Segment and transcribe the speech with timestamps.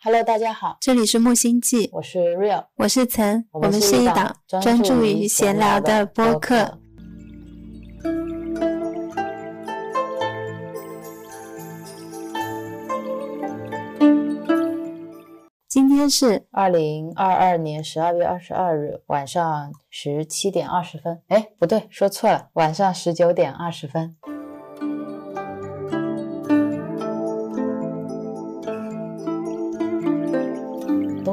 [0.00, 6.78] Hello，大家好，这里是木星记，我是 Real，我是岑，我们是一档专注于闲聊的播客。。
[15.68, 24.14] 今天是二零二二年十二月二十二日晚上十七点二十分，哎，不对，说错了，晚上十九点二十分。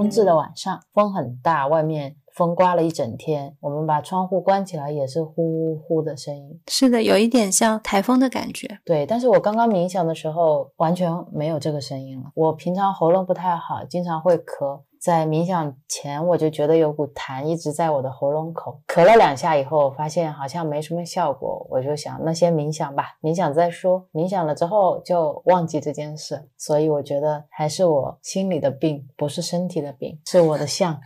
[0.06, 6.62] 冬至的晚上，风很大，外面风刮了一整天，我们把窗户关起来，也是呼呼的声音。
[6.68, 8.68] 是的，有一点像台风的感觉。
[8.86, 12.30] 对，但是我刚刚冥想的时候完全没有这个声音了。
[12.36, 24.04] 我平常喉咙不太好，经常会咳，在冥想前我就觉得有股痰一直在我的喉咙口，咳了两下以后，发现好像没什么效果，我就想那先冥想吧，冥想再说。
[24.12, 31.00] 冥想了之后就忘记这件事，所以我觉得还是我心里的病，不是身体的病，是我的相。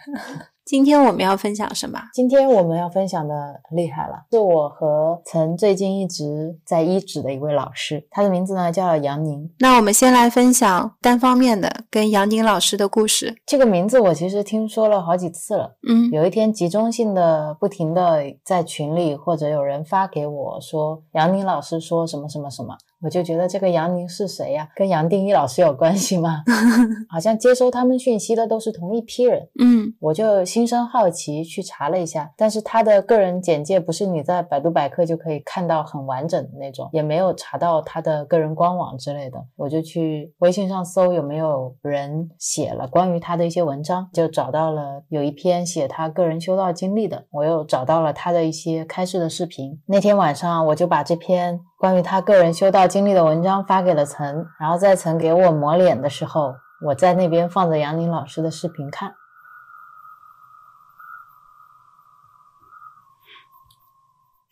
[0.70, 2.00] 今天我们要分享什么？
[2.14, 9.50] 今天我们要分享的厉害了，是我和曾最近一直在医指的一位老师，他的名字呢叫杨宁。
[9.58, 13.36] 那我们先来分享单方面的跟杨宁老师的故事。
[13.48, 15.76] 这个名字我其实听说了好几次了。
[15.90, 24.70] 嗯，有一天集中性的不停的在群里或者有人发给我说杨宁老师说什么什么什么，我就觉得这个杨宁是谁呀？
[24.76, 26.44] 跟杨定一老师有关系吗？
[27.10, 29.48] 好像接收他们讯息的都是同一批人。
[29.60, 39.44] 嗯我就心生好奇去查了一下，但是他的个人简介不是你在百度百科就可以看到很完整的那种，也没有查到他的个人官网之类的。
[39.56, 49.82] 我就去微信上搜有没有人写了关于他的一些文章，就找到了有一篇写他个人修道经历的，我又找到了他的一些开示的视频。
[49.86, 59.16] 那天晚上我就把这篇关于他个人修道经历的文章发给了岑，然后在岑给我抹脸的时候，我在那边放着杨宁老师的视频看。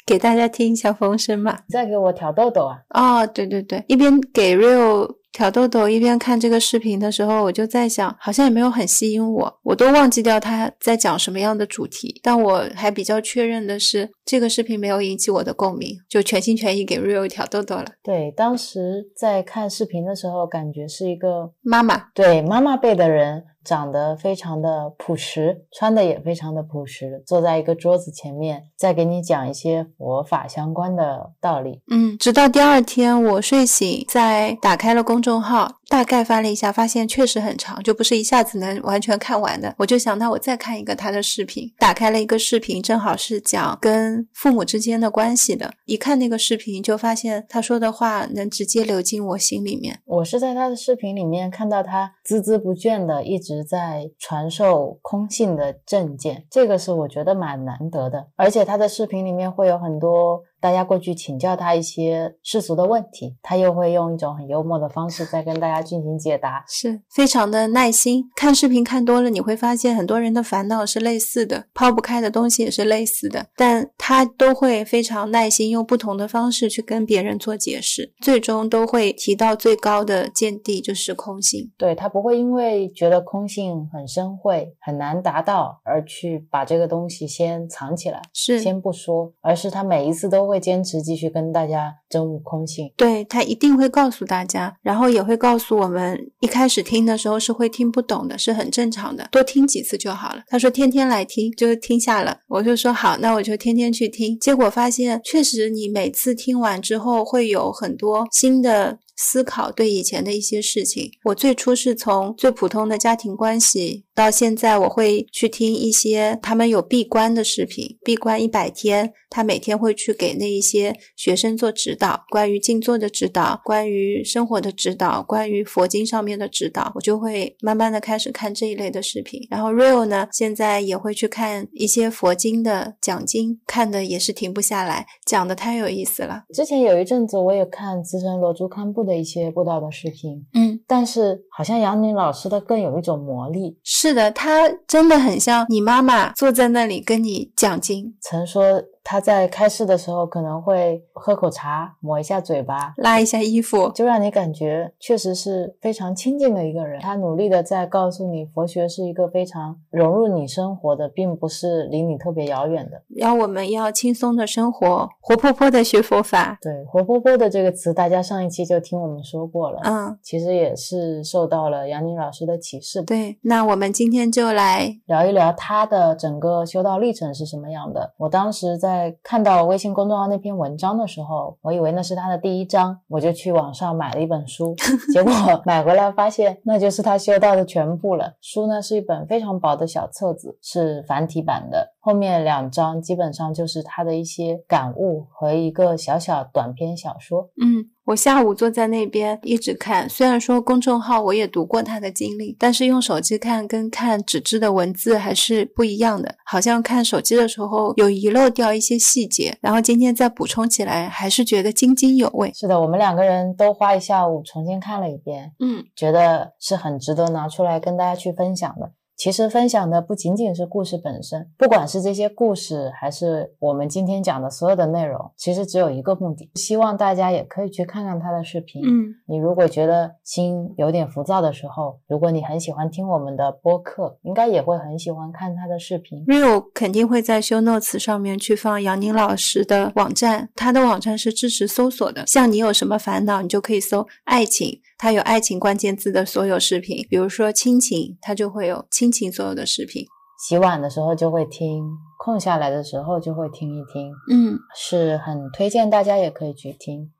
[0.05, 1.63] 给大家听一下风声吧。
[1.67, 2.79] 你在给我挑痘痘啊？
[2.91, 12.19] 哦，对对对，一边给 Real 挑痘痘，一边看这个视频的时候，我就在想，好像也没有很吸引我，我都忘记掉他在讲什么样的主题。
[12.23, 17.85] 但我还比较确认的是，这个视频没有引起我的共鸣，就全心全意给 Rio 挑痘痘了。
[18.01, 31.81] 对，当时在看视频的时候，感觉是一个妈妈，对妈妈辈的人，长得非常的朴实，穿的也非常的朴实，坐在一个桌子前面，再给你讲一些佛法相关的道理。
[31.91, 39.73] 嗯，直到第二天我睡醒，在打开了公众号，大概翻了一下，发现确实很长，就不是一下子能完全看完的。
[39.77, 45.73] 我就想，那我再看一个他的视频，打开了一个视频，正好是讲跟父母之间的关系的。
[45.85, 49.99] 一看那个视频，就发现他说的话能直接流进我心里面。
[50.05, 58.27] 我是在他的视频里面看到他孜孜不倦的一直在传授空性的正见，这个是我觉得蛮难得的。
[58.35, 66.65] 而且他的视频里面会有很多大家过去请教他一些世俗的问题，他又会用一种很幽默的方式再跟大家进行解答。
[66.67, 68.29] 是非常的耐心。
[68.35, 81.71] 看视频看多了，你会发现很多人的烦恼是类似的，抛不开的东西也是类似的，但他都会非常耐心，用不同的方式去跟别人做解释，最终都会提到最高的见地，就是空性。
[81.77, 92.91] 对他不会因为觉得空性很深晦、很难达到，而去把这个东西先藏起来，是先不说，而是他每一次都会坚持继续跟大家争悟空性。
[92.95, 100.43] 对他一定会告诉大家，然后也会告诉我们，一开始听的时候是会听不懂的，是很正常的，多听几次就好了。
[100.47, 104.37] 他说天天来听，就听下了，我就说好，那我就天天去听。
[104.39, 108.99] 结果发现，确实你每次听完之后，会有很多新的。
[109.19, 129.39] 思考对以前的一些事情，我最初是从最普通的家庭关系，到现在我会去听一些他们有闭关的视频，闭关一百天，他每天会去给那一些学生做指导，关于静坐的指导，关于生活的指导，关于佛经上面的指导，我就会慢慢的开始看这一类的视频。
[129.51, 136.45] 然后 Real 呢，现在也会去看一些佛经的讲经，看的也是停不下来，讲的太有意思了。
[136.51, 143.77] 之前有一阵子我也看资深罗珠堪布的一些布道的视频，嗯，但是好像杨宁老师的更有一种魔力。
[143.83, 148.15] 是是的，他真的很像你妈妈坐在那里跟你讲经。
[148.21, 156.99] 曾说他在开示的时候可能会喝口茶，抹一下嘴巴，拉一下衣服，就让你感觉确实是非常亲近的一个人。
[156.99, 163.01] 他努力的在告诉你，佛学是一个非常融入你生活的，并不是离你特别遥远的。
[163.15, 166.57] 要我们要轻松的生活，活泼泼的学佛法。
[166.61, 169.79] 对，活泼泼的这个词，大家上一期就听我们说过了。
[169.85, 173.01] 嗯，其实也是受到了杨宁老师的启示。
[173.03, 178.13] 对，那我们今天就来聊一聊他的整个修道历程是什么样的。
[178.17, 184.75] 我当时在看到微信公众号那篇文章的时候，我以为那是他的第一章，我就去网上买了一本书，
[185.13, 185.31] 结果
[185.65, 188.35] 买回来发现那就是他修道的全部了。
[188.41, 197.49] 书呢是一本非常薄的小册子，是繁体版的，后面两章基本上就是他的一些感悟和一个小小短篇小说。
[197.61, 197.91] 嗯。
[198.07, 206.33] 我下午坐在那边一直看，虽然说公众号我也读过他的经历，但是用手机看跟看纸质的文字还是不一样的。
[206.45, 212.49] 好像看手机的时候有遗漏掉一些细节，然后今天再补充起来，还是觉得津津有味。
[212.53, 218.93] 是的，我们两个人都花一下午重新看了一遍，嗯，觉得是很值得拿出来跟大家去分享的。
[219.17, 228.83] 其实分享的不仅仅是故事本身，不管是这些故事，还是我们今天讲的所有的内容，其实只有一个目的，希望大家也可以去看看他的视频。
[228.85, 236.23] 嗯，你如果觉得心有点浮躁的时候，如果你很喜欢听我们的播客，应该也会很喜欢看他的视频。
[236.25, 244.79] Rio 肯定会在 Show Notes 上面去放杨宁老师的网站，他的网站是支持搜索的，像你有什么烦恼，你就可以搜爱情。
[244.97, 250.05] 他有爱情关键字的所有视频，比如说亲情，它就会有亲情所有的视频。
[250.39, 251.83] 洗碗的时候就会听，
[252.17, 257.11] 空下来的时候就会听一听，嗯，是很推荐大家也可以去听。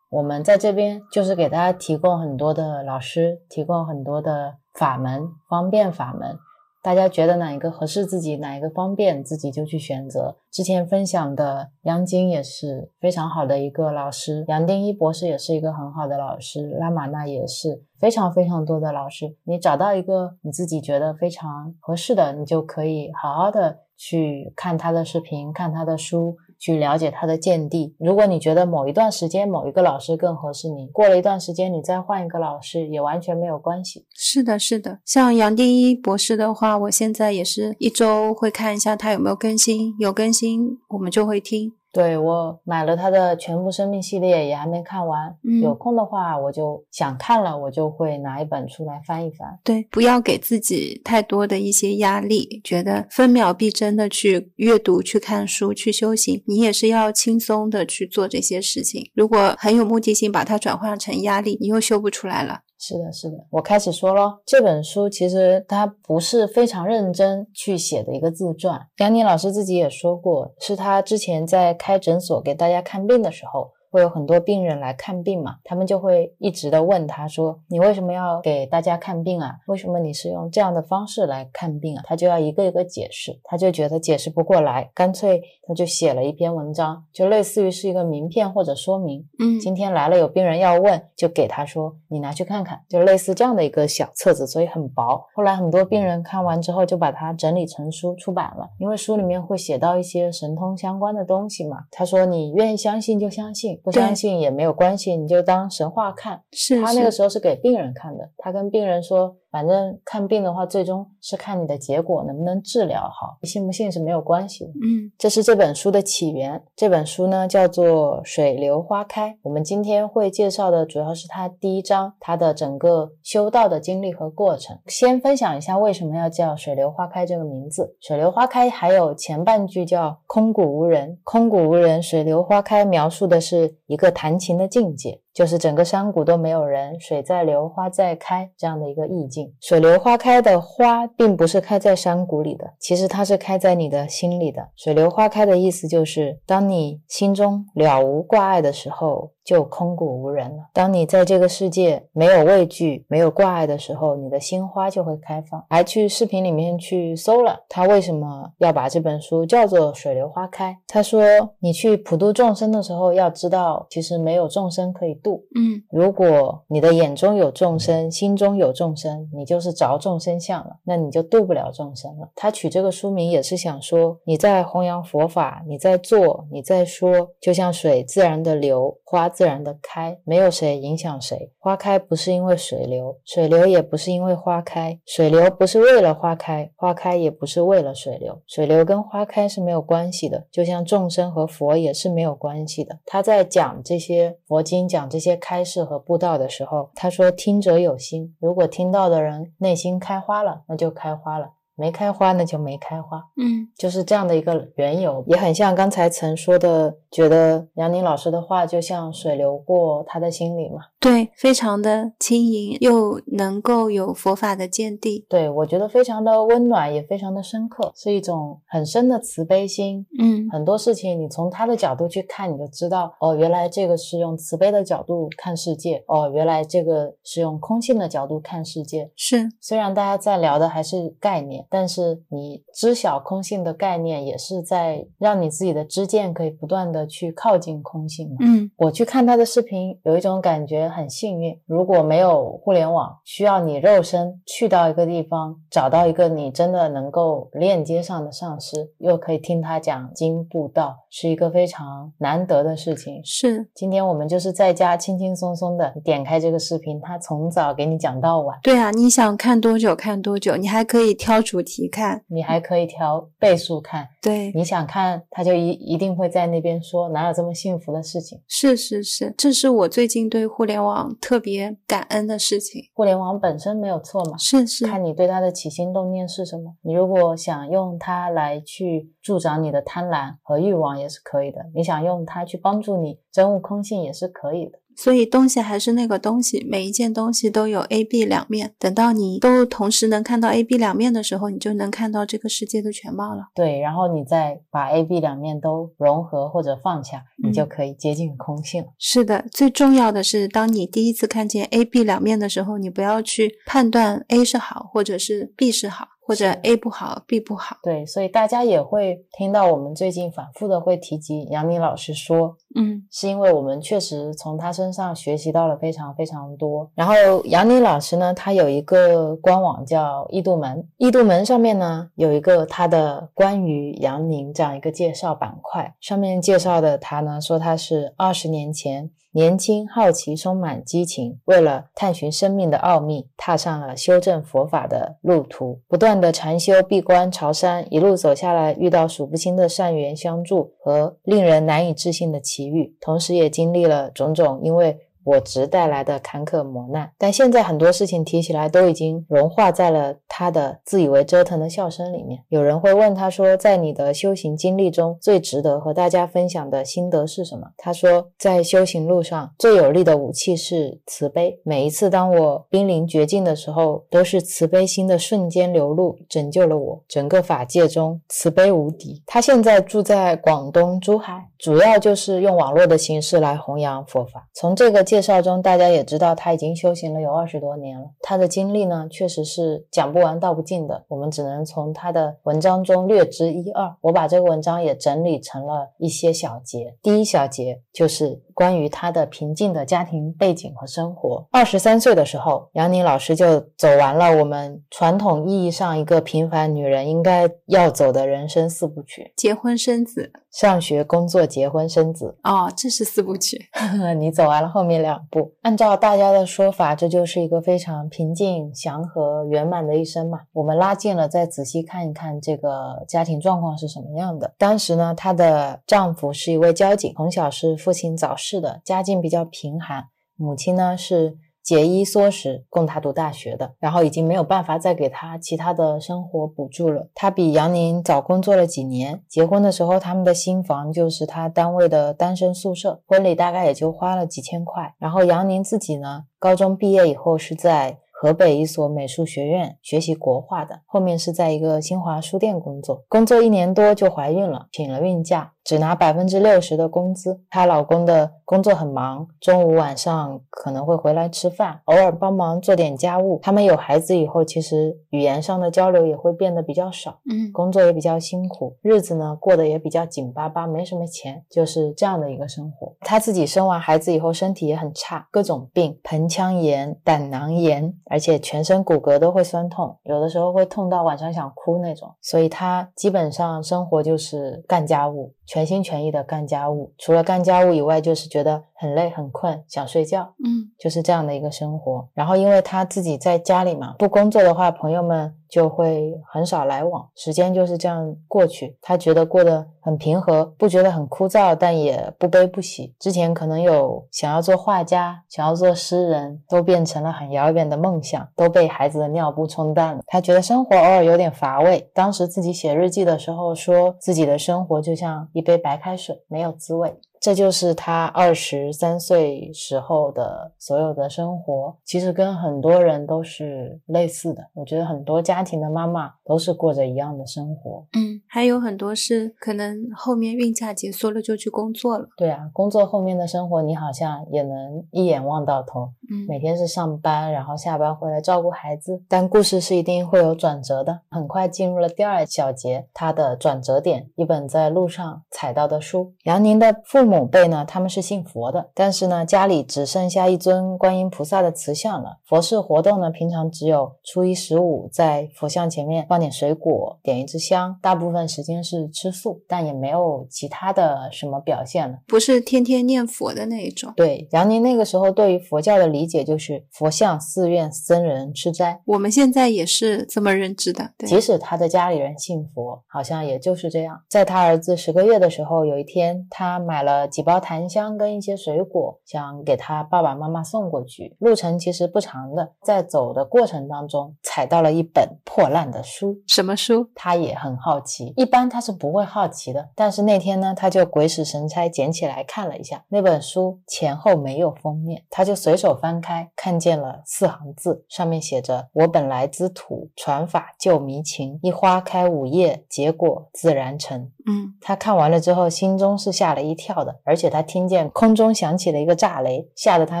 [0.10, 6.38] 我们在这边就是给大家提供很多的老师，提供很多的法门，方便法门。
[6.84, 10.36] 大家觉得哪一个合适自己，哪一个方便，自己就去选择。
[10.50, 19.34] 之前分享的杨晶也是非常好的一个老师，杨定一博士也是一个很好的老师，拉玛那也是非常非常多的老师。
[19.44, 26.36] 你找到一个你自己觉得非常合适的，你就可以好好的去看他的视频，看他的书。
[26.56, 27.94] 去了解他的见地。
[27.98, 34.06] 如果你觉得某一段时间某一个老师更合适你，过了一段时间你再换一个老师也完全没有关系。
[34.14, 35.00] 是的，是的。
[35.04, 41.74] 像杨定一博士的话，我现在也是一周会看一下他有没有更新，有更新我们就会听。
[41.94, 45.32] 对我买了他的全部生命系列，也还没看完。
[45.44, 49.56] 嗯，有空的话，我就想看了，我就会拿一本出来翻一翻。
[49.62, 59.08] 对，不要给自己太多的一些压力，觉得分秒必争的去阅读、去看书、去修行，你也是要轻松的去做这些事情。
[59.14, 62.62] 如果很有目的性，把它转化成压力，你又修不出来了。
[62.86, 64.42] 是的，是的，我开始说咯。
[64.44, 68.78] 这本书其实它不是非常认真去写的一个自传。
[68.98, 73.70] 杨宁老师自己也说过，是他之前在开诊所给大家看病的时候。
[73.94, 79.54] 会有很多病人来看病嘛，他们就会一直的问他说：“你为什么要给大家看病啊？
[79.68, 89.24] 为什么你是用这样的方式来看病啊？”他就要一个一个解释，他就觉得解释不过来，干脆他就写了一篇文章，就类似于是一个名片或者说明。
[89.38, 95.24] 嗯，今天来了有病人要问，就给他说：“你拿去看看。”就类似这样的一个小册子，所以很薄。
[95.36, 101.84] 后来很多病人看完之后，就把它整理成书出版了，因为书里面会写到一些神通相关的东西嘛。
[101.92, 106.42] 他说：“你愿意相信就相信。”不相信也没有关系，你就当神话看。
[106.50, 109.36] 是他那个时候是给病人看的，他跟病人说。
[109.54, 114.70] 反正看病的话，最终是看你的结果能不能治疗好，信不信是没有关系的。
[114.82, 116.60] 嗯，这是这本书的起源。
[116.74, 119.30] 这本书呢叫做《水流花开》。
[119.42, 124.76] 我们今天会介绍的主要是它第一章，它的整个修道的经历和过程。
[124.88, 127.94] 先分享一下为什么要叫“水流花开”这个名字。
[128.02, 135.20] “水流花开”还有前半句叫“空谷无人”，空谷无人，水流花开，描述的是一个弹琴的境界。
[135.34, 139.52] 就是整个山谷都没有人，水在流，花在开，这样的一个意境。
[139.60, 144.68] 水流花开的花，并不是开在山谷里的，其实它是开在你的心里的。
[144.76, 149.33] 水流花开的意思就是，当你心中了无挂碍的时候。
[149.44, 150.64] 就空谷无人了。
[150.72, 155.62] 当你在这个世界没有畏惧、没有挂碍的时候，你的心花就会开放。
[155.68, 160.72] 还去视频里面去搜了，他为什么要把这本书叫做《水流花开》？
[160.88, 161.22] 他说，
[161.58, 165.44] 你去普度众生的时候，要知道，其实没有众生可以度。
[165.54, 172.30] 嗯，如果你的眼中有众生，心中有众生，你就是着众生相了，那你就度不了众生了。
[172.34, 179.28] 他取这个书名也是想说，你在弘扬佛法，你在做，你在说，就像水自然的流，花。
[179.34, 181.50] 自然的开，没有谁影响谁。
[181.58, 188.40] 花开不是因为水流，水流也不是因为花开，水流不是为了花开，花开也不是为了水流。
[188.46, 193.00] 水流跟花开是没有关系的，就像众生和佛也是没有关系的。
[193.04, 231.54] 他在讲这些佛经、讲这些开示和布道的时候，他说：“听者有心，如果听到的人内心开花了，那就开花了。”没开花，那就没开花，嗯，就是这样的一个缘由，也很像刚才曾说的，觉得杨宁老师的话就像水流过他的心里嘛，对，非常的轻盈，又能够有佛法的见地，对我觉得非常的温暖，也非常的深刻，是一种很深的慈悲心，嗯，很多事情你从他的角度去看，你就知道，哦，原来这个是用慈悲的角度看世界，哦，原来这个是用空性的角度看世界，是，虽然大家在聊的还是概念。
[231.70, 238.36] 但是你知晓空性的概念，也是在让你自己的知见可以不断的去靠近空性嘛。
[238.40, 241.58] 嗯，我去看他的视频，有一种感觉很幸运。
[241.66, 253.20] 如果没有互联网，需要你肉身去到一个地方，找到一个你真的能够链接上的上师，又可以听他讲经布道，是一个非常难得的事情。
[253.24, 258.58] 是，今天我们就是在家轻轻松松的点开这个视频，他从早给你讲到晚。
[258.62, 264.08] 对啊，你想看多久看多久，你还可以挑主题看，你还可以调倍数看。
[264.20, 268.40] 对，你想看，他就一一定会在那边说，哪有这么幸福的事情？
[268.46, 272.82] 是是是，这是我最近对互联网特别感恩的事情。
[272.94, 276.74] 互联网本身没有错嘛，是是，看你对它的起心动念是什么。
[276.82, 284.78] 你如果想用它来去助长你的贪婪和欲望，也是可以的；你想用它去帮助你真悟空性，也是可以的。
[284.96, 288.72] 所以东西还是那个东西，每一件东西都有 A、B 两面。
[288.78, 293.48] 等到你都同时能看到 A、B 两面的时候，你就能看到这个世界的全貌了。
[293.54, 298.84] 对，然后你再把 A、B 两面都融合或者放下，你就可以接近空性。
[298.98, 306.08] 是的，最重要的是，当你第一次看见 A、B 两面的时候，你不要去判断 A 是好，或者是 B 是好。
[306.26, 316.90] 或者 A 不好，B 不好，对，所以大家也会听到我们最近反复的会提及杨宁老师说，嗯，是因为我们确实从他身上学习到了非常非常多。
[316.94, 317.14] 然后
[317.44, 329.10] 杨宁老师呢，他有一个官网叫易度门，易度门上面呢有一个他的关于杨宁这样一个介绍板块，上面介绍的他呢说他是二十年前。
[329.36, 344.96] 年轻、好奇、充满激情，为了探寻生命的奥秘，踏上了修正佛法的路途，不断的禅修、闭关、朝山，一路走下来，遇到数不清的善缘相助和令人难以置信的奇遇，同时也经历了种种因为。
[345.24, 352.42] 我执带来的坎坷磨难，但现在很多事情提起来都已经融化在了他的自以为折腾的笑声里面。
[352.48, 357.68] 有人会问他说，在你的修行经历中最值得和大家分享的心得是什么？
[357.76, 361.58] 他说，在修行路上最有力的武器是慈悲。
[361.64, 367.02] 每一次当我濒临绝境的时候，都是慈悲心的瞬间流露，拯救了我。
[367.08, 369.22] 整个法界中，慈悲无敌。
[369.26, 374.46] 他现在住在广东珠海，主要就是用网络的形式来弘扬佛法。
[374.52, 375.02] 从这个。
[375.14, 378.10] 介绍中，大家也知道他已经修行了有二十多年了。
[378.20, 381.04] 他的经历呢，确实是讲不完道不尽的。
[381.08, 383.94] 我们只能从他的文章中略知一二。
[384.00, 386.96] 我把这个文章也整理成了一些小节。
[387.00, 391.46] 第一小节就是关于他的平静的家庭背景和生活。
[391.50, 402.38] 二十三岁的时候，杨宁老师就走完了我们传统意义上一个平凡女人应该要走的人生四部曲：结婚生子、上学、工作、结婚、生子。
[402.42, 403.60] 哦，这是四部曲。
[404.18, 404.94] 你走完了后面。
[404.94, 410.38] 两步，按照大家的说法，这就是一个非常平静、祥和、圆满的一生嘛。
[410.52, 414.54] 我们拉近了，再仔细看一看这个家庭状况是什么样的。
[414.56, 421.38] 当时呢，她的丈夫是一位交警，从小是父亲早逝是的，家境比较贫寒，母亲呢是。
[421.64, 427.08] 节衣缩食供他读大学的，然后已经没有办法再给他其他的生活补助了。
[427.14, 434.94] 他比杨宁早工作了几年，结婚的时候他们的新房就是他单位的单身宿舍，婚礼大概也就花了几千块。
[434.98, 445.53] 然后杨宁自己呢，高中毕业以后是在河北一所美术学院学习国画的，后面是在一个新华书店工作，工作一年多就怀孕了，请了孕假。
[445.64, 453.40] 只拿百分之六十的工资，她老公的工作很忙，中午晚上可能会回来吃饭，偶尔帮忙做点家务。
[453.42, 462.94] 他们有孩子以后，其实语言上的交流也会变得比较少，嗯，工作也比较辛苦，日子呢过得也比较紧巴巴，没什么钱，就是这样的一个生活。
[463.00, 472.14] 她自己生完孩子以后，身体也很差，各种病，盆腔炎、胆囊炎，而且全身骨骼都会酸痛，有的时候会痛到晚上想哭那种。
[472.20, 475.32] 所以她基本上生活就是干家务。
[475.46, 478.64] 全心全意的干家务，除了干家务以外，就是觉得。
[478.84, 482.06] 很累很困，想睡觉，嗯就是这样的一个生活。
[482.12, 488.76] 然后因为他自己在家里嘛，不工作的话，朋友们就会很少来往，时间就是这样过去。
[488.82, 492.94] 他觉得过得很平和，不觉得很枯燥，但也不悲不喜。
[492.98, 500.02] 之前可能有想要做画家、想要做诗人，都变成了很遥远的梦想，都被孩子的尿布冲淡了。
[500.06, 501.90] 他觉得生活偶尔有点乏味。
[501.94, 506.94] 当时自己写日记的时候，说自己的生活就像一杯白开水，没有滋味。
[507.24, 514.46] 这就是他二十三岁时候的所有的生活，其实跟很多人都是类似的。
[514.52, 517.86] 我觉得很多家庭的妈妈都是过着一样的生活。
[517.92, 522.08] 嗯，还有很多是可能后面孕假结束了就去工作了。
[522.16, 529.02] 对啊，工作后面的生活你好像也能一眼望到头，嗯每天是上班，然后下班回来照顾孩子。
[529.08, 531.00] 但故事是一定会有转折的。
[531.10, 536.12] 很快进入了第二小节，它的转折点，一本在路上踩到的书。
[536.24, 542.18] 杨宁的父母辈呢，他们是信佛的，但是呢，家里只剩下一尊观音菩萨的瓷像了。
[542.26, 551.98] 佛事活动呢，平常只有初一十五在佛像前面放点水果，点一支香，大部分时间是吃素，但也没有其他的什么表现了。
[552.06, 553.92] 不是天天念佛的那一种。
[553.96, 558.80] 对，杨宁那个时候对于佛教的理解就是佛像、寺院、僧人吃斋。
[558.84, 560.88] 我们现在也是这么认知的。
[560.96, 564.00] 对，即使他的家里人信佛，好像也就是这样。
[564.08, 571.16] 在他儿子十个月的时候，有一天他买了几包檀香跟一些水果，想给他爸爸妈妈送过去。
[571.18, 576.88] 路程其实不长的，在走的过程当中踩到了一本破烂的书，什么书？
[576.94, 578.12] 他也很好奇。
[578.16, 582.84] 一般他是不会好奇的，但是那天呢，他就鬼使神差捡起来看了一下。
[582.88, 591.38] 那本书前后没有封面，他就随手翻开，看见了四行字，上面写着：“我本来之土，传法救迷情。
[591.42, 600.00] 一花开五叶，结果自然成。”嗯，他看完了之后，心中是吓了一跳的，而且他听见空中响起了一个炸雷，吓得他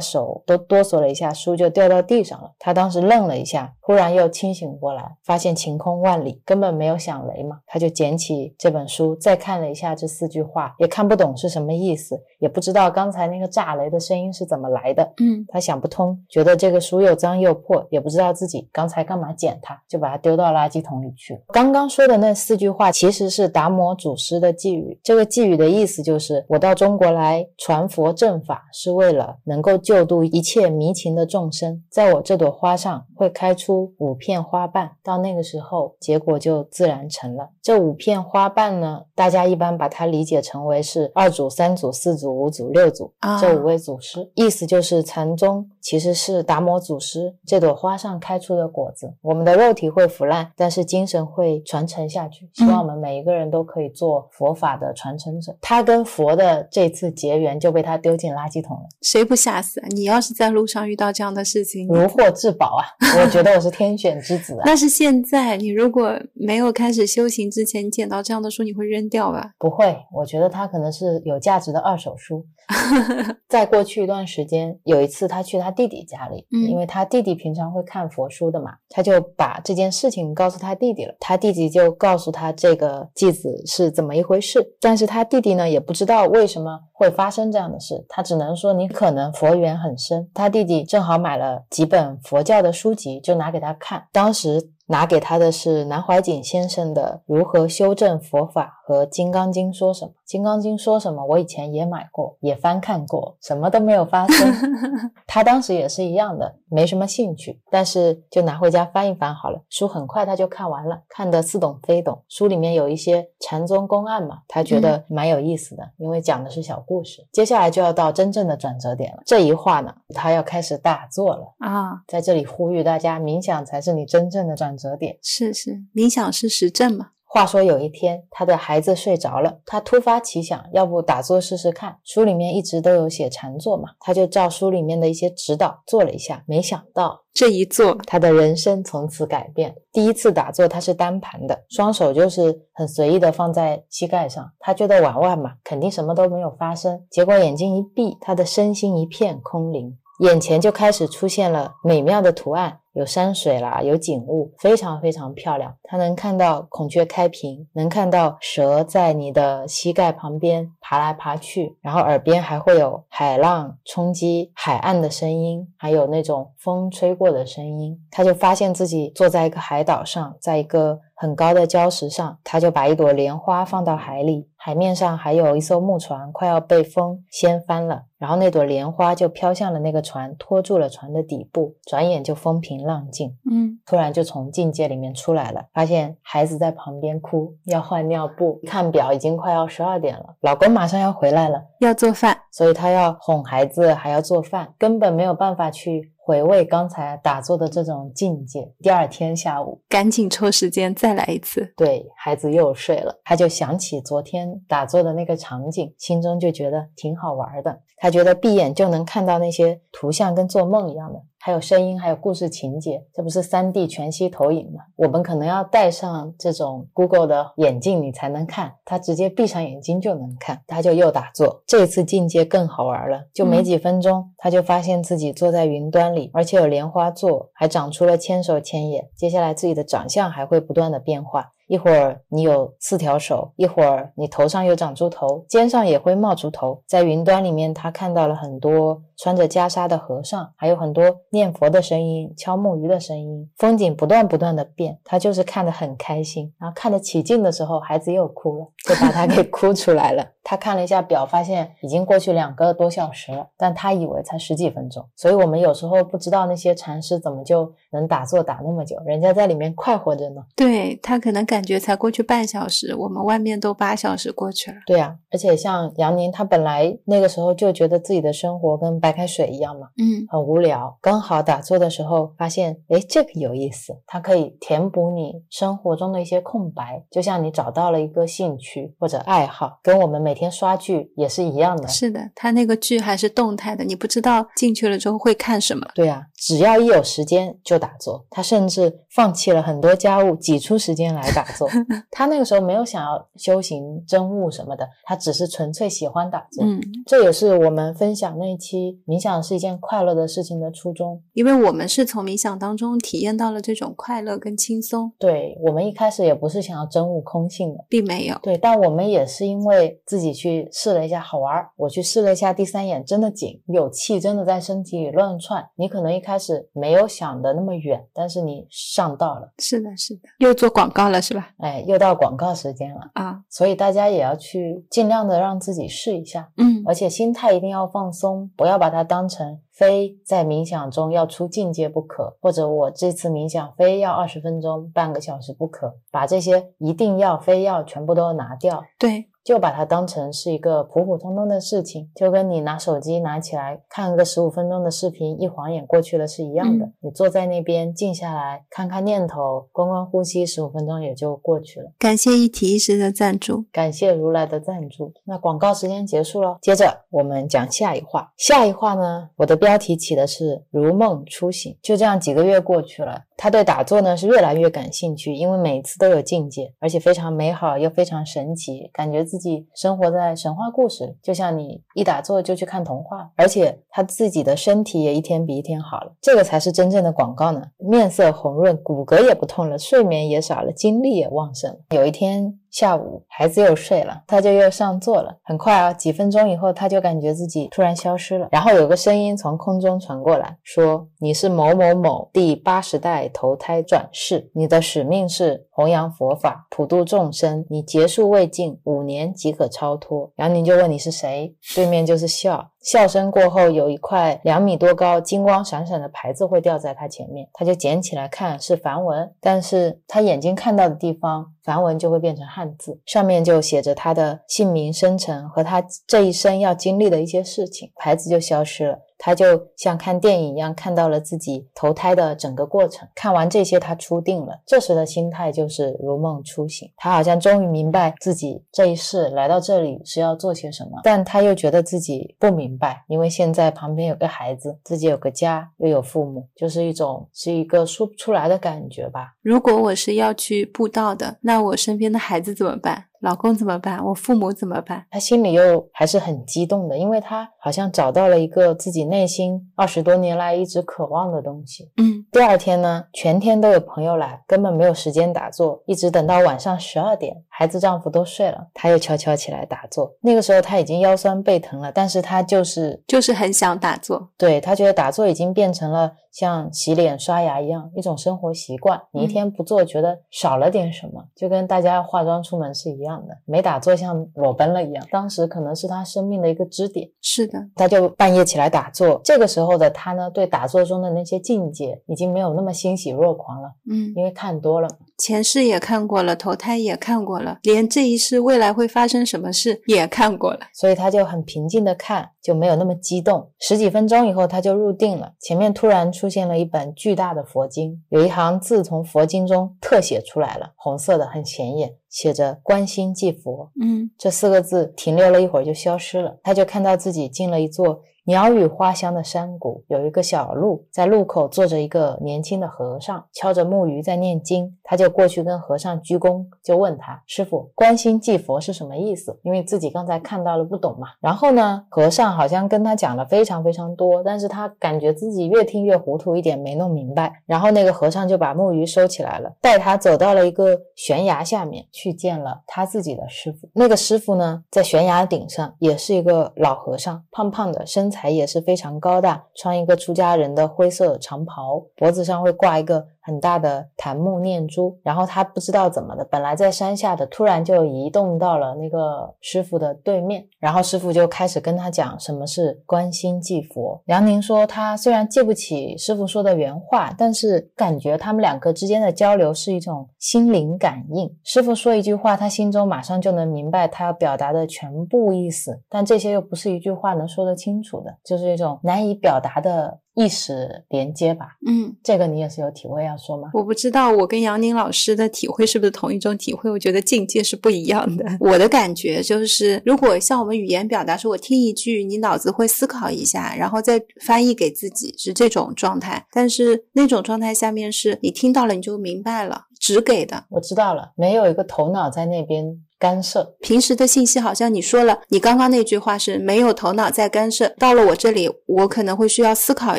[0.00, 2.52] 手都哆嗦了一下，书就掉到地上了。
[2.58, 7.58] 他当时愣了一下，忽然又清醒过来，发现晴空万里，根本没有响雷嘛。
[7.66, 15.12] 他就捡起这本书，再看了一下这四句话，也看不懂是什么意思，也不知道刚才那个炸雷的声音是怎么来的。
[15.20, 21.40] 嗯，他想不通，觉得这个书又脏又破，也不知道自己刚才干嘛捡它，就把它丢到垃圾桶里去了。
[21.48, 31.82] 刚刚说的那四句话其实是达摩祖师的寄语，这个寄语的意思就是我到中国来传佛正法，是为了能够救度一切迷情的众生。
[31.90, 37.50] 在我这朵花上会开出五片花瓣，到那个时候，结果就自然成了。
[37.62, 49.14] 这五片花瓣呢，大家一般把它理解成为是二祖、三祖、四祖、五祖、六祖啊这五位祖师，意思就是禅宗其实是达摩祖师这朵花上开出的果子。
[49.22, 52.50] 我们的肉体会腐烂，但是精神会传承下去。
[52.54, 54.01] 希望我们每一个人都可以做
[54.32, 55.56] 佛法的传承者。
[55.60, 59.86] 他跟佛的这次结缘就被他丢进垃圾桶了，谁不吓死啊？
[59.90, 62.82] 你要是在路上遇到这样的事情，如获至宝啊！
[63.20, 64.62] 我觉得我是天选之子啊！
[64.64, 69.52] 那是现在，你如果没有开始修行之前，你捡到这样的书，你会扔掉吧？
[69.58, 72.44] 不会，我觉得它可能是有价值的二手书。
[73.48, 81.14] 在过去一段时间，有一次他去他弟弟家里，嗯因为他弟弟平常会看佛书的嘛，他就把这件事情告诉他弟弟了。
[81.20, 90.28] 他弟弟就告诉他这个继子是怎么一回事，但是他弟弟呢也不知道为什么会发生这样的事，他只能说你可能佛缘很深。
[90.34, 94.72] 他弟弟正好买了几本佛教的书籍，就拿给他看，当时。
[94.86, 100.10] 拿给他的是南怀瑾先生的《如何修正佛法》和《金刚经》说什么。
[100.26, 101.24] 《金刚经》说什么？
[101.24, 104.52] 我以前也买过，也翻看过，什么都没有发生。
[105.26, 109.60] 他当时也是一样的，没什么兴趣，但是就拿回家翻一翻好了。
[109.68, 112.22] 书很快他就看完了，看得似懂非懂。
[112.28, 117.26] 书里面有一些禅宗公案嘛，他觉得蛮有意思的，因为讲的是小故事。
[117.32, 121.54] 接下来就要到真正的转折点了，这一话呢，他要开始大做了。
[121.58, 125.18] 啊，在这里呼吁大家，冥想才是你真正的转折点。
[125.22, 127.08] 是是，冥想是实证嘛？
[127.34, 131.96] 话说有一天，他的孩子睡着了，他突发奇想，要不打坐试试看？
[132.04, 139.74] 书里面一直都有写禅坐嘛，他就照书里面的一些指导做了一下，没想到这一做，他的人生从此改变。
[139.90, 147.02] 第一次打坐，他是单盘的，双手就是很随意的放在膝盖上，他觉得玩玩嘛，肯定什么都没有发生。
[147.10, 149.96] 结果眼睛一闭，他的身心一片空灵。
[150.20, 155.74] 眼前就开始出现了美妙的图案，有山水啦，有景物，非常非常漂亮。
[155.82, 167.98] 它能看到孔雀开屏，能看到蛇在你的膝盖旁边爬来爬去，然后耳边还会有海浪冲击海岸的声音，还有那种风吹过的声音。
[168.10, 171.00] 他就发现自己坐在一个海岛上，在一个。
[171.22, 183.36] 很高的礁石上，他就把一朵莲花放到海里，海面上还有一艘木船快要被风掀翻了，然后那朵莲花就飘向了那个船，托住了船的底部，转眼就风平浪静。
[183.48, 196.10] 嗯，突然就从境界里面出来了，发现孩子在旁边哭，要换尿布，看表已经快要十二点了，老公马上要回来了，要做饭，所以他要哄孩子，还要做饭，根本没有办法去。
[196.24, 198.72] 回味刚才打坐的这种境界。
[198.80, 201.72] 第二天下午，赶紧抽时间再来一次。
[201.76, 207.80] 对孩子又睡了，他就想起昨天打坐的那个场景，心中就觉得挺好玩的。
[208.02, 211.22] 他觉得闭眼就能看到那些图像，跟做梦一样的。
[211.38, 214.82] 还有声音，还有故事情节，这不是三 D 全息投影吗？
[214.96, 218.72] 我们可能要戴上这种 Google 的眼镜，你才能看。
[218.84, 220.60] 他直接闭上眼睛就能看。
[220.66, 223.22] 他就又打坐，这次境界更好玩了。
[223.32, 229.08] 就没几分钟，他就发现自己坐在云端里，而且有莲花座，还长出了千手千眼。
[229.16, 231.52] 接下来自己的长相还会不断的变化。
[231.72, 236.82] 一会儿你有四条手，一会儿你头上又长出头，肩上也会冒出头。
[236.86, 246.52] 在云端里面，他看到了很多穿着袈裟的和尚，还有很多念佛的声音、敲木鱼的声音，风景不断不断的变，他就是看得很开心。
[246.60, 250.28] 然后看得起劲的时候，孩子又哭了，就把他给 哭出来了。
[250.44, 255.02] 他看了一下表，发现已经过去两个多小时了，但他以为才十几分钟。
[255.16, 260.42] 所以我们有时候不知道那些禅师怎么就能打坐打那么久，人家在里面快活着呢。
[260.54, 261.61] 对他可能感。
[261.62, 264.78] 感觉才过去半小时，我们外面都八小时过去了。
[264.84, 270.98] 对呀，而且像杨宁，他本来那个时候就觉得自己的生活跟白开水一样嘛，嗯，很无聊。
[271.00, 281.86] 刚好打坐的时候发现，哎，这个有意思，它可以填补你生活中的一些空白，就像你找到了一个兴趣或者爱好，跟我们每天刷剧也是一样的。
[281.86, 285.86] 是的，他那个剧还是动态的，你不知道进去了之后会看什么。
[285.94, 288.26] 对呀，只要一有时间就打坐。
[288.30, 291.41] 他甚至放弃了很多家务，挤出时间来打。
[291.56, 291.68] 坐，
[292.10, 296.64] 他那个时候没有想要修行真悟什么的，他只是纯粹喜欢打坐。
[296.64, 305.12] 嗯，这也是我们分享那一期冥想是一件快乐的事情的初衷，因为我们是从冥想当中体验到了这种快乐跟轻松。
[305.18, 308.38] 对我们一开始也不是想要真悟空性的，并没有。
[308.42, 315.64] 对，但我们也是因为自己去试了一下好玩，我去试了一下第三眼，真的紧，有气真的在身体里乱窜。
[315.76, 319.52] 你可能一开始没有想的那么远，但是你上道了。
[319.58, 321.50] 是的，是的，又做广告了是吧？
[321.58, 323.40] 哎，又到广告时间了啊！
[323.48, 338.82] 所以大家也要去尽量的让自己试一下，嗯，而且心态一定要放松，不要把它当成非在冥想中要出境界不可，或者我这次冥想非要二十分钟、半个小时不可，把这些一定要、非要全部都拿掉。
[338.98, 339.26] 对。
[339.44, 346.88] 就把它当成是一个普普通通的事情，就跟你拿手机拿起来看个十五分钟的视频，一晃眼过去了是一样的。
[347.00, 351.90] 你坐在那边静下来看看念头，观观呼吸，十五分钟也就过去了。
[351.98, 355.12] 感谢一体一师的赞助，感谢如来的赞助。
[355.24, 358.32] 那广告时间结束了，接着我们讲下一话。
[358.36, 361.76] 下一话呢，我的标题起的是如梦初醒。
[361.82, 369.26] 就这样几个月过去了，他对打坐呢是越来越感兴趣，因为每次都有境界，而且非常美好又非常神奇，感觉。
[369.32, 377.62] 自己生活在神话故事，就像你一打坐就去看童话，而且他自己的身体也一天比一天好了，这个才是真正的广告呢。
[377.78, 381.78] 面色红润，骨骼也不痛了，睡眠也少了，精力也旺盛。
[381.92, 382.58] 有一天。
[382.72, 385.36] 下午，孩子又睡了，他就又上座了。
[385.44, 388.48] 很快啊，几分钟以后，他就感觉自己突然消失了。
[388.50, 397.64] 然后有个声音从空中传过来，说：“你是某某某第八十代投胎转世，你的使命是弘扬佛法，普度众生。
[397.68, 402.70] 你结束未尽，五年即可超脱。”然后您就问你是谁，对面就是笑。
[402.80, 418.98] 笑声过后，有一块两米多高、金光闪闪的牌子会掉在他前面，他就捡起来看，是梵文，但是他眼睛看到的地方，梵文就会变成汉字，上面就写着他的姓名、生辰和他这一生要经历的一些事情，牌子就消失了。
[419.24, 423.08] 他就像看电影一样，看到了自己投胎的整个过程。
[423.14, 424.60] 看完这些，他出定了。
[424.66, 426.90] 这时的心态就是如梦初醒。
[426.96, 439.36] 他好像终于明白自己这一世来到这里是要做些什么，但他又觉得自己不明白，因为现在旁边有个孩子，自己有个家，又有父母，就是一种是一个说不出来的感觉吧。
[439.40, 443.04] 如果我是要去布道的，那我身边的孩子怎么办？
[443.22, 444.04] 老公怎么办？
[444.04, 445.06] 我父母怎么办？
[445.08, 451.92] 他心里又还是很激动的，因为他好像找到了一个自己内心二十多年来一直渴望的东西。
[451.98, 460.10] 嗯第二天呢，全天都有朋友来，根本没有时间打坐，一直等到晚上十二点，孩子丈夫都睡了，她又悄悄起来打坐。
[460.22, 464.30] 那个时候她已经腰酸背疼了，但是她就是就是很想打坐。
[464.38, 469.00] 对她觉得打坐已经变成了像洗脸刷牙一样一种生活习惯。
[469.12, 475.06] 你一天不做，觉得少了点什么，就跟大家化妆出门是一样的，没打坐像裸奔了一样。
[475.10, 477.06] 当时可能是她生命的一个支点。
[477.20, 479.20] 是的，她就半夜起来打坐。
[479.22, 484.88] 这个时候的她呢，对打坐中的那些境界已经没有那么欣喜若狂了，嗯，因为看多了。
[485.22, 490.58] 前世也看过了，投胎也看过了，连这一世未来会发生什么事也看过了。
[490.74, 493.48] 所以他就很平静的看，就没有那么激动。
[493.60, 495.32] 十几分钟以后，他就入定了。
[495.38, 503.70] 前面突然出现了一本巨大的佛经，有一行字从佛经中特写出来了，红色的，很显眼，写着“观心即佛”。
[503.80, 514.78] 嗯这四个字停留了一会儿就消失了，他就看到自己进了一座鸟语花香的山谷，有一个小路，在路口坐着一个年轻的和尚，敲着木鱼在念经。
[514.92, 521.08] 他就过去跟和尚鞠躬，就问他：“师傅，观心祭佛是什么意思？”因为自己刚才看到了不懂嘛。
[521.18, 527.32] 然后呢，和尚好像跟他讲了非常非常多，但是他感觉自己越听越糊涂，一点没弄明白。
[527.46, 533.66] 然后那个和尚就把木鱼收起来了，带他走到了一个悬崖下面，去见了他自己的师傅。
[533.72, 544.98] 那个师傅呢，在悬崖顶上，也是一个老和尚，胖胖的，身材也是非常高大，穿一个出家人的灰色长袍，脖子上会挂一个很大的檀木念珠。
[545.02, 550.46] 然后他不知道怎么的，本来在山下的，突然就移动到了那个师傅的对面。
[550.58, 554.00] 然后师傅就开始跟他讲什么是观心即佛。
[554.06, 561.28] 梁宁说，他虽然记不起师傅说的原话，但是感觉他们两个之间的交流是一种心灵感应。
[561.42, 571.56] 师傅说一句话，他心中马上就能明白他要表达的全部意思，但这些又不是一句话能说得清楚的，就是一种难以表达的意识连接吧。
[571.66, 573.50] 嗯，这个你也是有体会要说吗？
[573.54, 578.24] 我不知道我跟杨宁老师的体会是不是同一种体会，我觉得境界是不一样的。
[578.40, 586.26] 我的感觉就是，如果像我们语言表达说，我听一句，你脑子会思考一下，然后再翻译给自己，是这种状态。
[586.32, 590.44] 但是那种状态下面是你听到了你就明白了，只给的。
[590.50, 592.64] 我知道了，没有一个头脑在那边
[593.02, 593.56] 干涉。
[593.58, 599.98] 平时的信息好像你说了，你刚刚那句话是没有头脑在干涉，到了我这里，我可能会需要思考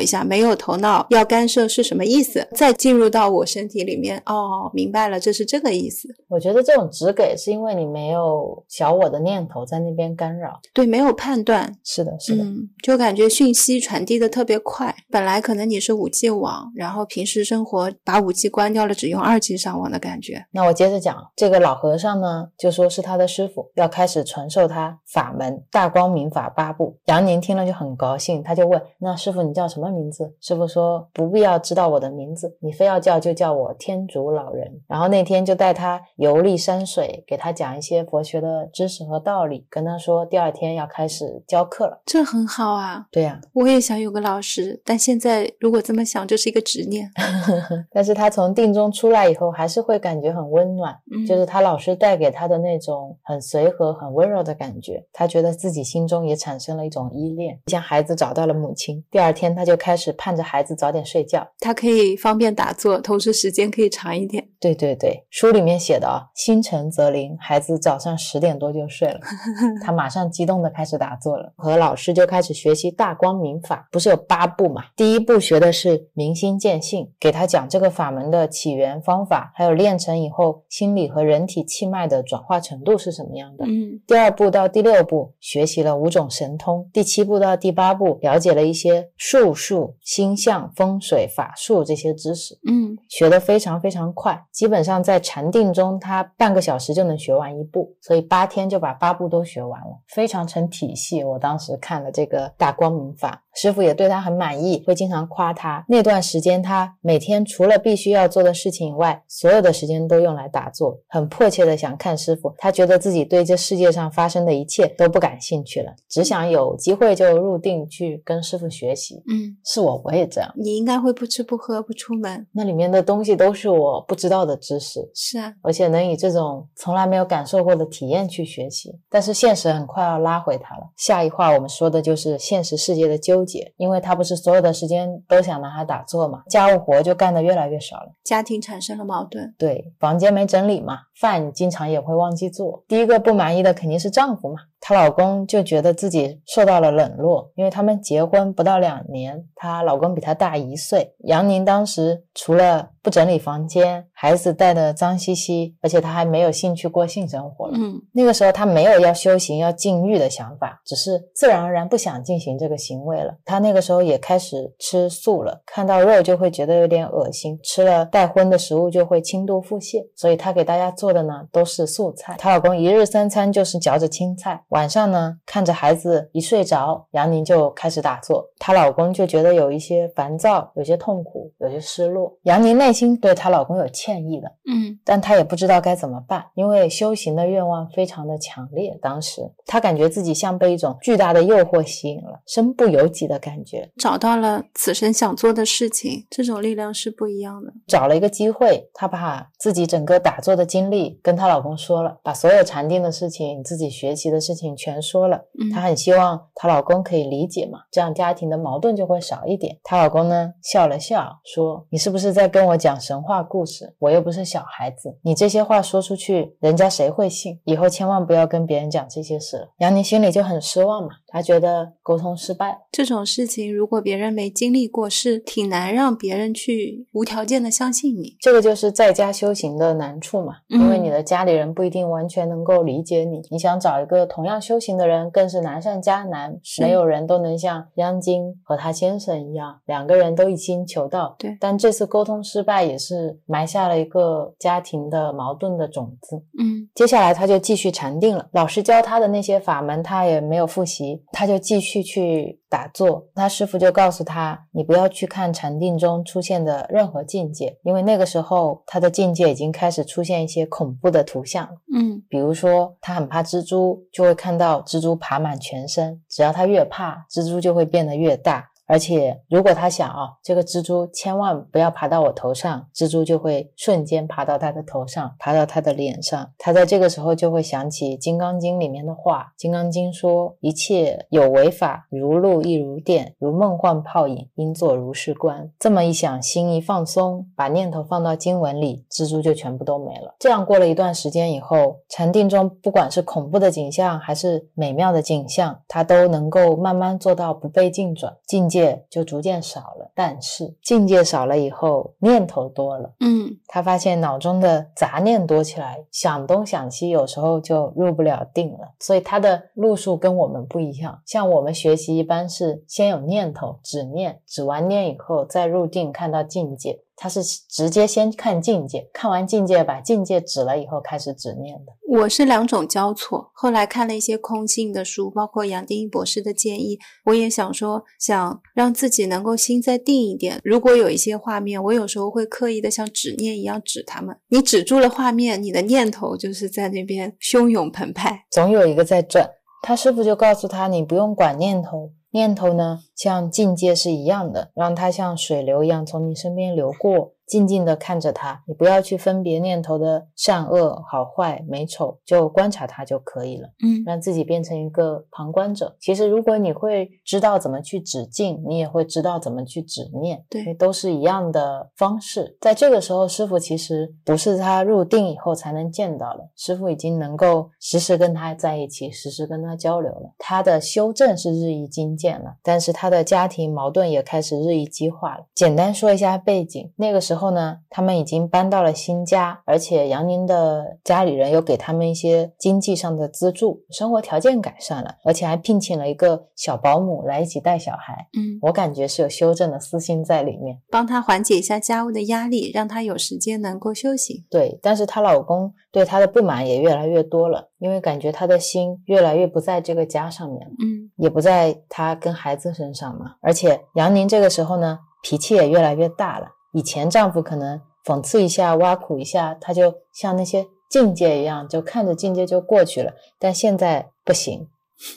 [0.00, 6.08] 一下，没有头脑要干涉是什么意思，再进入到我身体里面，哦，明白了，这是这个意思。
[6.28, 10.58] 我觉得这种只给是因为你没有小我的念头在那边干扰。
[10.72, 14.96] 对，没有判断，是的，是的，嗯，就感觉讯息传递的特别快。
[15.10, 20.46] 本来可能你是五 G 网，然后平时生活把五 G 关掉了，只用二 G 上网的感觉。
[20.52, 26.96] 那我接着讲，这个老和尚呢，就说是他的师傅，要开始传授他法门大光明法八部。
[27.06, 42.00] 杨宁听了就很高兴，他就问：“那师傅你叫什么名字？”师傅说：“不必要知道我的名字，你非要叫就叫我天竺老人。”然后那天就带他游历山水，给他讲一些佛学的知识和道理，跟他说第二天要开始教课了。
[42.06, 47.10] 这很好啊，对呀、我也想有个老师，但现在如果这么想，就是一个执念。
[47.90, 55.04] 但是他从定中出来以后，还是会感觉很温暖，嗯就是他老师带给他的那种很随和、很温柔的感觉。
[55.12, 59.04] 他觉得自己心中也产生了一种依恋，像孩子找到了母亲。
[59.10, 61.46] 第二天，他就开始盼着孩子早点睡觉。
[61.58, 64.46] 他可以方便打坐，同时时间可以长一点。
[64.60, 69.20] 对对对，书里面写的啊，心诚则灵，孩子早上十点多就睡了，
[69.84, 74.84] 他马上激动的开始打坐了，和老师就开始学习大光明法，不是有八步嘛？
[74.96, 83.66] 第一步学的是明心见性，给他讲这个法门的起源方法，还有练成以后心理和人体气脉的转化程度是什么样的。
[83.66, 92.58] 嗯第二步到第六步学习了五种神通，第七步到第八步了解了一些术数、星象、风水、法术这些知识。
[92.66, 101.22] 嗯，学得非常非常快，基本上在禅定中，他半个小时就能学完一部，所以八天就把八部都学完了，非常成体系。
[101.22, 105.84] 我当时看了这个大光明法，师傅也对他很满意，会经常夸他。
[105.88, 112.52] 那段时间，他每天除了必须要做的事情以外，所有的时间都用来打坐，很迫切的想看师傅。
[112.58, 119.22] 他觉得自己对这世界上发生的一切都不感兴趣了，只想有机会就入定去跟师傅学习。
[119.28, 120.52] 嗯，是我，我也这样。
[120.56, 122.46] 你应该会不吃不喝不出门。
[122.52, 128.98] 那里面的东西都是我不知道的知识，是啊，而且能以这种从来没有感受过的体验去学习。
[129.08, 130.90] 但是现实很快要拉回他了。
[130.96, 138.14] 下一话我们说的就是现实世界的纠结，因为他不是所有的时间都想拿它打坐嘛，家务活就干得越来越少了。
[138.24, 139.34] 家庭产生了矛盾。
[139.34, 139.54] 盾。
[139.58, 142.84] 对，房间没整理嘛，饭经常也会忘记做。
[142.86, 144.56] 第一个不满意的肯定是丈夫嘛。
[144.86, 151.14] 她老公就觉得自己受到了冷落，因为他们结婚不到两年，她老公比她大一岁。
[151.20, 157.78] 杨宁当时除了不整理房间，孩子带的脏兮兮，而且她还没有兴趣过性生活了。
[157.78, 163.34] 嗯那个时候她没有要修行、要禁欲的想法，只是自然而然不想进行这个行为了。
[163.46, 172.36] 她那个时候也开始吃素了，看到肉就会觉得有点恶心，吃了带荤的食物就会轻度腹泻，所以她给大家做的呢都是素菜。
[172.38, 182.36] 她老公一日三餐就是嚼着青菜，晚上呢看着孩子一睡着，杨宁就开始打坐，她老公就觉得有一些烦躁，有些痛苦，有些失落。
[182.42, 188.98] 杨宁内心对她老公有歉意的，嗯但她也不知道该怎么办，因为修行的愿望非常的强烈。
[189.00, 193.88] 当时她感觉自己像被一种巨大的诱惑吸引了，身不由己的感觉。
[193.96, 197.72] 找到了此生想做的事情，这种力量是不一样的。
[197.86, 205.36] 找了一个机会，她把自己整个打坐的经历跟她老公说了，把所有禅定的事情、自己学习的事情全说了。
[205.58, 209.76] 嗯她很希望她老公可以理解嘛，这样家庭的矛盾就会少一点。
[209.82, 213.92] 她老公呢笑了笑，说：“你是不是在跟我讲神话故事？
[213.98, 217.58] 我又不是小孩子，你这些话说出去，人家谁会信？
[217.64, 222.78] 以后千万不要跟别人讲这些事了。”杨宁心里就很失望嘛，她觉得沟通失败。
[222.92, 228.36] 这种事情，如果别人没经历过，是挺难让别人去无条件的相信你。
[228.40, 233.40] 这个就是在家修行的难处嘛，嗯因为你的家里人不一定完全能够理解你。
[233.50, 236.58] 你想找一个同样修行的人，更是难上加难。
[236.80, 241.34] 没有人都能像央金和他先生一样，两个人都一心求道。
[241.38, 246.36] 对但这次沟通失败，也是埋下了一个家庭的矛盾的种子。
[246.58, 253.26] 嗯接下来他就继续禅定了，老师教他的那些法门他也没有复习，他就继续去打坐。
[253.34, 261.68] 他师傅就告诉他，你不要去看禅定中出现的任何境界，因为那个时候他的境界已经开始出现一些恐怖的图像。
[261.94, 266.22] 嗯比如说，他很怕蜘蛛，就会看到蜘蛛爬满全身。
[266.28, 268.70] 只要他越怕，蜘蛛就会变得越大。
[268.86, 276.50] 而且，如果他想啊，这个蜘蛛千万不要爬到我头上，蜘蛛就会瞬间爬到他的头上，爬到他的脸上。
[276.58, 290.34] 他在这个时候就会想起《金刚经》里面的话，《金刚经》说：“一切有为法，如露亦如电，如梦幻泡影，应作如是观。”这么一想，心一放松，把念头放到经文里，蜘蛛就全部都没了。
[290.38, 300.10] 这样过了一段时间以后，禅定中不管是恐怖的景象还是美妙的景象，他都能够慢慢做到不被境转，境界就逐渐少了。
[300.14, 303.12] 但是境界少了以后，念头多了。
[303.20, 308.94] 嗯他发现脑中的杂念多起来，想东想西，有时候就入不了定了。
[308.98, 311.20] 所以他的路数跟我们不一样。
[311.24, 317.00] 像我们学习一般是先有念头，止念，止完念以后再入定，看到境界。
[317.16, 321.92] 他是直接先看境界，看完境界，把境界指了以后开始指念的。
[322.08, 323.50] 我是两种交错。
[323.54, 330.60] 后来看了一些空性的书，包括杨定一博士的建议，我也想说，想让自己能够心再定一点。
[330.62, 334.36] 如果有一些画面，我有时候会刻意的像指念一样指他们。
[334.48, 338.44] 你止住了画面，你的念头就是在那边汹涌澎湃。
[338.50, 339.48] 总有一个在转。
[339.82, 353.68] 他师傅就告诉他，你不用管念头，念头呢像境界是一样的，让它像水流一样从你身边流过，静静的看着它，你不要去分别念头的善恶、好坏、美丑，就观察它就可以了。
[353.82, 355.96] 嗯让自己变成一个旁观者。
[356.00, 362.56] 其实，如果你会知道怎么去止境，你也会知道怎么去止念，对都是一样的方式。
[362.60, 370.34] 在这个时候，师傅其实不是他入定以后才能见到的，师傅已经能够时时跟他在一起，时时跟他交流了。
[370.38, 375.46] 他的修正是日益精进了，但是他的家庭矛盾也开始日益激化了。
[375.54, 388.28] 简单说一下背景，那个时候呢，他们已经搬到了新家，而且杨宁的家里人又给他们一些经济上的资助，生活条件改善了，而且还聘请了一个小保姆来一起带小孩。
[388.36, 390.78] 嗯，我感觉是有修正的私心在里面。
[390.90, 394.44] 帮他缓解一下家务的压力，让他有时间能够休息。
[394.50, 403.36] 对，但是她老公对她的不满也越来越多了，因为感觉她的心越来越不在这个家上面了，嗯也不在她跟孩子身上嘛。
[403.40, 406.48] 而且杨宁这个时候呢，脾气也越来越大了。
[406.74, 413.12] 以前丈夫可能讽刺一下、挖苦一下，他就像那些境界一样，就看着境界就过去了。
[413.38, 414.68] 但现在不行，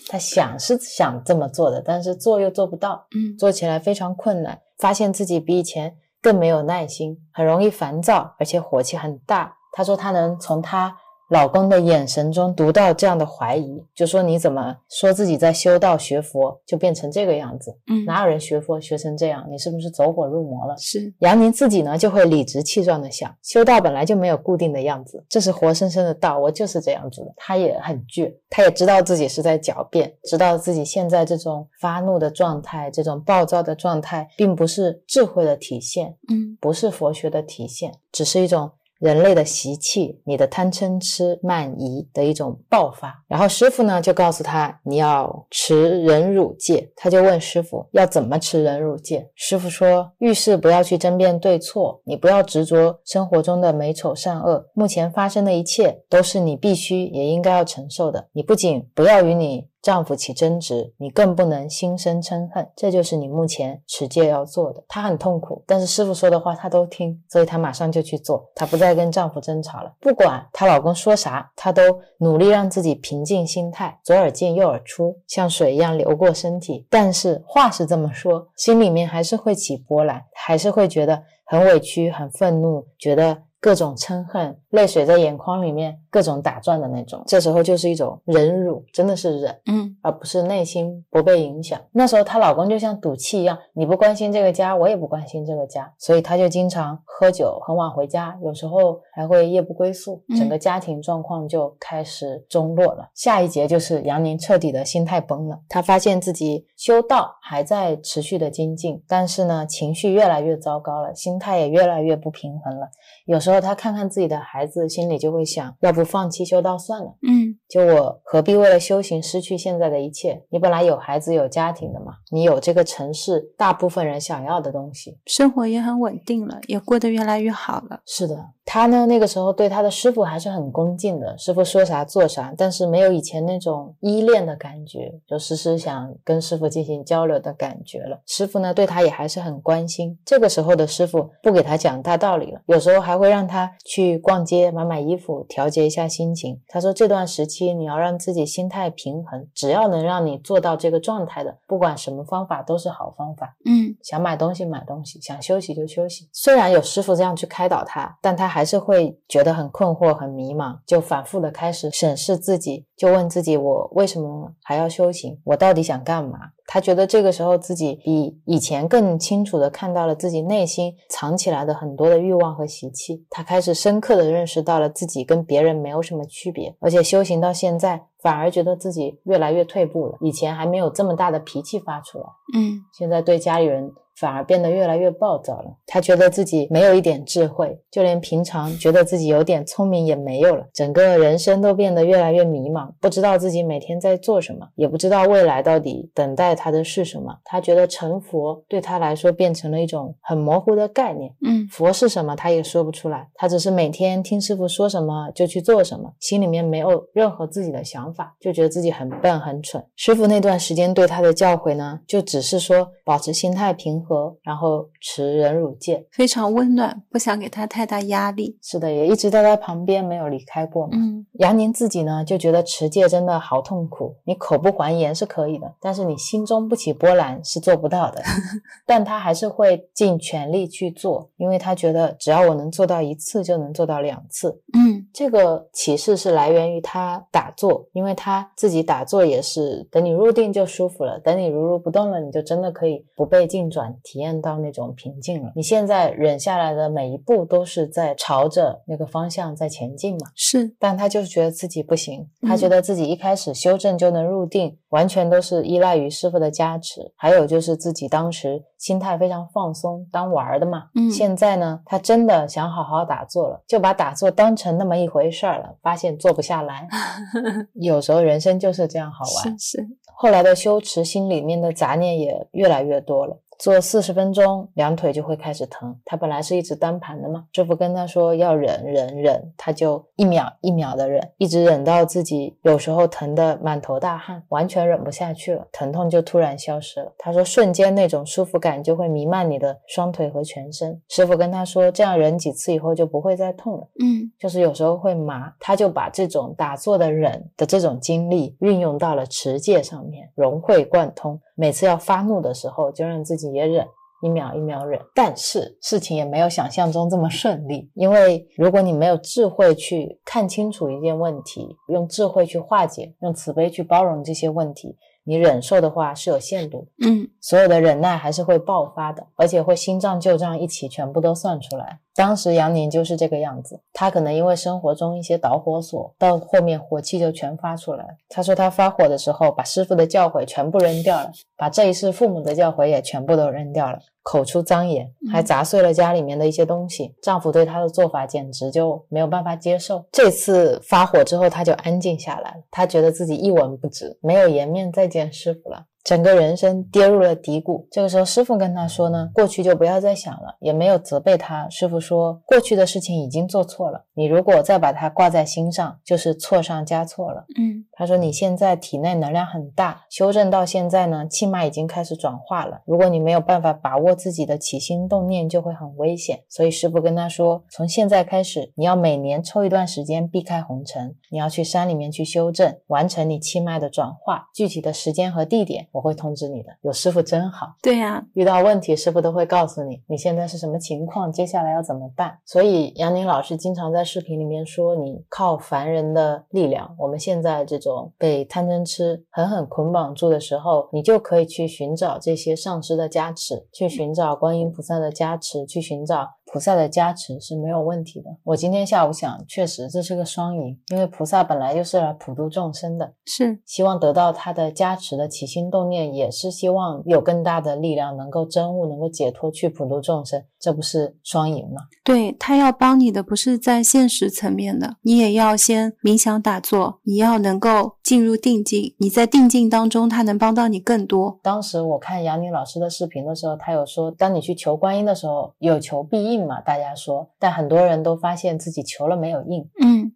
[0.07, 3.05] 她想是想这么做的，但是做又做不到。
[3.15, 9.55] 嗯做起来非常困难，发现自己比以前更没有耐心，很容易烦躁，而且火气很大。
[9.73, 10.95] 他说他能从他
[11.29, 17.77] 老公的眼神中读到这样的怀疑，就说你怎么说自己在修道学佛就变成这个样子？
[17.87, 19.45] 嗯，哪有人学佛学成这样？
[19.49, 20.75] 你是不是走火入魔了？
[20.77, 27.33] 是杨宁自己呢就会理直气壮的想，修道本来就没有固定的样子，这是活生生的道，我就是这样子的。
[27.35, 43.23] 他也很倔，他也知道自己是在狡辩，知道自己现在这种发怒的状态，这种暴躁的状态，并不是智慧的体现，嗯不是佛学的体现，只是一种人类的习气，你的贪嗔痴慢疑的一种爆发。
[43.27, 46.91] 然后师傅呢就告诉他，你要持忍辱戒。
[46.95, 49.29] 他就问师傅要怎么持忍辱戒。
[49.35, 58.27] 师傅说，遇事不要去争辩对错，你不要执着生活中的美丑善恶，目前发生的一切都是你必须也应该要承受的。
[58.31, 64.83] 你不仅不要与你丈夫起争执，你更不能心生嗔恨，这就是你目前持戒要做的。
[64.85, 68.51] 她很痛苦，但是师傅说的话她都听，所以她马上就去做。
[68.53, 71.81] 她不再跟丈夫争吵了，不管她老公说啥，她都
[72.17, 76.85] 努力让自己平静心态，左耳进右耳出，像水一样流过身体。
[76.89, 83.43] 但是话是这么说，心里面还是会起波澜，还是会觉得很委屈、很愤怒，觉得。
[83.59, 91.79] 各种嗔恨，泪水在眼眶里面各种打转的那种，这时候就是一种忍辱，真的是忍，嗯而不是内心不被影响。
[91.91, 103.09] 那时候她老公就像赌气一样，你不关心这个家，我也不关心这个家，所以她就经常喝酒，很晚回家，有时候还会夜不归宿，嗯整个家庭状况就开始中落了。
[103.13, 112.89] 下一节就是杨宁彻底的心态崩了，她发现自己修道还在持续的精进，但是呢，情绪越来越糟糕了，心态也越来越不平衡了。
[113.25, 117.15] 有时候她看看自己的孩子，心里就会想，要不放弃修道算了。
[117.27, 120.43] 嗯就我何必为了修行失去现在的一切？
[120.49, 125.19] 你本来有孩子有家庭的嘛，你有这个城市大部分人想要的东西。
[125.25, 127.99] 生活也很稳定了，也过得越来越好了。
[128.05, 138.19] 是的，他呢那个时候对他的师傅还是很恭敬的，师傅说啥做啥，但是没有以前那种依恋的感觉，就时时想跟师傅进行交流的感觉了。
[138.25, 140.19] 师傅呢对他也还是很关心。
[140.25, 146.59] 这个时候的师傅不给他讲大道理了，有时候还会让他去逛街买买衣服，调节一下心情。
[146.67, 153.55] 他说这段时期你要让自己心态平衡，只要能让你做到这个状态的，不管什么方法都是好方法。
[153.63, 156.27] 嗯想买东西买东西，想休息就休息。
[156.33, 165.39] 虽然有师傅这样去开导他，但他还是会觉得很困惑、很迷茫，就反复的开始审视自己，就问自己：我为什么还要修行？
[165.43, 166.37] 我到底想干嘛？
[166.69, 173.25] 他觉得这个时候自己比以前更清楚的看到了自己内心藏起来的很多的欲望和习气。
[173.29, 180.17] 他开始深刻的认识到了自己跟别人没有什么区别，而且修行到现在，反而觉得自己越来越退步了。
[180.19, 182.25] 以前还没有这么大的脾气发出来。
[182.57, 185.77] 嗯现在对家里人反而变得越来越暴躁了。
[185.85, 197.37] 他觉得自己没有一点智慧，就连平常觉得自己有点聪明也没有了，整个人生都变得越来越迷茫，不知道自己每天在做什么，也不知道未来到底等待他的是什么。
[197.43, 201.33] 他觉得成佛对他来说变成了一种很模糊的概念。
[201.45, 203.27] 嗯佛是什么，他也说不出来。
[203.35, 209.83] 他只是每天听师傅说什么就去做什么，心里面没有任何自己的想法，就觉得自己很笨很蠢。
[209.95, 216.07] 师傅那段时间对他的教诲呢，就只是说保持心态平和，然后持忍辱戒。
[216.11, 218.57] 非常温暖，不想给他太大压力。
[218.61, 220.91] 是的，也一直在他旁边，没有离开过嘛。
[220.93, 224.15] 嗯杨宁自己呢，就觉得持戒真的好痛苦。
[224.23, 228.21] 你口不还言是可以的，但是你心中不起波澜是做不到的。
[228.87, 234.61] 但他还是会尽全力去做，因为他觉得只要我能做到一次，就能做到两次。
[234.73, 245.51] 嗯这个启示是来源于他打坐，因为他自己打坐也是等你入定就舒服了，等你如如不动了，你就真的可以不被境转，体验到那种平静了。
[245.55, 250.31] 你现在忍下来的每一步都是在朝着那个方向在前进嘛。
[250.35, 260.89] 是但他就是觉得自己不行，他嗯觉得自己一开始修正就能入定，完全都是依赖于师傅的加持，还有就是自己当时心态非常放松，当玩儿的嘛。
[260.95, 266.87] 嗯现在呢，他真的想好好打坐了，就把打坐当成那么一回事儿了，发现坐不下来。
[267.73, 269.57] 有时候人生就是这样好玩。
[269.57, 273.39] 是是，后来的修持，心里面的杂念也越来越多了。
[273.57, 275.95] 做四十分钟，两腿就会开始疼。
[276.05, 287.11] 他本来是一直单盘的嘛，师傅跟他说要忍忍忍，他就一秒一秒的忍，一直忍到自己有时候疼得满头大汗，完全忍不下去了，疼痛就突然消失了。
[287.17, 291.01] 他说瞬间那种舒服感就会弥漫你的双腿和全身。
[291.09, 293.87] 师傅跟他说，这样忍几次以后就不会再痛了。
[293.99, 301.39] 嗯就是有时候会麻，他就把这种打坐的忍的这种经历运用到了持戒上面，融会贯通。
[301.55, 303.85] 每次要发怒的时候，就让自己也忍，
[304.21, 304.99] 一秒一秒忍。
[305.13, 314.97] 但是事情也没有想象中这么顺利，因为如果你没有智慧去看清楚一件问题，用智慧去化解，用慈悲去包容这些问题。
[315.27, 321.99] 你忍受的话是有限度，嗯，所有的忍耐还是会爆发的，而且会新账旧账一起全部都算出来。
[322.15, 328.05] 当时杨宁就是这个样子，他可能因为生活中一些导火索，到后面火气就全发出来。
[328.29, 333.99] 他说他发火的时候，把师傅的教诲全部扔掉了，把这一世父母的教诲也全部都扔掉了。
[334.27, 337.15] 口出脏言，还砸碎了家里面的一些东西。
[337.21, 340.03] 丈夫对她的做法简直就没有办法接受。
[340.11, 342.57] 这次发火之后，她就安静下来了。
[342.69, 345.85] 她觉得自己一文不值，没有颜面再见师傅了。
[346.07, 347.85] 整个人生跌入了低谷。
[347.91, 362.79] 这个时候，师傅跟他说呢：“过去就不要再想了，也没有责备他。”师傅说：“过去的事情已经做错了，你如果再把它挂在心上，就是错上加错了。”嗯，他说：“你现在体内能量很大，修正到现在呢，气脉已经开始转化了。
[362.85, 366.39] 如果你没有办法把握自己的起心动念，就会很危险。
[366.47, 374.47] 所以师傅跟他说，从现在开始，你要每年抽一段时间避开红尘，你要去山里面去修正，完成你气脉的转化。
[374.53, 377.75] 具体的时间和地点。”我会通知你的，有师傅真好。
[377.81, 382.37] 对呀，遇到问题，师傅都会告诉你你现在是什么情况，接下来要怎么办。
[382.45, 396.29] 所以杨宁老师经常在视频里面说，你靠凡人的力量，我们现在这种被贪嗔痴狠狠捆绑住的时候，你就可以去寻找这些上师的加持，去寻找观音菩萨的加持，去寻找。
[396.57, 398.31] 菩萨的加持是没有问题的。
[398.43, 411.83] 我今天下午想，确实这是个双赢，因为菩萨本来就是来普度众生的，是希望得到他的加持的起心动念，也是希望有更大的力量能够真悟，能够解脱，去普度众生，这不是双赢吗？
[412.03, 421.39] 对他要帮你的不是在现实层面的，你也要先冥想打坐，你要能够进入定境，你在定境当中，他能帮到你更多。
[421.43, 426.46] 当时我看杨宁老师的视频的时候，他有说，当你去求观音的时候，有求必应。
[426.47, 429.69] 嘛，大家说，但很多人都发现自己求了没有应，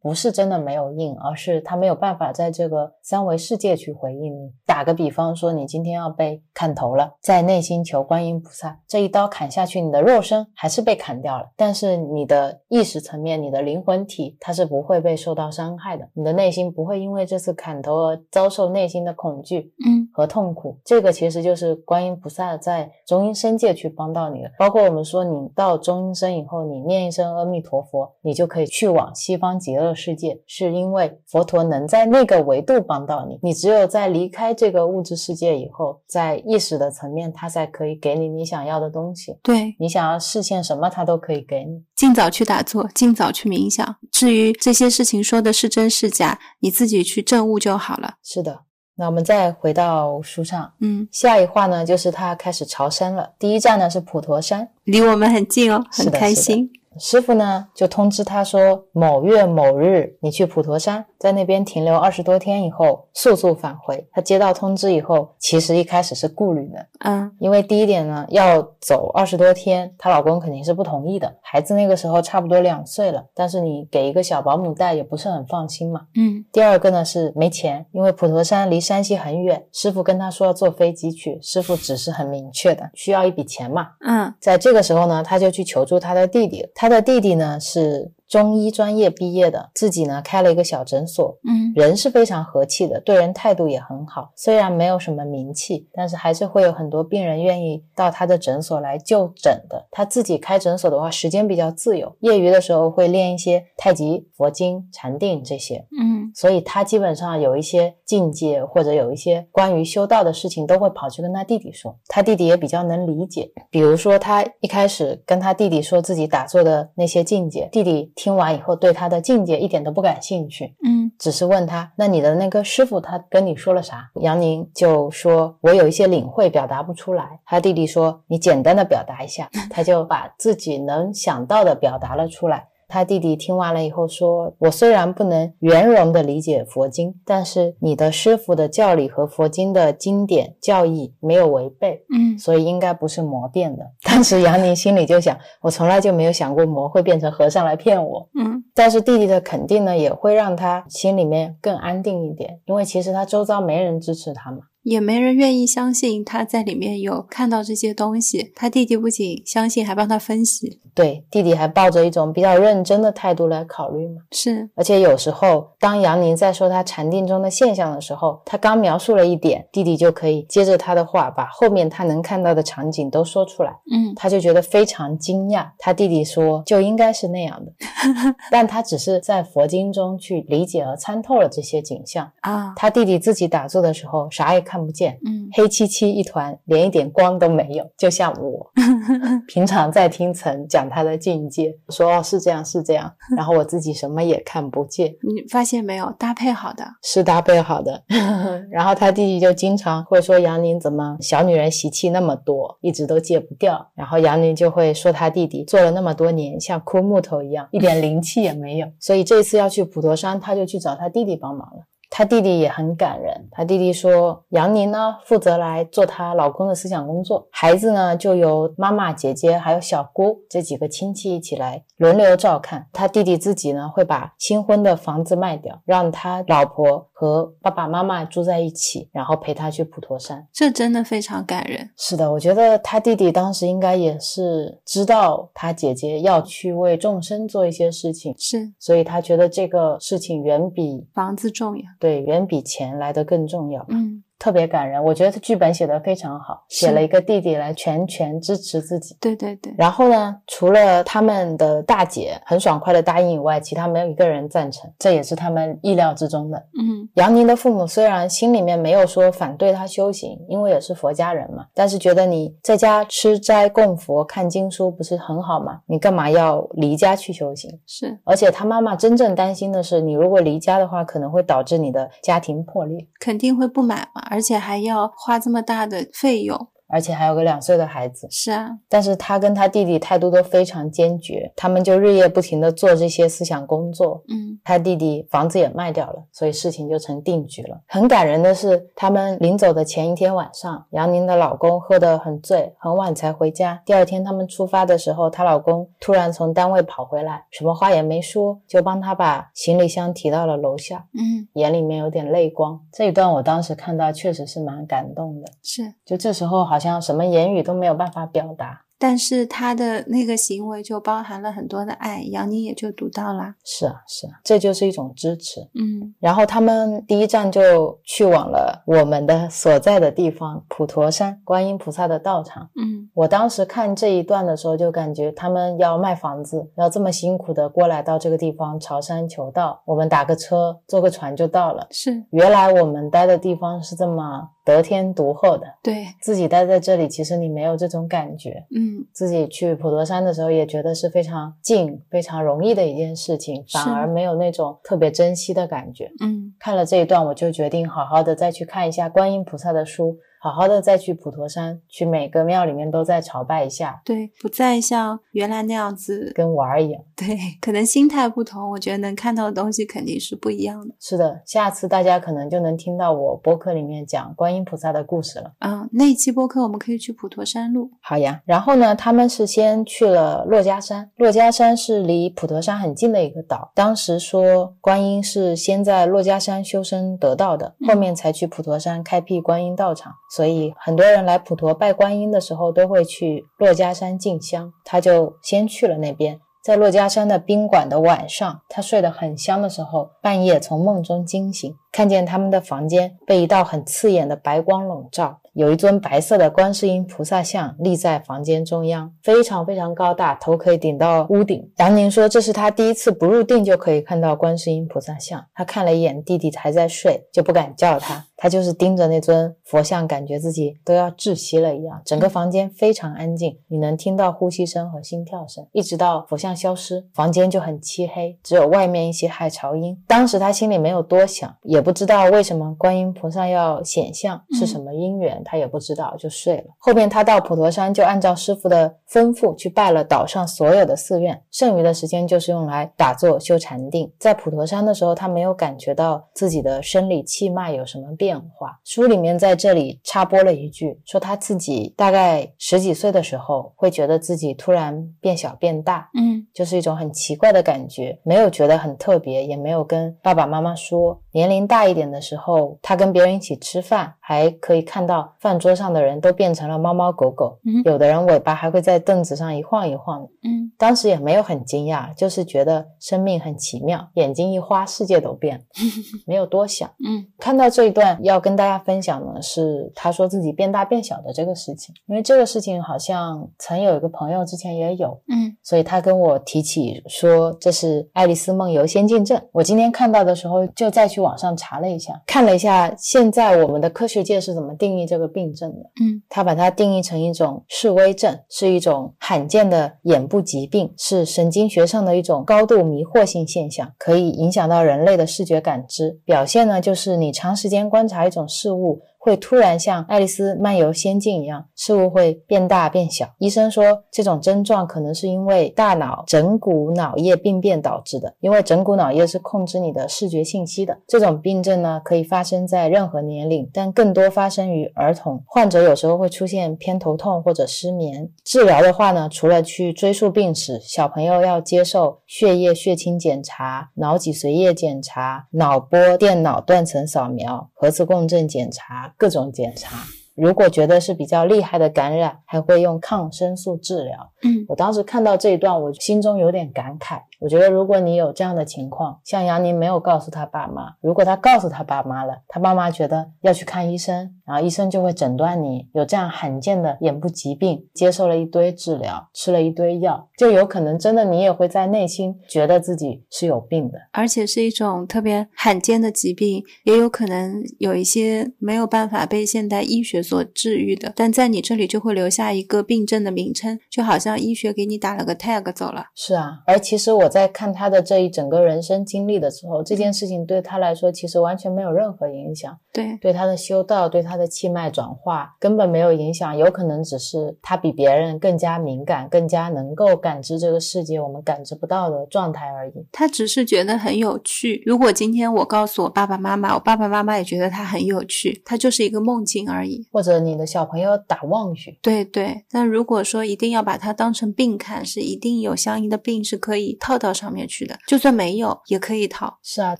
[0.00, 4.50] 不是真的没有应，而是他没有办法在这个三维世界去回应你。
[4.64, 20.78] 打个比方说，你今天要被砍头了，在内心求观音菩萨，这一刀砍下去，你的肉身还是被砍掉了，但是你的意识层面，你的灵魂体，它是不会被受到伤害的，你的内心不会因为这次砍头而遭受内心的恐惧，嗯，和痛苦。
[20.84, 25.98] 这个其实就是观音菩萨在中阴身界去帮到你的，包括我们说你到中。
[25.98, 33.38] 阴身以后，你念一声阿弥陀佛，你就可以去往西方极乐世界，是因为佛陀能在那个维度帮到你。
[33.42, 39.38] 你只有在离开这个物质世界以后，在意识的层面，他才可以给你你想要的东西。
[39.42, 41.82] 对你想要实现什么，他都可以给你。
[41.96, 43.96] 尽早去打坐，尽早去冥想。
[44.10, 48.14] 至于这些事情说的是真是假，你自己去证悟就好了。
[48.22, 48.62] 是的。
[49.00, 53.30] 那我们再回到书上，嗯，下一话呢，就是他开始朝山了。
[53.38, 56.68] 第一站呢是普陀山，离我们很近哦，很开心。
[56.98, 61.04] 师傅呢就通知他说，某月某日你去普陀山。
[61.18, 64.06] 在那边停留二十多天以后，速速返回。
[64.12, 71.34] 他接到通知以后，其实一开始是顾虑的，嗯，因为第一点呢，要走二十多天，她老公肯定是不同意的。
[71.42, 76.44] 孩子那个时候差不多两岁了，但是你给一个小保姆带也不是很放心嘛，嗯。
[76.52, 84.32] 第二个呢是没钱，因为普陀山离山西很远，师傅跟他说要坐飞机去，师傅只是很明确的需要一笔钱嘛，嗯。
[84.40, 88.12] 在这个时候呢，他就去求助他的弟弟，他的弟弟呢是。
[88.28, 94.30] 中医专业毕业的，自己呢开了一个小诊所，嗯，人是非常和气的，对人态度也很好。
[94.36, 99.86] 虽然没有什么名气，但是还是会有很多病人愿意到他的诊所来就诊的。
[99.90, 111.96] 他自己开诊所的话，时间比较自由，业余的时候会练一些太极、佛经、禅定这些，嗯，所以他基本上有一些境界或者有一些关于修道的事情，都会跑去跟他弟弟说。
[112.08, 118.12] 他弟弟也比较能理解，比如说他一开始跟他弟弟说自己打坐的那些境界，弟弟。
[118.18, 124.10] 听完以后，对他的境界一点都不感兴趣，嗯，只是问他，那你的那个师傅他跟你说了啥？
[124.16, 127.38] 杨宁就说，我有一些领会，表达不出来。
[127.46, 132.66] 他弟弟说，你简单的表达一下， 他就把自己能想到的表达了出来。
[132.88, 154.60] 他弟弟听完了以后说：“我虽然不能圆融的理解佛经，但是你的师傅的教理和佛经的经典教义没有违背，嗯，所以应该不是魔变的。”当时杨宁心里就想：“我从来就没有想过魔会变成和尚来骗我。”嗯，但是弟弟的肯定呢，也会让他心里面更安定一点，因为其实他周遭没人支持他嘛。
[154.88, 158.52] 也没人愿意相信他在里面有看到这些东西。
[158.56, 160.80] 他弟弟不仅相信，还帮他分析。
[160.94, 164.22] 对，弟弟还抱着一种比较认真的态度来考虑嘛。
[164.32, 173.70] 是，而且有时候，当杨宁在说他禅定中的现象的时候，他刚描述了一点，弟弟就可以接着他的话，把后面他能看到的场景都说出来。
[173.92, 175.68] 嗯，他就觉得非常惊讶。
[175.78, 177.72] 他弟弟说就应该是那样的，
[178.50, 182.28] 但他只是在佛经中去理解和参透了这些景象。
[182.40, 188.70] 啊，他弟弟自己打坐的时候啥也看不见，嗯，黑漆漆一团，连一点光都没有，就像我
[189.48, 196.84] 平常在听岑讲他的境界，说哦是这样是这样， 然后我自己什么也看不见，你发现没有，搭配好的。
[197.02, 198.02] 是搭配好的。
[198.70, 203.90] 然后他弟弟就经常会说杨宁怎么小女人习气那么多，一直都戒不掉。
[203.94, 208.88] 然后杨宁就会说他弟弟做了那么多年，像枯木头一样，一点灵气也没有。
[209.00, 211.84] 所以这次要去普陀山，他就去找他弟弟帮忙了。
[212.10, 222.86] 他弟弟也很感人，他弟弟说，杨宁呢负责来做她老公的思想工作，孩子呢就由妈妈、姐姐还有小姑这几个亲戚一起来轮流照看。
[222.92, 230.46] 他弟弟自己呢会把新婚的房子卖掉，让他老婆和爸爸妈妈住在一起，然后陪他去普陀山。
[230.52, 231.90] 这真的非常感人。
[231.96, 241.84] 是的，我觉得他弟弟当时应该也是知道他姐姐要去为众生做一些事情，是所以他觉得这个事情远比房子重要。
[241.98, 243.84] 对远比钱来的更重要。
[243.88, 249.16] 嗯，特别感人，我觉得他剧本写得非常好，写了一个弟弟来全权支持自己。
[249.20, 256.58] 对对对，然后呢，除了他们的大姐很爽快的答应以外，其他没有一个人赞成，这也是他们意料之中的。
[256.78, 265.80] 嗯杨宁的父母虽然心里面没有说反对他修行，因为也是佛家人嘛，但是觉得你在家吃斋供佛、看经书不是很好吗？
[265.86, 267.70] 你干嘛要离家去修行？
[267.86, 273.04] 是而且他妈妈真正担心的是，你如果离家的话，可能会导致你的家庭破裂。
[273.18, 276.68] 肯定会不满嘛，而且还要花这么大的费用。
[276.88, 284.22] 而且还有个两岁的孩子，是啊，但是他跟他弟弟态度都非常坚决，他们就日夜不停的做这些思想工作。
[284.28, 287.80] 嗯他弟弟房子也卖掉了，所以事情就成定局了。
[287.86, 293.80] 很感人的是，他们临走的前一天晚上，杨宁的老公喝得很醉，很晚才回家。
[293.86, 302.78] 第二天他们出发的时候，她老公突然从单位跑回来，什么话也没说，就帮她把行李箱提到了楼下，嗯，眼里面有点泪光。
[302.92, 305.46] 这一段我当时看到确实是蛮感动的。
[305.62, 305.94] 是。
[306.04, 308.84] 就这时候好像什么言语都没有办法表达。
[309.00, 313.54] 但是他的那个行为就包含了很多的爱，杨宁也就读到了。
[313.64, 315.60] 是啊，是啊，这就是一种支持。
[315.78, 322.68] 嗯然后他们第一站就去往了我们的所在的地方普陀山观音菩萨的道场。
[322.74, 331.86] 嗯我当时看这一段的时候，就感觉他们要卖房子，要这么辛苦的过来到这个地方朝山求道，我们打个车，坐个船就到了。
[331.92, 338.66] 是原来我们待的地方是这么得天独厚的，对，自己待在这里，其实你没有这种感觉。
[338.70, 339.06] 嗯。
[339.14, 346.10] 自己去普陀山的时候，也觉得是非常近、非常容易的一件事情，反而没有那种特别珍惜的感觉。
[346.20, 346.52] 嗯。
[346.60, 356.32] 看了这一段，我就决定好好的再去看一下观音菩萨的书，好好的再去普陀山，去每个庙里面都再朝拜一下，对，不再像原来那样子。
[356.34, 357.02] 跟玩儿一样。
[357.16, 360.94] 对，可能心态不同，我觉得能看到的东西肯定是不一样的。
[361.00, 365.52] 是的，下次大家可能就能听到我播客里面讲观音菩萨的故事了。
[365.58, 367.90] 嗯，那一期播客我们可以去普陀山路。
[368.00, 373.72] 好呀，然后呢，他们是先去了珞珈山，珞珈山是离普陀山很近的一个岛。
[373.74, 380.12] 当时说观音是先在珞珈山修身得道的，嗯后面才去普陀山开辟观音道场。
[380.38, 384.72] 所以很多人来普陀拜观音的时候，都会去珞珈山进香。
[384.84, 386.38] 他就先去了那边。
[386.62, 401.68] 在珞珈山的宾馆的晚上，他睡得很香的时候，半夜从梦中惊醒，看见他们的房间被一道很刺眼的白光笼罩，有一尊白色的观世音菩萨像立在房间中央，非常非常高大，头可以顶到屋顶。
[401.78, 412.00] 杨宁说这是他第一次不入定就可以看到观世音菩萨像，他看了一眼弟弟还在睡，就不敢叫他，他就是盯着那尊佛像，感觉自己都要窒息了一样。
[412.04, 420.00] 整个房间非常安静，你能听到呼吸声和心跳声，一直到佛像消失，房间就很漆黑，只有外面一些海潮音。
[420.06, 426.64] 当时他心里没有多想，也不知道为什么观音菩萨要显像，是什么因缘，他也不知道，就睡了。
[426.78, 434.08] 后面他到普陀山，就按照师傅的吩咐去拜了岛上所有的寺院，剩余的时间就是用来打坐修禅定。
[434.20, 438.27] 在普陀山的时候，他没有感觉到自己的生理气脉有什么变。
[438.28, 438.78] 变化。
[438.84, 451.18] 书里面在这里插播了一句，说他自己大概十几岁的时候，会觉得自己突然变小变大，嗯就是一种很奇怪的感觉，没有觉得很特别，也没有跟爸爸妈妈说。
[451.32, 460.28] 年龄大一点的时候，他跟别人一起吃饭，还可以看到饭桌上的人都变成了猫猫狗狗，嗯有的人尾巴还会在凳子上一晃一晃的。
[460.44, 465.64] 嗯当时也没有很惊讶，就是觉得生命很奇妙，眼睛一花，世界都变了，
[466.26, 466.88] 没有多想。
[467.04, 479.36] 嗯看到这一段要跟大家分享的是，他说自己变大变小的这个事情，因为这个事情好像曾有一个朋友之前也有，嗯所以他跟我提起说这是《爱丽丝梦游仙境症》。
[479.52, 485.90] 我今天看到的时候，就再去网上查了一下，看了一下现在我们的科学界是怎么定义这个病症的。
[486.00, 496.20] 嗯他把它定义成一种示威症，是一种罕见的眼部疾病，是神经学上的一种高度迷惑性现象，可以影响到人类的视觉感知。
[496.24, 499.00] 表现呢，就是你长时间观察一种事物。
[499.18, 503.28] 会突然像爱丽丝漫游仙境一样，事物会变大变小。
[503.38, 510.96] 医生说，这种症状可能是因为大脑枕骨脑叶病变导致的，因为枕骨脑叶是控制你的视觉信息的。
[511.06, 515.42] 这种病症呢，可以发生在任何年龄，但更多发生于儿童。
[515.46, 518.30] 患者有时候会出现偏头痛或者失眠。
[518.44, 529.12] 治疗的话呢，除了去追溯病史，小朋友要接受血液血清检查、脑脊髓液检查、脑波电脑断层扫描、核磁共振检查。
[529.18, 530.06] 各种检查，
[530.38, 534.32] 如果觉得是比较厉害的感染，还会用抗生素治疗。
[534.42, 537.20] 嗯我当时看到这一段，我心中有点感慨。
[537.40, 553.98] 我觉得，如果你有这样的情况，像杨宁没有告诉他爸妈，如果他告诉他爸妈了，他爸妈觉得要去看医生，然后医生就会诊断你有这样罕见的眼部疾病，接受了一堆治疗，吃了一堆药，就有可能真的你也会在内心觉得自己是有病的。
[554.12, 566.06] 而且是一种特别罕见的疾病，也有可能有一些没有办法被现代医学所治愈的，但在你这里就会留下一个病症的名称，就好像医学给你打了个 tag 走了。
[566.14, 583.06] 是啊，而其实我在看他的这一整个人生经历的时候，这件事情对他来说其实完全没有任何影响，对，对他的修道，对他的气脉转化根本没有影响，有可能只是他比别人更加敏感，更加能够感知这个世界我们感知不到的状态而已。
[583.12, 584.82] 他只是觉得很有趣。
[584.84, 590.06] 如果今天我告诉我爸爸妈妈，我爸爸妈妈也觉得他很有趣，他就是一个梦境而已。
[590.18, 599.58] 或者你的小朋友打妄语，对对，但如果说一定要把它当成病看，是一定有相应的病是可以套到上面去的，就算没有也可以套。
[599.62, 599.96] 是啊，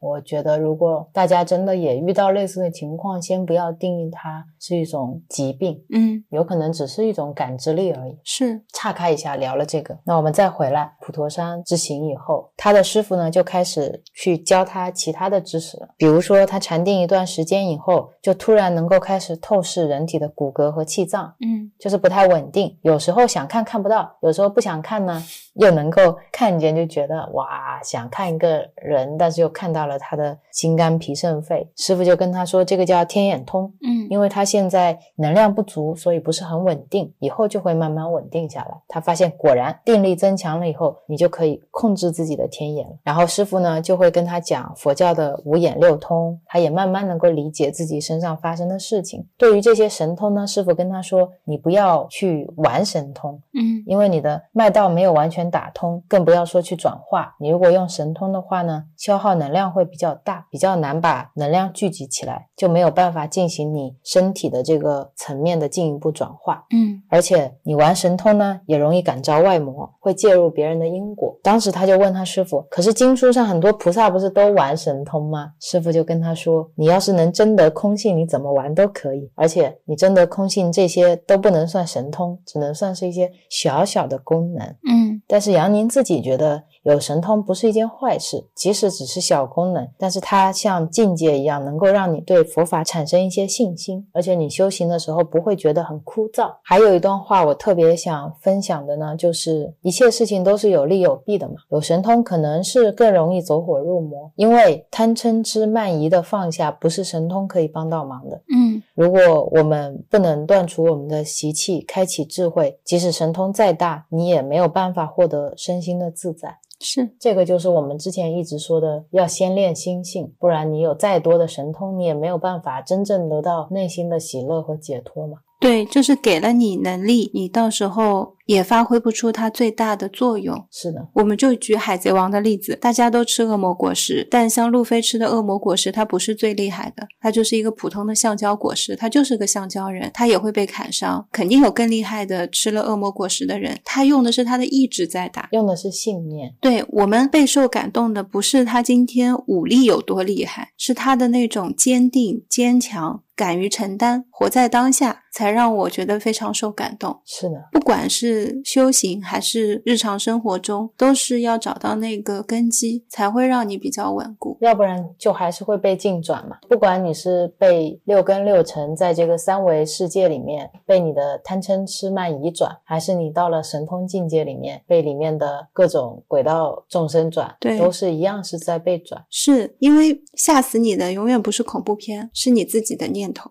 [0.00, 8.18] 我觉得如果大家真的也遇到类似的情况，先不要定义它是一种疾病，嗯，有可能只是一种感知力而已。
[8.24, 21.70] 是，岔开一下聊了这个，那我们再回来普陀山之行以后，他的师傅呢就开始去教他其他的知识了，比如说他禅定一段时间以后，就突然能够开始透视人体的骨骼和气脏，嗯。
[21.78, 25.22] 就是不太稳定，有时候想看看不到，有时候不想看呢
[25.60, 33.72] 又能够看见，就觉得哇，想看一个人，但是又看到了他的心肝脾肾肺，师傅就跟他说，这个叫天眼通。
[33.82, 38.80] 嗯因为他现在能量不足，所以不是很稳定，以后就会慢慢稳定下来。
[38.88, 42.96] 他发现果然定力增强了以后，你就可以控制自己的天眼了。
[43.04, 49.24] 然后师傅呢就会跟他讲佛教的五眼六通，他也慢慢能够理解自己身上发生的事情。
[49.36, 57.34] 对于这些神通呢，师傅跟他说，你不要去玩神通，嗯因为你的脉道没有完全打通，更不要说去转化。
[57.40, 66.64] 你如果用神通的话呢，消耗能量会比较大，比较难把能量聚集起来，就没有办法进行你身体的这个层面的进一步转化。
[66.74, 71.36] 嗯而且你玩神通呢，也容易感召外魔，会介入别人的因果。
[71.42, 79.30] 当时他就问他师傅：“可是经书上很多菩萨不是都玩神通吗？”师傅就跟他说：“你要是能真得空性，你怎么玩都可以。
[79.34, 84.64] 而且你真得空性，这些都不能算神通，只能算是一些小小的功能。
[84.88, 96.50] 嗯但是杨宁自己觉得有神通不是一件坏事，即使只是小功能，但是它像境界一样，能够让你对佛法产生一些信心，而且你修行的时候不会觉得很枯燥。
[96.62, 101.54] 还有一段话我特别想分享的呢，就是一切事情都是有利有弊的嘛。
[101.70, 108.40] 有神通可能是更容易走火入魔，因为贪嗔痴慢疑的放下，不是神通可以帮到忙的。
[108.52, 116.58] 嗯如果我们不能断除我们的习气，开启智慧，即使神通再大，你也没有办法获得身心的自在。
[116.80, 125.38] 是，这个就是我们之前一直说的，要先练心性，不然你有再多的神通，你也没有办法真正得到内心的喜乐和解脱嘛。
[125.60, 130.66] 对，就是给了你能力，你到时候也发挥不出它最大的作用。
[130.72, 141.24] 是的，我们就举海贼王的例子，大家都吃恶魔果实，但像路飞吃的恶魔果实，它不是最厉害的，它就是一个普通的橡胶果实，他就是个橡胶人，他也会被砍伤。
[141.30, 146.52] 肯定有更厉害的吃了恶魔果实的人，他用的是他的意志在打，用的是信念。
[146.60, 153.22] 对我们备受感动的，不是他今天武力有多厉害，是他的那种坚定、坚强。
[153.36, 157.22] 敢于承担，活在当下，才让我觉得非常受感动。
[157.24, 164.56] 是的，不管是修行还是日常生活中，都是要找到那个根基，才会让你比较稳固。
[164.60, 166.58] 要不然就还是会被境转嘛。
[166.68, 179.24] 不管你是被六根六尘在这个三维世界里面被你的贪嗔痴慢疑转，还是你到了神通境界里面被里面的各种轨道众生转，对，都是一样是在被转。
[179.30, 183.50] 是因为吓死你的永远不是恐怖片，是你自己的念头。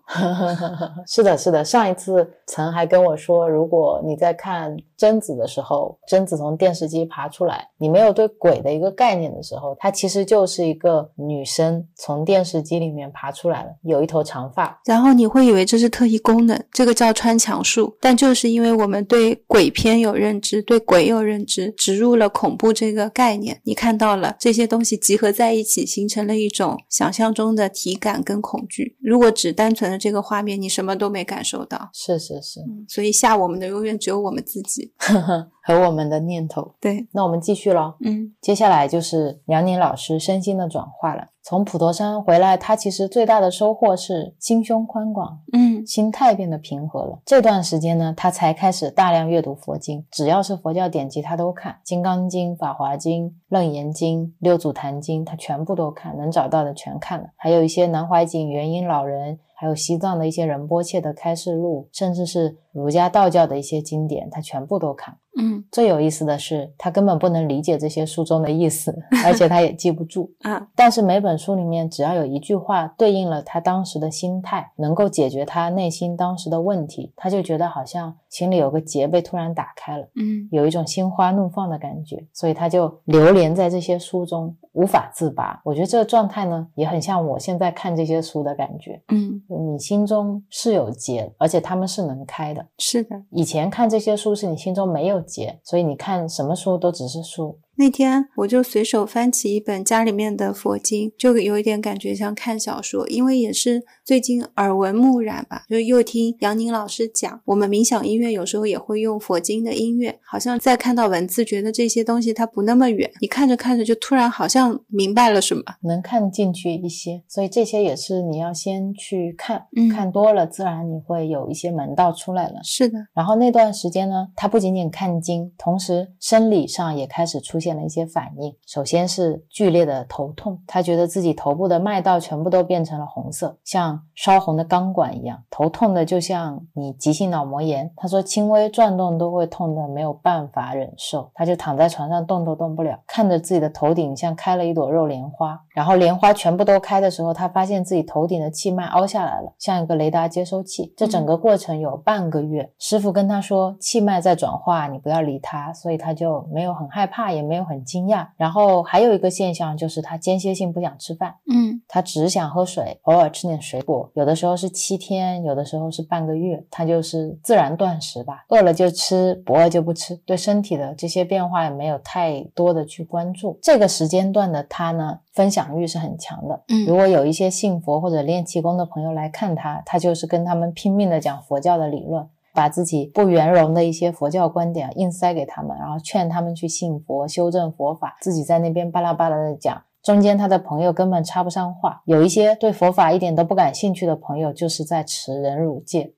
[1.06, 1.64] 是的，是的。
[1.64, 17.96] 上一次曾还跟我说，如果你在看贞子的时候，贞子从电视机爬出来，你没有对鬼的一个概念的时候，它其实就是一个女生从电视机里面爬出来了，有一头长发，然后你会以为这是特异功能，这个叫穿墙术。
[18.00, 28.98] 但就是因为我们对鬼片有认知，对鬼有认知，植入了恐怖这个概念，你看到了这些东西集合在一起，形成了一种想象中的体感跟恐惧。
[29.00, 31.90] 如果只单单纯的这个画面，你什么都没感受到。
[31.94, 32.58] 是是是，
[32.88, 34.59] 所以吓我们的永远只有我们自己
[35.62, 36.74] 和我们的念头。
[36.80, 37.94] 对，那我们继续喽。
[38.00, 41.26] 嗯，接下来就是辽宁老师身心的转化了。
[41.42, 47.18] 从普陀山回来，他其实最大的收获是心胸宽广，嗯，心态变得平和了。
[47.24, 57.26] 这段时间呢，他才开始大量阅读佛经，只要是佛教典籍他都看，《金刚经》《法华经》《楞严经》《六祖坛经》，他全部都看，能找到的全看了。
[57.36, 59.38] 还有一些南怀瑾、元婴老人。
[59.60, 65.14] 还有西藏的一些仁波切的开示录，甚至是儒家、道教的一些经典，他全部都看。
[65.38, 70.66] 嗯，最有意思的是，他根本不能理解这些书中的意思，而且他也记不住 啊。
[70.74, 85.60] 但是每本书里面，只要有一句话对应了他当时的心态，能够解决他内心当时的问题，他就觉得好像心里有个结被突然打开了，嗯，有一种心花怒放的感觉，所以他就流连在这些书中，无法自拔。
[85.64, 89.02] 我觉得这个状态呢，也很像我现在看这些书的感觉。
[89.08, 92.66] 嗯，你心中是有结，而且他们是能开的。
[92.78, 97.58] 是的，以前看这些书是你心中没有结，所以你看什么书都只是书。
[97.80, 122.60] 那天我就随手翻起一本家里面的佛经，就有一点感觉像看小说，因为也是最近耳闻目染吧，就又听杨宁老师讲，我们冥想音乐有时候也会用佛经的音乐，好像在看到文字，觉得这些东西它不那么远，你看着看着就突然好像明白了什么，能看进去一些，所以这些也是你要先去看，嗯，看多了，自然你会有一些门道出来了。
[122.62, 128.54] 是的，然后那段时间呢，他不仅仅看经，同时生理上也开始出现了一些反应。
[128.66, 137.90] 首先是剧烈的头痛，他觉得自己头部的脉道全部都变成了红色，像烧红的钢管一样，头痛的就像你急性脑膜炎。
[137.96, 150.92] 他说轻微转动都会痛的没有办法忍受，他就躺在床上动都动不了，看着自己的头顶像开了一朵肉莲花，然后莲花全部都开的时候，他发现自己头顶的气脉凹下来了，像一个雷达接收器。
[150.96, 158.26] 这整个过程有半个月，师傅跟他说气脉在转化，你不要理他，所以他就没有很害怕，也没有很惊讶。
[158.36, 173.58] 然后还有一个现象就是他间歇性不想吃饭，嗯，他只想喝水，偶尔吃点水果，有的时候是七天，有的时候是半个月，他就是自然断食吧，饿了就吃，不饿就不吃，对身体的这些变化也没有太多的去关注。
[173.62, 182.28] 这个时间段的他呢，分享欲是很强的，嗯，如果有一些信佛或者练气功的朋友来看他，他就是跟他们拼命的讲佛教的理论。
[182.52, 189.82] 把自己不圆融的一些佛教观点硬塞给他们，然后劝他们去信佛、修正佛法，自己在那边巴拉巴拉的讲。
[190.02, 196.10] 中间他的朋友根本插不上话，有一些对佛法一点都不感兴趣的朋友，就是在持忍辱戒，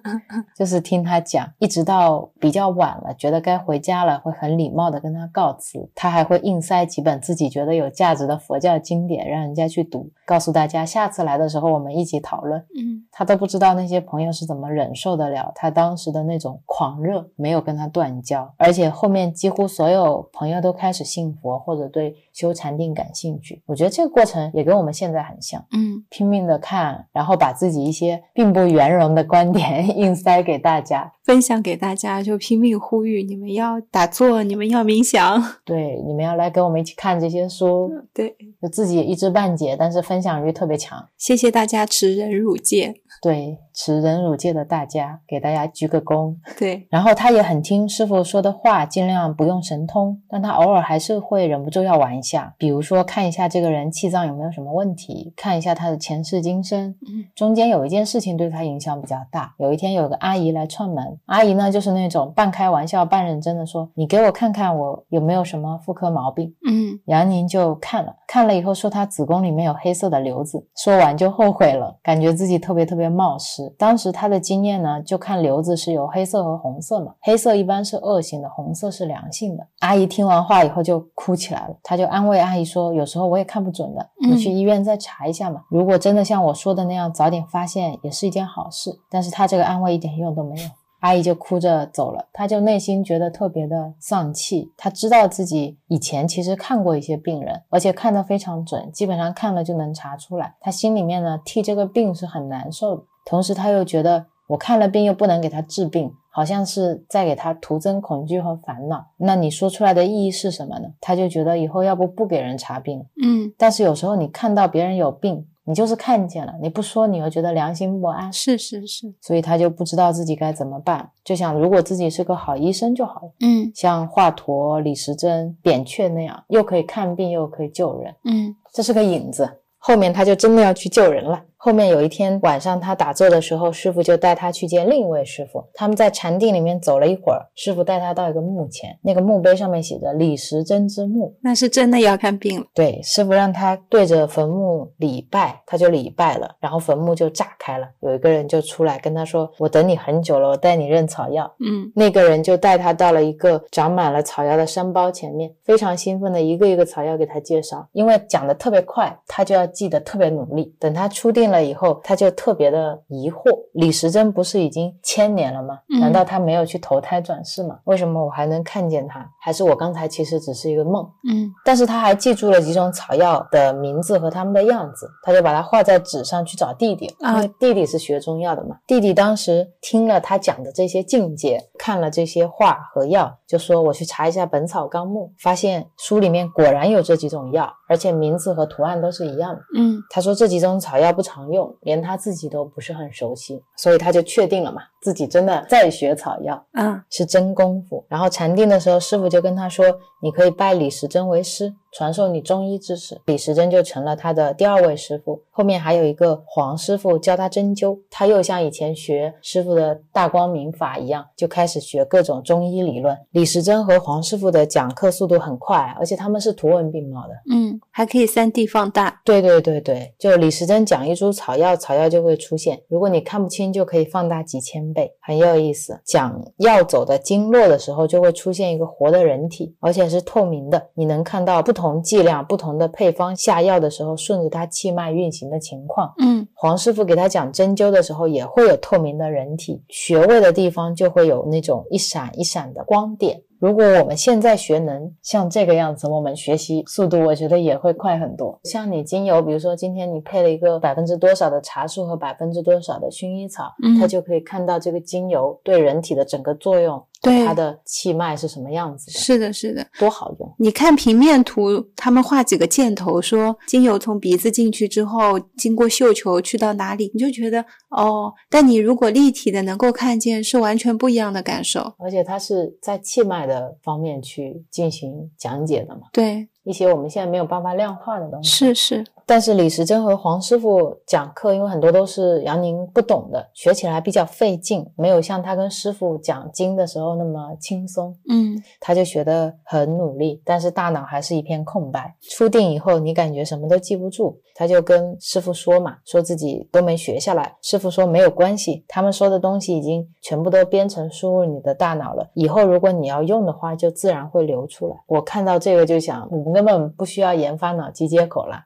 [0.56, 5.86] 就是听他讲，一直到比较晚了，觉得该回家了，会很礼貌的跟他告辞。
[5.94, 12.58] 他还会硬塞几本自己觉得有价值的佛教经典，让人家去读，告诉大家下次来的时候我们一起讨论。
[12.74, 23.25] 嗯，他都不知道那些朋友是怎么忍受得了他当时的那种狂热，没有跟他断交，而且后面几乎所有朋友都开始信佛或者对修禅定感兴趣。
[23.66, 41.06] 我觉得这个过程也跟我们现在很像，嗯，拼命的看，然后把自己一些并不圆融的观点 硬塞给大家，分享给大家，就拼命呼吁你们要打坐，你们要冥想， 对，你们要来跟我们一起看这些书，对，就自己一知半解，但是分享欲特别强。
[41.16, 46.34] 谢谢大家持人辱戒，对，持忍辱戒的大家，给大家鞠个躬。
[46.58, 56.94] 对，然后他也很听师傅说的话，尽量不用神通，但他偶尔还是会忍不住要玩一下，比如说看一下这个人气脏有没有什么问题，看一下他的前世今生。
[57.08, 59.54] 嗯，中间有一件事情对他影响比较大。
[59.58, 73.68] 有一天有个阿姨来串门，阿姨呢就是那种半开玩笑半认真的说：“你给我看看我有没有什么妇科毛病。”嗯，杨宁就看了，看了以后说她子宫里面有黑色的瘤子，说完就后悔了，感觉自己特别特别冒失。
[73.78, 79.66] 当时他的经验呢，就看瘤子是有黑色和红色嘛，黑色一般是恶性的，红色是良性的。
[79.80, 85.62] 阿姨听完话以后就哭起来了，她就安慰阿姨说：“有时候我也看不准的，你去医院再查一下嘛。
[85.68, 90.68] 如果真的像我说的那样，早点发现也是一件好事。”但是她这个安慰一点用都没有。
[91.00, 94.72] 阿姨就哭着走了，她就内心觉得特别的丧气。
[94.76, 100.54] 她知道自己以前其实看过一些病人，而且看得非常准，基本上看了就能查出来。
[100.60, 109.04] 她心里面呢替这个病是很难受的，同时她又觉得我看了病又不能给他治病，好像是在给他徒增恐惧和烦恼。
[109.16, 110.88] 那你说出来的意义是什么呢？
[111.00, 113.04] 她就觉得以后要不不给人查病。
[113.20, 118.32] 嗯，但是有时候你看到别人有病，你就是看见了，你不说你又觉得良心不安。
[118.32, 129.58] 是是是，所以他就不知道自己该怎么办，就想如果自己是个好医生就好了，嗯像华佗、李时珍、扁鹊那样，又可以看病又可以救人，嗯这是个引子。
[129.78, 131.40] 后面他就真的要去救人了。
[131.66, 135.64] 后面有一天晚上，他打坐的时候，师傅就带他去见另一位师傅。
[135.74, 141.34] 他们在禅定里面走了一会儿，师傅带他到一个墓前，那个墓碑上面写着“李时珍之墓”。
[141.42, 142.66] 那是真的要看病了。
[142.72, 157.88] 对，师傅让他对着坟墓礼拜，他就礼拜了，然后坟墓就炸开了，有一个人就出来跟他说：“我等你很久了，我带你认草药。”嗯那个人就带他到了一个长满了草药的山包前面，非常兴奋的一个一个草药给他介绍。
[157.90, 160.72] 因为讲的特别快，他就要记得特别努力。
[160.78, 165.78] 等他出定了以后，他就特别的疑惑：李时珍不是已经千年了吗？
[165.94, 167.78] 嗯难道他没有去投胎转世吗？
[167.84, 169.26] 为什么我还能看见他？
[169.40, 171.02] 还是我刚才其实只是一个梦？
[171.28, 178.76] 嗯但是他还记住了几种草药的名字和它们的样子，他就把它画在纸上去找弟弟，因啊为弟弟是学中药的嘛。
[178.86, 189.60] 弟弟当时听了他讲的这些境界，看了这些画和药，就说我去查一下《本草纲目》，发现书里面果然有这几种药，而且名字和图案都是一样的。
[189.76, 196.64] 嗯他说这几种草药不常用，连他自己都不是很熟悉，所以他就确定了嘛，自己真的在学草药。
[196.72, 198.04] 啊是真功夫。
[198.08, 199.86] 然后禅定的时候，师傅就跟他说
[200.20, 205.40] ：“你可以拜李时珍为师，传授你中医知识。”李时珍就成了他的第二位师傅。
[205.50, 213.16] 后面还有一个黄师傅教他针灸，他又像以前学师傅的大光明法一样，就开始学各种中医理论。
[213.30, 217.30] 李时珍和黄师傅的讲课速度很快，而且他们是图文并茂的。
[217.50, 219.22] 嗯，还可以三 D 放大。
[219.24, 222.82] 对对对对，就李时珍讲一株草药，草药就会出现。
[222.88, 225.98] 如果你看不清，就可以放大几千倍，很有意思。
[226.04, 236.12] 讲药走的经络的时候，就会出现一个活的人体，而且是透明的，你能看到不同剂量、不同的配方下药的时候，顺着他气脉运行的情况。
[236.18, 243.42] 嗯黄师傅给他讲针灸的时候，也会有透明的人体，穴位的地方就会有那种一闪一闪的光点。
[243.58, 248.60] 如果我们现在学能像这个样子，我们学习速度我觉得也会快很多。
[248.64, 257.15] 像你精油，比如说今天你配了一个百分之多少的茶树和百分之多少的薰衣草，嗯它就可以看到这个精油对人体的整个作用，对
[257.46, 259.86] 它的气脉是什么样子的，是的，是的。
[259.98, 260.54] 多好用。
[260.58, 268.32] 你看平面图，他们画几个箭头，说精油从鼻子进去之后，经过嗅球去到哪里，你就觉得哦。
[268.50, 271.94] 但你如果立体的能够看见，是完全不一样的感受。
[271.98, 278.50] 而且它是在气脉的方面去进行讲解的嘛，对，一些我们现在没有办法量化的东西。
[278.50, 288.16] 是是，但是李时珍和黄师傅讲课，因为很多都是杨宁不懂的，学起来比较费劲，没有像他跟师傅讲经的时候那么轻松。
[288.28, 292.14] 嗯他就学得很努力，但是大脑还是一片空白。
[292.20, 297.56] 出定以后，你感觉什么都记不住，他就跟师傅说嘛，说自己都没学下来。
[297.60, 304.96] 师傅说没有关系，他们说的东西已经全部都编程输入你的大脑了，以后如果你要用的话，就自然会流出来。
[305.08, 308.60] 我看到这个就想，我们根本不需要研发脑机接口了。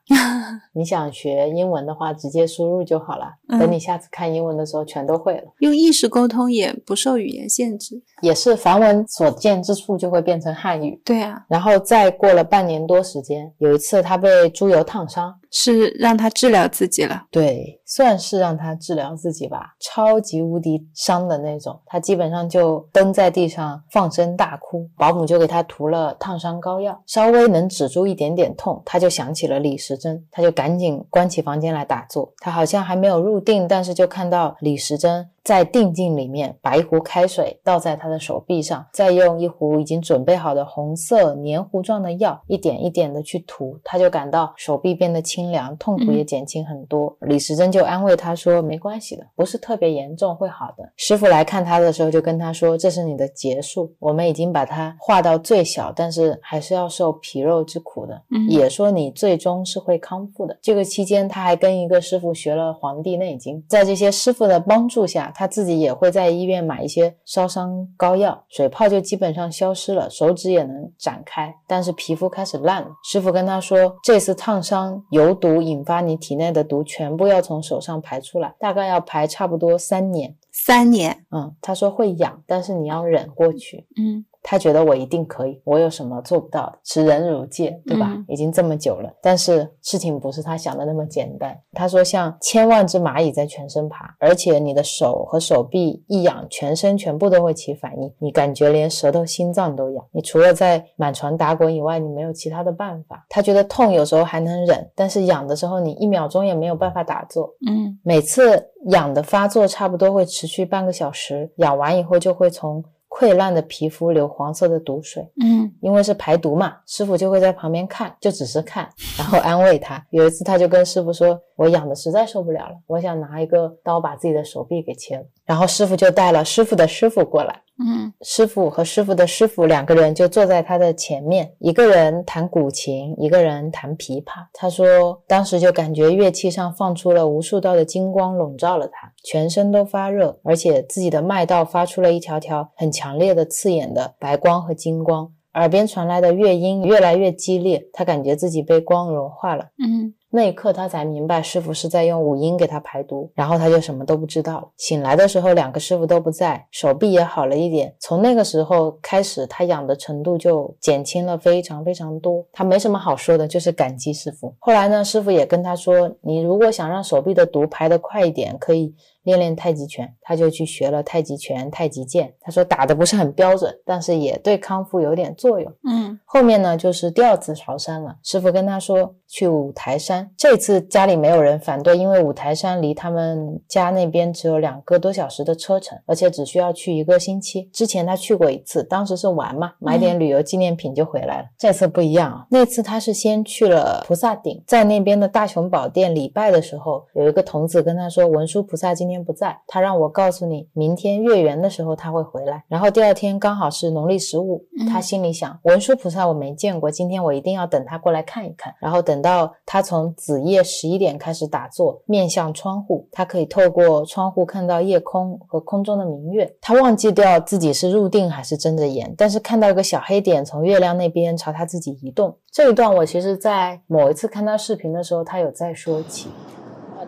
[0.73, 3.33] 你想学英文的话，直接输入就好了。
[3.49, 5.43] 嗯等你下次看英文的时候，全都会了。
[5.59, 8.01] 用意识沟通也不受语言限制。
[8.21, 11.01] 也是梵文所见之处就会变成汉语。
[11.03, 17.25] 对啊，然后再过了半年多时间，有一次他被猪油烫伤，是让他治疗自己了。
[17.29, 35.29] 对，算是让他治疗自己吧，超级无敌伤的那种，他基本上就蹲在地上放声大哭，保姆就给他涂了烫伤膏药，稍微能止住一点点痛，他就想起了李时珍，他就赶紧关起房间来打坐，他好像还没有入定，但是就看到李时珍。
[35.43, 47.17] 在定镜里面，把一壶开水倒在他的手臂上，再用一壶已经准备好的红色黏糊状的药，一点一点的去涂，他就感到手臂变得清凉，痛苦也减轻很多。
[47.21, 58.21] 李时珍就安慰他说：“没关系的，不是特别严重，会好的。”师傅来看他的时候，就跟他说：“这是你的结束，我们已经把它化到最小，但是还是要受皮肉之苦的。
[58.47, 65.30] 也说你最终是会康复的。”这个期间，他还跟一个师傅学了《黄帝内经》，在这些师傅的帮助下。
[65.31, 72.89] 他自己也会在医院买一些烧伤膏药，水泡就基本上消失了，手指也能展开，但是皮肤开始烂了。
[73.03, 80.35] 师傅跟他说，这次烫伤有毒引发你体内的毒全部要从手上排出来，大概要排差不多三年。
[80.51, 83.87] 三年，嗯，他说会痒，但是你要忍过去。
[83.95, 84.25] 嗯。
[84.43, 86.79] 他觉得我一定可以，我有什么做不到的？
[86.83, 88.17] 持人如戒，对吧？
[88.27, 91.57] 已经这么久了，但是事情不是他想的那么简单。
[91.73, 100.03] 他说，像千万只蚂蚁在全身爬，而且你的手和手臂一痒，全身全部都会起反应，你感觉连舌头、心脏都痒。
[100.11, 103.25] 你除了在满床打滚以外，你没有其他的办法。
[103.29, 107.53] 他觉得痛有时候还能忍，但是痒的时候，你一秒钟也没有办法打坐。
[107.67, 112.83] 嗯，每次痒的发作差不多会持续半个小时，痒完以后就会从。
[113.11, 120.01] 溃烂的皮肤流黄色的毒水，嗯，因为是排毒嘛，师傅就会在旁边看，就只是看，然后安慰他。
[120.11, 127.53] 有一次他就跟师傅说：“我痒的实在受不了了，我想拿一个刀把自己的手臂给切了。”然后师傅就带了师傅的师傅过来。
[127.77, 134.45] 嗯，师傅和师傅的师傅两个人就坐在他的前面，一个人弹古琴，一个人弹琵琶。
[134.53, 149.65] 他说，当时就感觉乐器上放出了无数道的金光，笼罩了他，全身都发热，而且自己的脉道发出了一条条很强烈的刺眼的白光和金光，耳边传来的乐音越来越激烈，他感觉自己被光融化了。
[149.83, 150.13] 嗯。
[150.31, 154.67] 那一刻，他才明白师傅是在用五音给他排毒，然后他就什么都不知道了。
[154.77, 157.93] 醒来的时候，两个师傅都不在，手臂也好了一点。
[157.99, 162.45] 从那个时候开始，他痒的程度就减轻了非常非常多。
[162.51, 164.55] 他没什么好说的，就是感激师傅。
[164.59, 168.95] 后来呢，师傅也跟他说，你如果想让手臂的毒排得快一点，可以。
[169.23, 172.33] 练练太极拳，他就去学了太极拳、太极剑。
[172.39, 175.71] 他说打的不是很标准，但是也对康复有点作用。
[175.87, 178.15] 嗯，后面呢就是第二次朝山了。
[178.23, 187.69] 师傅跟他说去五台山，这次家里没有人反对，因为五台山离他们家那边只有两个多小时的车程，而且只需要去一个星期。
[187.71, 191.45] 之前他去过一次，当时是玩嘛，买点旅游纪念品就回来了。
[191.59, 199.11] 这次不一样啊，那次他是先去了菩萨顶，在那边的大雄宝殿礼拜的时候，有一个童子跟他说文殊菩萨今天。
[199.11, 202.63] 天不在，他让我告诉你，明天月圆的时候他会回来。
[202.69, 208.73] 然后第二天刚好是农历十五，他心里想，文殊菩萨我没见过，今天我一定要等他过来看一看。
[208.79, 216.55] 然后等到他从子夜十一点开始打坐，面向窗户，他可以透过窗户看到夜空和空中的明月。
[216.61, 222.35] 他忘记掉自己是入定还是睁着眼，但是看到一个小黑点从月亮那边朝他自己移动。
[222.51, 226.29] 这一段我其实在某一次看他视频的时候，他有在说起。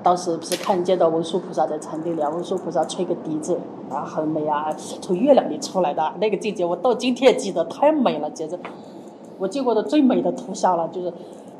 [0.01, 3.58] 当时不是看见到文殊菩萨在禅定里，文殊菩萨吹个笛子，
[3.89, 8.60] 啊，很美啊，从月亮里出来的那个境界，我到今天记得太美了，简直，
[9.38, 10.89] 我见过的最美的图像了。
[10.89, 11.14] 就是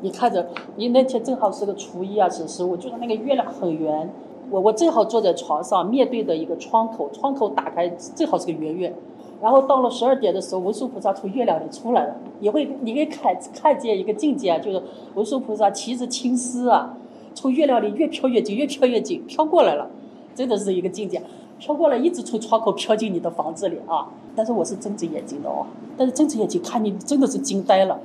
[0.04, 0.46] 你看着，
[0.76, 4.12] 你那天正好是个初一啊，是十五，就是那个月亮很圆，
[4.50, 8.94] 我我正好坐在床上，面对着一个窗口，窗口打开正好是个圆月，
[9.40, 14.82] 然后到了十二点的时候，文殊菩萨从月亮里出来了，你会你可以看看见一个境界，就是
[15.14, 16.98] 文殊菩萨骑着青丝啊。
[17.32, 19.90] 从月亮里越飘越近，越飘越近，飘过来了，
[20.34, 21.22] 真的是一个境界。
[21.58, 24.08] 飘过来，一直从窗口飘进你的房子里啊！
[24.36, 25.64] 但是我是睁着眼睛的哦，
[25.96, 27.98] 但是睁着眼睛看你，真的是惊呆了，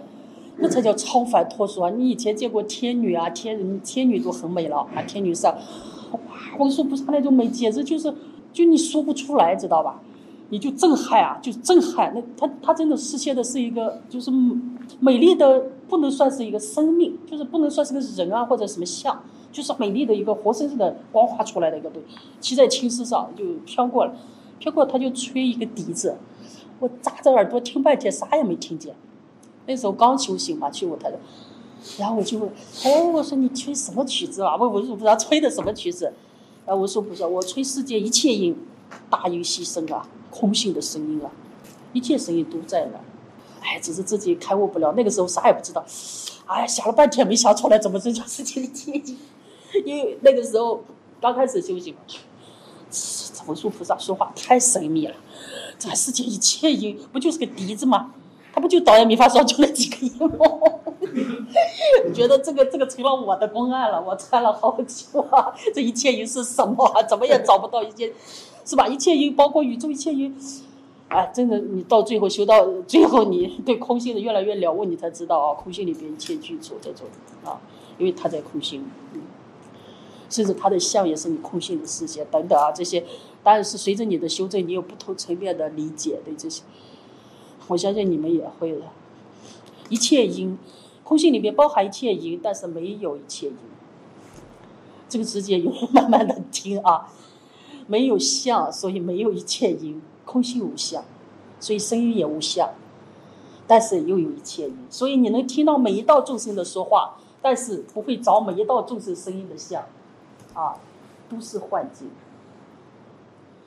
[0.62, 1.90] 那才叫超凡脱俗啊！
[1.90, 5.54] 你以前见过天女啊，天人天女都很美了啊，天女上，
[6.12, 6.20] 哇，
[6.58, 8.14] 我说不是那种美，简直就是，
[8.52, 10.02] 就你说不出来，知道吧？
[10.50, 12.12] 你就震撼啊，就震撼。
[12.14, 14.32] 那他他真的实现的是一个，就是
[15.00, 24.14] 美丽的，不能算是一个生命，就是不能算是个人啊或者什么像，就是美丽的一个活生生的光滑出来的一个东西，骑在青丝上就飘过了，
[24.58, 26.18] 飘过他就吹一个笛子，
[26.80, 28.96] 我扎着耳朵听半天啥也没听见。
[29.70, 31.20] 那时候刚修行嘛，去舞台的，
[32.00, 34.56] 然后我就问，哦，我说你吹什么曲子啊？
[34.56, 36.12] 问文殊菩萨吹的什么曲子？
[36.66, 38.58] 然后文殊菩萨，我吹世界一切音，
[39.12, 40.10] 大音希声啊。
[40.32, 41.32] 空性的声音啊，
[41.92, 43.00] 一切声音都在那，
[43.68, 44.94] 哎，只是自己开悟不了。
[44.96, 45.84] 那个时候啥也不知道，
[46.46, 49.18] 哎，想了半天没想出来怎么这叫世界一切音。
[49.86, 50.84] 因为那个时候
[51.20, 52.02] 刚开始修行嘛，
[53.48, 55.16] 文殊菩萨说话太神秘了，
[55.80, 58.14] 这世界一切音不就是个笛子吗？
[58.54, 60.46] 他不就导演没法说就那几个音吗？
[62.14, 66.88] 觉得这个这个成了我的公案了，我猜了好久啊，这一切音是什么？
[67.08, 68.12] 怎么也找不到一些，
[68.66, 68.88] 是吧？
[68.88, 70.36] 一切音包括宇宙一切音，
[71.08, 77.08] 哎，真的，你到最后修到最后，你对空性的越来越了悟，你才知道啊，空性里边一切具足在做
[77.44, 77.60] 啊，
[77.98, 79.22] 因为他在空性，嗯，
[80.30, 83.04] 甚至他的相也是你空性的世界等等啊，这些
[83.44, 86.64] 当然是随着你的修正，你有不同层面的理解对这些。
[87.70, 88.82] 我相信你们也会的，
[89.90, 90.58] 一切因，
[91.04, 93.56] 空性里面包含一切因，但是没有一切因。
[95.08, 97.12] 这个世界有人 慢慢的听啊，
[97.88, 101.04] 没有相，所以没有一切因，空性无相，
[101.60, 102.70] 所以声音也无相，
[103.68, 109.84] 但是又有一切因，所以你能听到每一道众生的说话，但是不会找每一道众生声音的像，
[110.54, 110.76] 啊，
[111.30, 112.10] 都是幻境。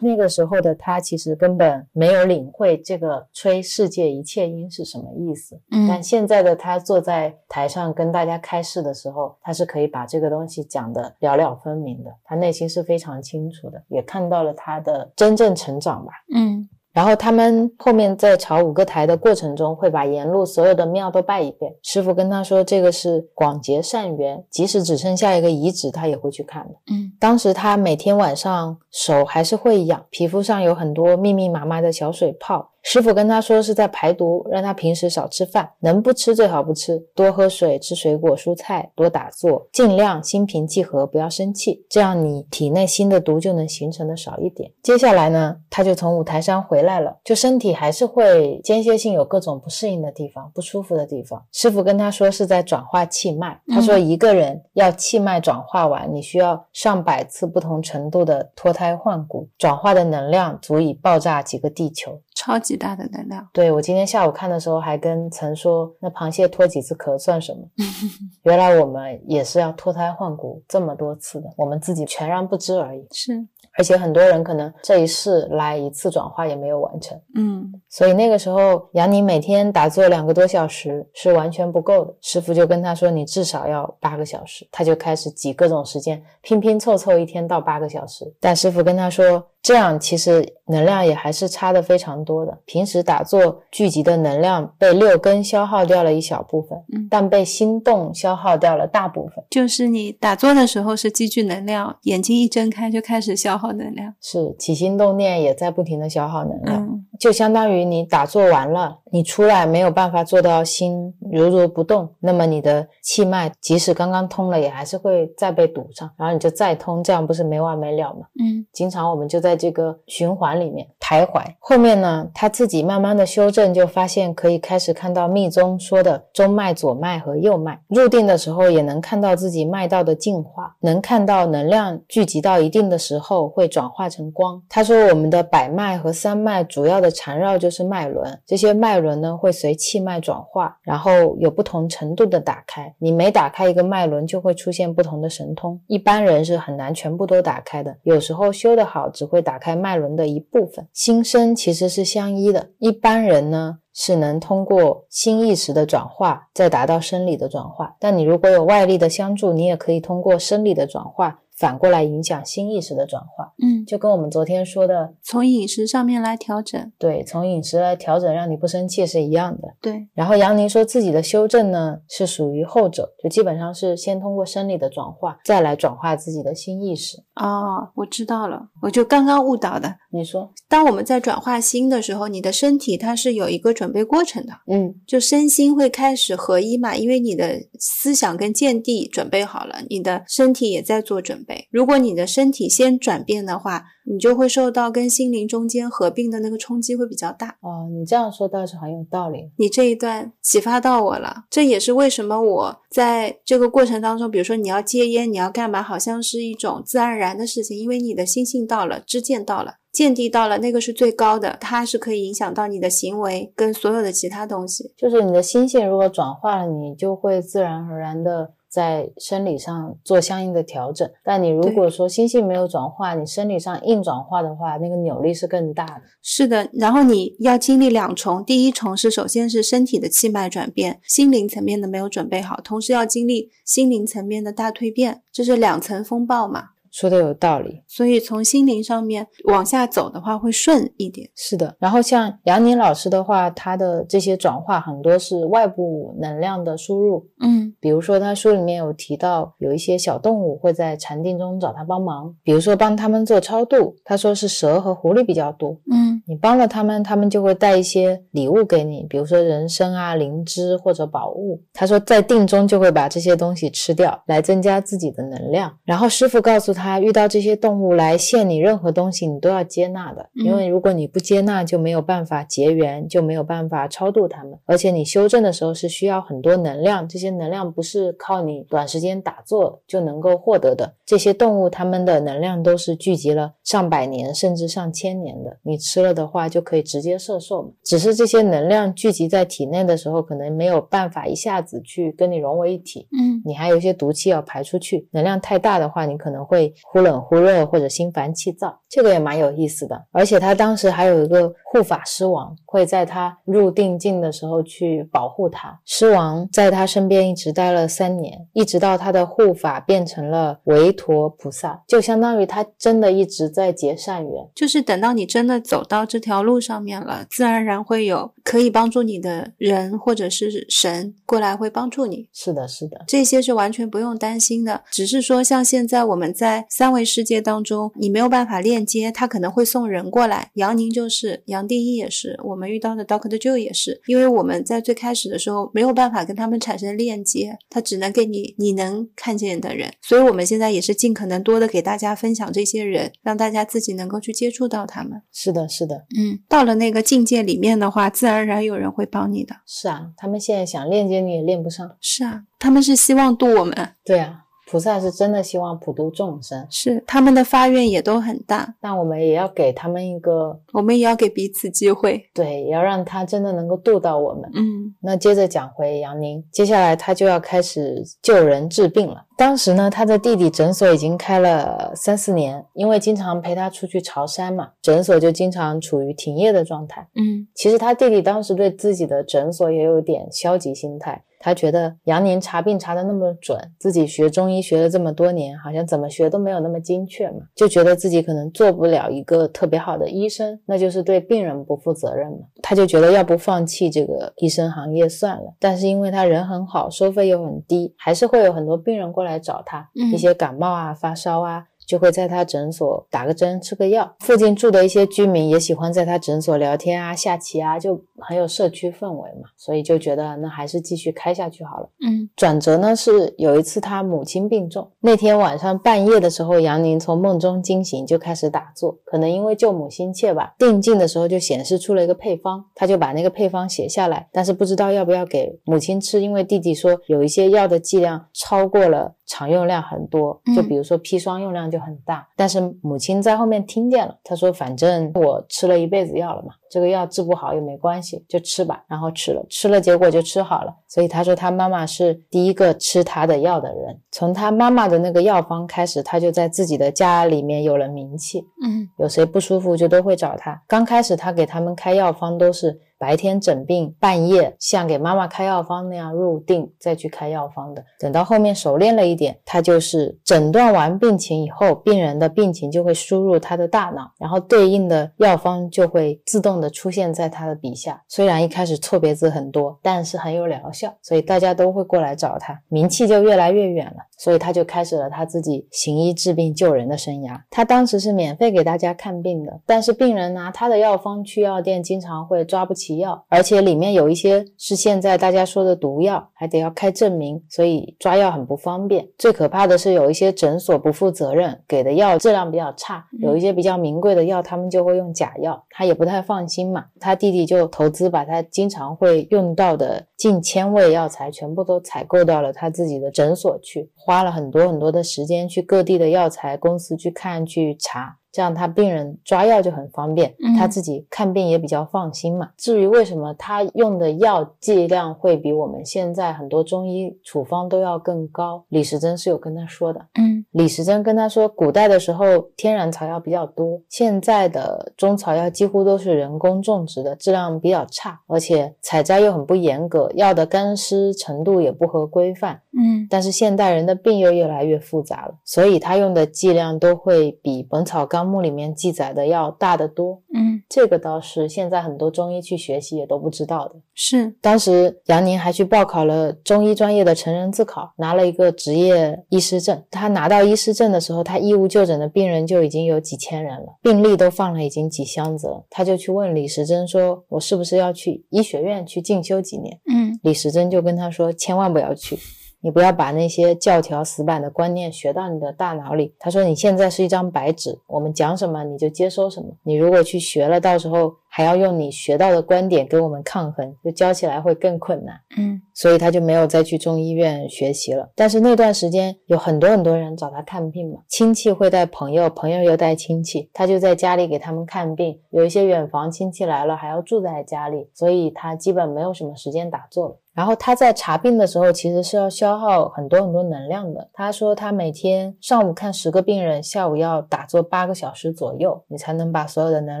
[0.00, 5.60] 那个时候的他其实根本没有领会这个吹世界一切音是什么意思。
[5.70, 12.10] 嗯，但现在的他坐在台上跟大家开示的时候，他是可以把这个东西讲得了了分明的。
[12.24, 16.12] 他内心是非常清楚的，也看到了他的真正成长吧。
[16.34, 16.68] 嗯。
[16.92, 21.72] 然后他们后面在朝五个台的过程中，会把沿路所有的庙都拜一遍。
[21.82, 26.74] 师傅跟他说，这个是广结善缘，即使只剩下一个遗址，他也会去看的。
[26.92, 32.70] 嗯，当时他每天晚上手还是会痒，皮肤上有很多密密麻麻的小水泡。
[32.82, 44.70] 师傅跟他说是在排毒，让他平时少吃饭，能不吃最好不吃，多喝水，吃水果蔬菜，多打坐，尽量心平气和，不要生气，这样你体内新的毒就能形成的少一点。
[44.82, 51.44] 接下来呢，他就从五台山回来了，就身体还是会间歇性有各种不适应的地方，不舒服的地方。
[51.52, 62.20] 师傅跟他说是在转化气脉，他说一个人要气脉转化完，你需要上百次不同程度的脱胎换骨，转化的能量足以爆炸几个地球。
[62.40, 63.46] 超级大的能量。
[63.52, 67.60] 对我今天下午看的时候，还跟曾说，那螃蟹脱几次壳算什么？
[68.44, 73.06] 原来我们也是要脱胎换骨这么多次的，我们自己全然不知而已。
[73.10, 73.46] 是，
[73.76, 77.20] 而且很多人可能这一世来一次转化也没有完成。
[77.34, 84.66] 嗯，所以那个时候杨宁每天打坐两个多小时是完全不够的，师傅就跟他说，你至少要八个小时。
[84.72, 88.32] 他就开始挤各种时间，拼拼凑凑一天到八个小时。
[88.40, 89.46] 但师傅跟他说。
[89.62, 92.58] 这样其实能量也还是差的非常多的。
[92.64, 99.44] 平时打坐聚集的能量被六根消耗掉了一小部分，嗯，但被心动消耗掉了大部分。
[99.50, 118.20] 就是你打坐的时候是积聚能量，眼睛一睁开就开始消耗能量，是起心动念也在不停的消耗能量，嗯，就相当于你打坐完了，你出来没有办法做到心如如不动，那么你的气脉即使刚刚通了，也还是会再被堵上，然后你就再通，这样不是没完没了吗？
[118.40, 119.50] 嗯，经常我们就在。
[119.50, 127.80] 在这个循环里面徘徊，后面呢，他自己慢慢的修正，就发现可以开始看到密宗说的中脉、左脉和右脉。
[127.88, 134.62] 入定的时候，也能看到自己脉道的进化，能看到能量聚集到一定的时候会转化成光。
[134.68, 142.94] 他说，我们的百脉和三脉主要的缠绕就是脉轮，这些脉轮呢会随气脉转化，然后有不同程度的打开。
[143.00, 145.80] 你每打开一个脉轮，就会出现不同的神通。
[145.88, 149.40] 一般人是很难全部都打开的，有时候修得好，只会。
[149.50, 152.68] 打开脉轮的一部分，心身其实是相依的。
[152.78, 157.96] 一般人呢是能通过心意识的转化，再达到生理的转化。
[157.98, 161.40] 但你如果有外力的相助，你也可以通过生理的转化。
[161.60, 170.08] 反过来影响新意识的转化，嗯，就跟我们昨天说的，从饮食上面来调整，对，从饮食来调整，让你不生气是一样的，对。
[170.14, 177.18] 然后杨宁说自己的修正呢是属于后者，就基本上是先通过生理的转化，再来转化自己的新意识。
[177.34, 179.94] 哦，我知道了，我就刚刚误导的。
[180.10, 191.49] 你说，当我们在转化心的时候，你的身体它是有一个准备过程的，嗯，就身心会开始合一嘛，因为你的思想跟见地准备好了，你的身体也在做准备。
[191.70, 197.56] 如果你的身体先转变的话，你就会受到跟心灵中间合并的那个冲击会比较大。
[197.60, 199.50] 哦，你这样说倒是很有道理。
[199.56, 214.92] 你这一段启发到我了，这也是为什么我在这个过程当中，比如说你要戒烟，你要干嘛，好像是一种自然而然的事情，因为你的心性到了，知见到了，见地到了，那个是最高的，它是可以影响到你的行为跟所有的其他东西。
[214.96, 218.54] 就是你的心性如果转化了，你就会自然而然的。
[218.70, 226.02] 在生理上做相应的调整，但你如果说心性没有转化，你生理上硬转化的话，那个扭力是更大的。
[226.22, 236.70] 是的，然后你要经历两重，第一重是首先是身体的气脉转变，心灵层面的没有准备好，同时要经历心灵层面的大蜕变，这是两层风暴嘛。
[236.90, 237.82] 说的有道理。
[237.86, 241.28] 所以从心灵上面往下走的话，会顺一点。
[241.34, 255.76] 是的，然后像杨宁老师的话，他的这些转化很多是外部能量的输入，嗯比如说他书里面有提到有一些小动物会在禅定中找他帮忙，比如说帮他们做超度，他说是蛇和狐狸比较多。
[255.90, 261.60] 嗯你帮了他们，他们就会带一些礼物给你，比如说人参啊、灵芝或者宝物。
[261.72, 265.74] 他说在定中就会把这些东西吃掉，来增加自己的能量。
[265.84, 274.58] 然后师傅告诉他，遇到这些动物来献你任何东西，你都要接纳的，因为如果你不接纳，就没有办法结缘，就没有办法超度他们。
[274.66, 280.94] 而且你修正的时候是需要很多能量，这些能量不是靠你短时间打坐就能够获得的。
[281.04, 287.70] 这些动物它们的能量都是聚集了上百年甚至上千年的，你吃了的话就可以直接摄受嘛。
[287.84, 293.08] 只是这些能量聚集在体内的时候，可能没有办法一下子去跟你融为一体。
[293.18, 300.04] 嗯你还有一些毒气要排出去，能量太大的话，你可能会忽冷忽热或者心烦气躁，这个也蛮有意思的。
[300.10, 305.80] 而且他当时还有一个护法狮王，会在他入定境的时候去保护他。
[305.86, 314.32] 狮王在他身边一直待了三年，一直到他的护法变成了维陀菩萨，就相当于他真的一直在结善缘。
[314.54, 322.28] 就是等到你真的走到这条路上面了，自然而然会有可以帮助你的人或者是神过来会帮助你。
[322.32, 330.50] 是的，是的，这些是完全不用担心的，只是说像现在我们在三维世界当中，你没有办法链接，他可能会送人过来。
[330.54, 345.20] 杨宁就是，杨定一也是，我们遇到的 Doctor Joe 也是，因为我们在最开始的时候没有办法跟他们产生链接，他只能给你你能看见的人，所以我们现在也是尽可能多的给大家分享这些人，让大家自己能够去接触到他们。
[345.30, 349.54] 是的，是的，嗯，到了那个境界里面的话，自然而然有人会帮你的。
[349.66, 351.96] 是啊，他们现在想链接你也链不上。
[352.00, 353.94] 是啊，他们是希望渡我们。
[354.04, 362.24] 对啊，菩萨是真的希望普度众生，是他们的发愿也都很大，但我们也要给他们一个我们也要给彼此机会。
[362.32, 364.48] 对，也要让他真的能够度到我们。
[364.54, 369.26] 嗯那接着讲回杨宁，接下来他就要开始救人治病了。
[369.36, 377.08] 当时呢，他的弟弟诊所已经开了三四年，因为经常陪他出去朝山嘛，诊所就经常处于停业的状态。
[377.16, 392.38] 嗯其实他弟弟当时对自己的诊所也有点消极心态，他觉得杨宁查病查得那么准，自己学中医学了这么多年，好像怎么学都没有那么精确嘛，就觉得自己可能做不了一个特别好的医生，那就是对病人不负责任嘛。
[392.62, 401.64] 他就觉得要不放弃这个医生行业算了，但是因为他人很好，收费又很低，还是会有很多病人过来找他，嗯一些感冒啊、发烧啊。
[401.86, 404.14] 就会在他诊所打个针、吃个药。
[404.20, 411.88] 附近住的一些居民也喜欢在他诊所聊天啊、下棋啊，就很有社区氛围嘛，所以就觉得那还是继续开下去好了。
[412.06, 418.98] 嗯转折呢是有一次他母亲病重，那天晚上半夜的时候，杨宁从梦中惊醒，就开始打坐。
[419.04, 432.26] 可能因为救母心切吧，定静的时候就显示出了一个配方，他就把那个配方写下来，但是不知道要不要给母亲吃，因为弟弟说有一些药的剂量超过了常用量很多，就嗯比如说砒霜用量就很大。
[432.36, 438.84] 但是母亲在后面听见了，她说反正我吃了一辈子药了嘛，这个药治不好也没关系，就吃吧。
[438.86, 440.72] 然后吃了，吃了结果就吃好了。
[440.86, 444.00] 所以他说他妈妈是第一个吃他的药的人。
[444.12, 448.40] 从他妈妈的那个药方开始，他就在自己的家里面有了名气。
[448.62, 450.62] 嗯有谁不舒服就都会找他。
[450.68, 457.82] 刚开始他给他们开药方都是白天诊病，半夜像给妈妈开药方那样入定再去开药方的。
[457.98, 468.02] 等到后面熟练了一点，他就是诊断完病情以后，病人的病情就会输入他的大脑，然后对应的药方就会自动的出现在他的笔下。
[468.06, 473.96] 虽然一开始错别字很多，但是很有疗效，所以大家都会过来找他，名气就越来越远了。
[474.18, 477.40] 所以他就开始了他自己行医治病救人的生涯。
[477.48, 489.06] 他当时是免费给大家看病的，但是病人拿他的药方去药店，经常会抓不起齐药，而且里面有一些是现在大家说的毒药，还得要开证明，所以抓药很不方便。
[489.16, 496.86] 最可怕的是有一些诊所不负责任，给的药质量比较差，有一些比较名贵的药，他们就会用假药，他也不太放心嘛。
[496.98, 512.50] 他弟弟就投资把他经常会用到的近千味药材全部都采购到了他自己的诊所去，花了很多很多的时间去各地的药材公司去看去查，这样他病人抓药就很方便，嗯他自己看病也比较放心嘛。
[512.58, 520.00] 至于为什么他用的药剂量会比我们现在很多中医处方都要更高，李时珍是有跟他说的。
[520.20, 532.62] 嗯李时珍跟他说，古代的时候天然草药比较多，现在的中草药几乎都是人工种植的，质量比较差，而且采摘又很不严格，药的干湿程度也不合规范。
[532.72, 540.22] 嗯但是现代人的病又越来越复杂了，所以他用的剂量都会比《本草纲目》里面记载的要大得多。
[540.34, 543.74] 嗯，这个倒是现在很多中医去学习也都不知道的。
[543.94, 549.82] 是，当时杨宁还去报考了中医专业的成人自考，拿了一个执业医师证。
[549.90, 555.66] 他拿到医师证的时候，他义务就诊的病人就已经有几千人了，病历都放了已经几箱子了。
[555.68, 562.16] 他就去问李时珍说：“我是不是要去医学院去进修几年？”嗯李时珍就跟他说：“千万不要去，
[562.60, 569.48] 你不要把那些教条死板的观念学到你的大脑里。”他说：“你现在是一张白纸，我们讲什么你就接收什么。
[569.62, 578.10] 你如果去学了，到时候还要用你学到的观点给我们抗衡，就教起来会更困难。”嗯所以他就没有再去中医院学习了。
[578.14, 585.18] 但是那段时间有很多很多人找他看病嘛，亲戚会带朋友，朋友又带亲戚，他就在家里给他们看病。
[585.30, 590.16] 有一些远房亲戚来了，还要住在家里，所以他基本没有什么时间打坐了。
[590.32, 594.08] 然后他在查病的时候，其实是要消耗很多很多能量的。
[594.12, 600.00] 他说他每天上午看十个病人，下午要打坐八个小时左右，你才能把所有的能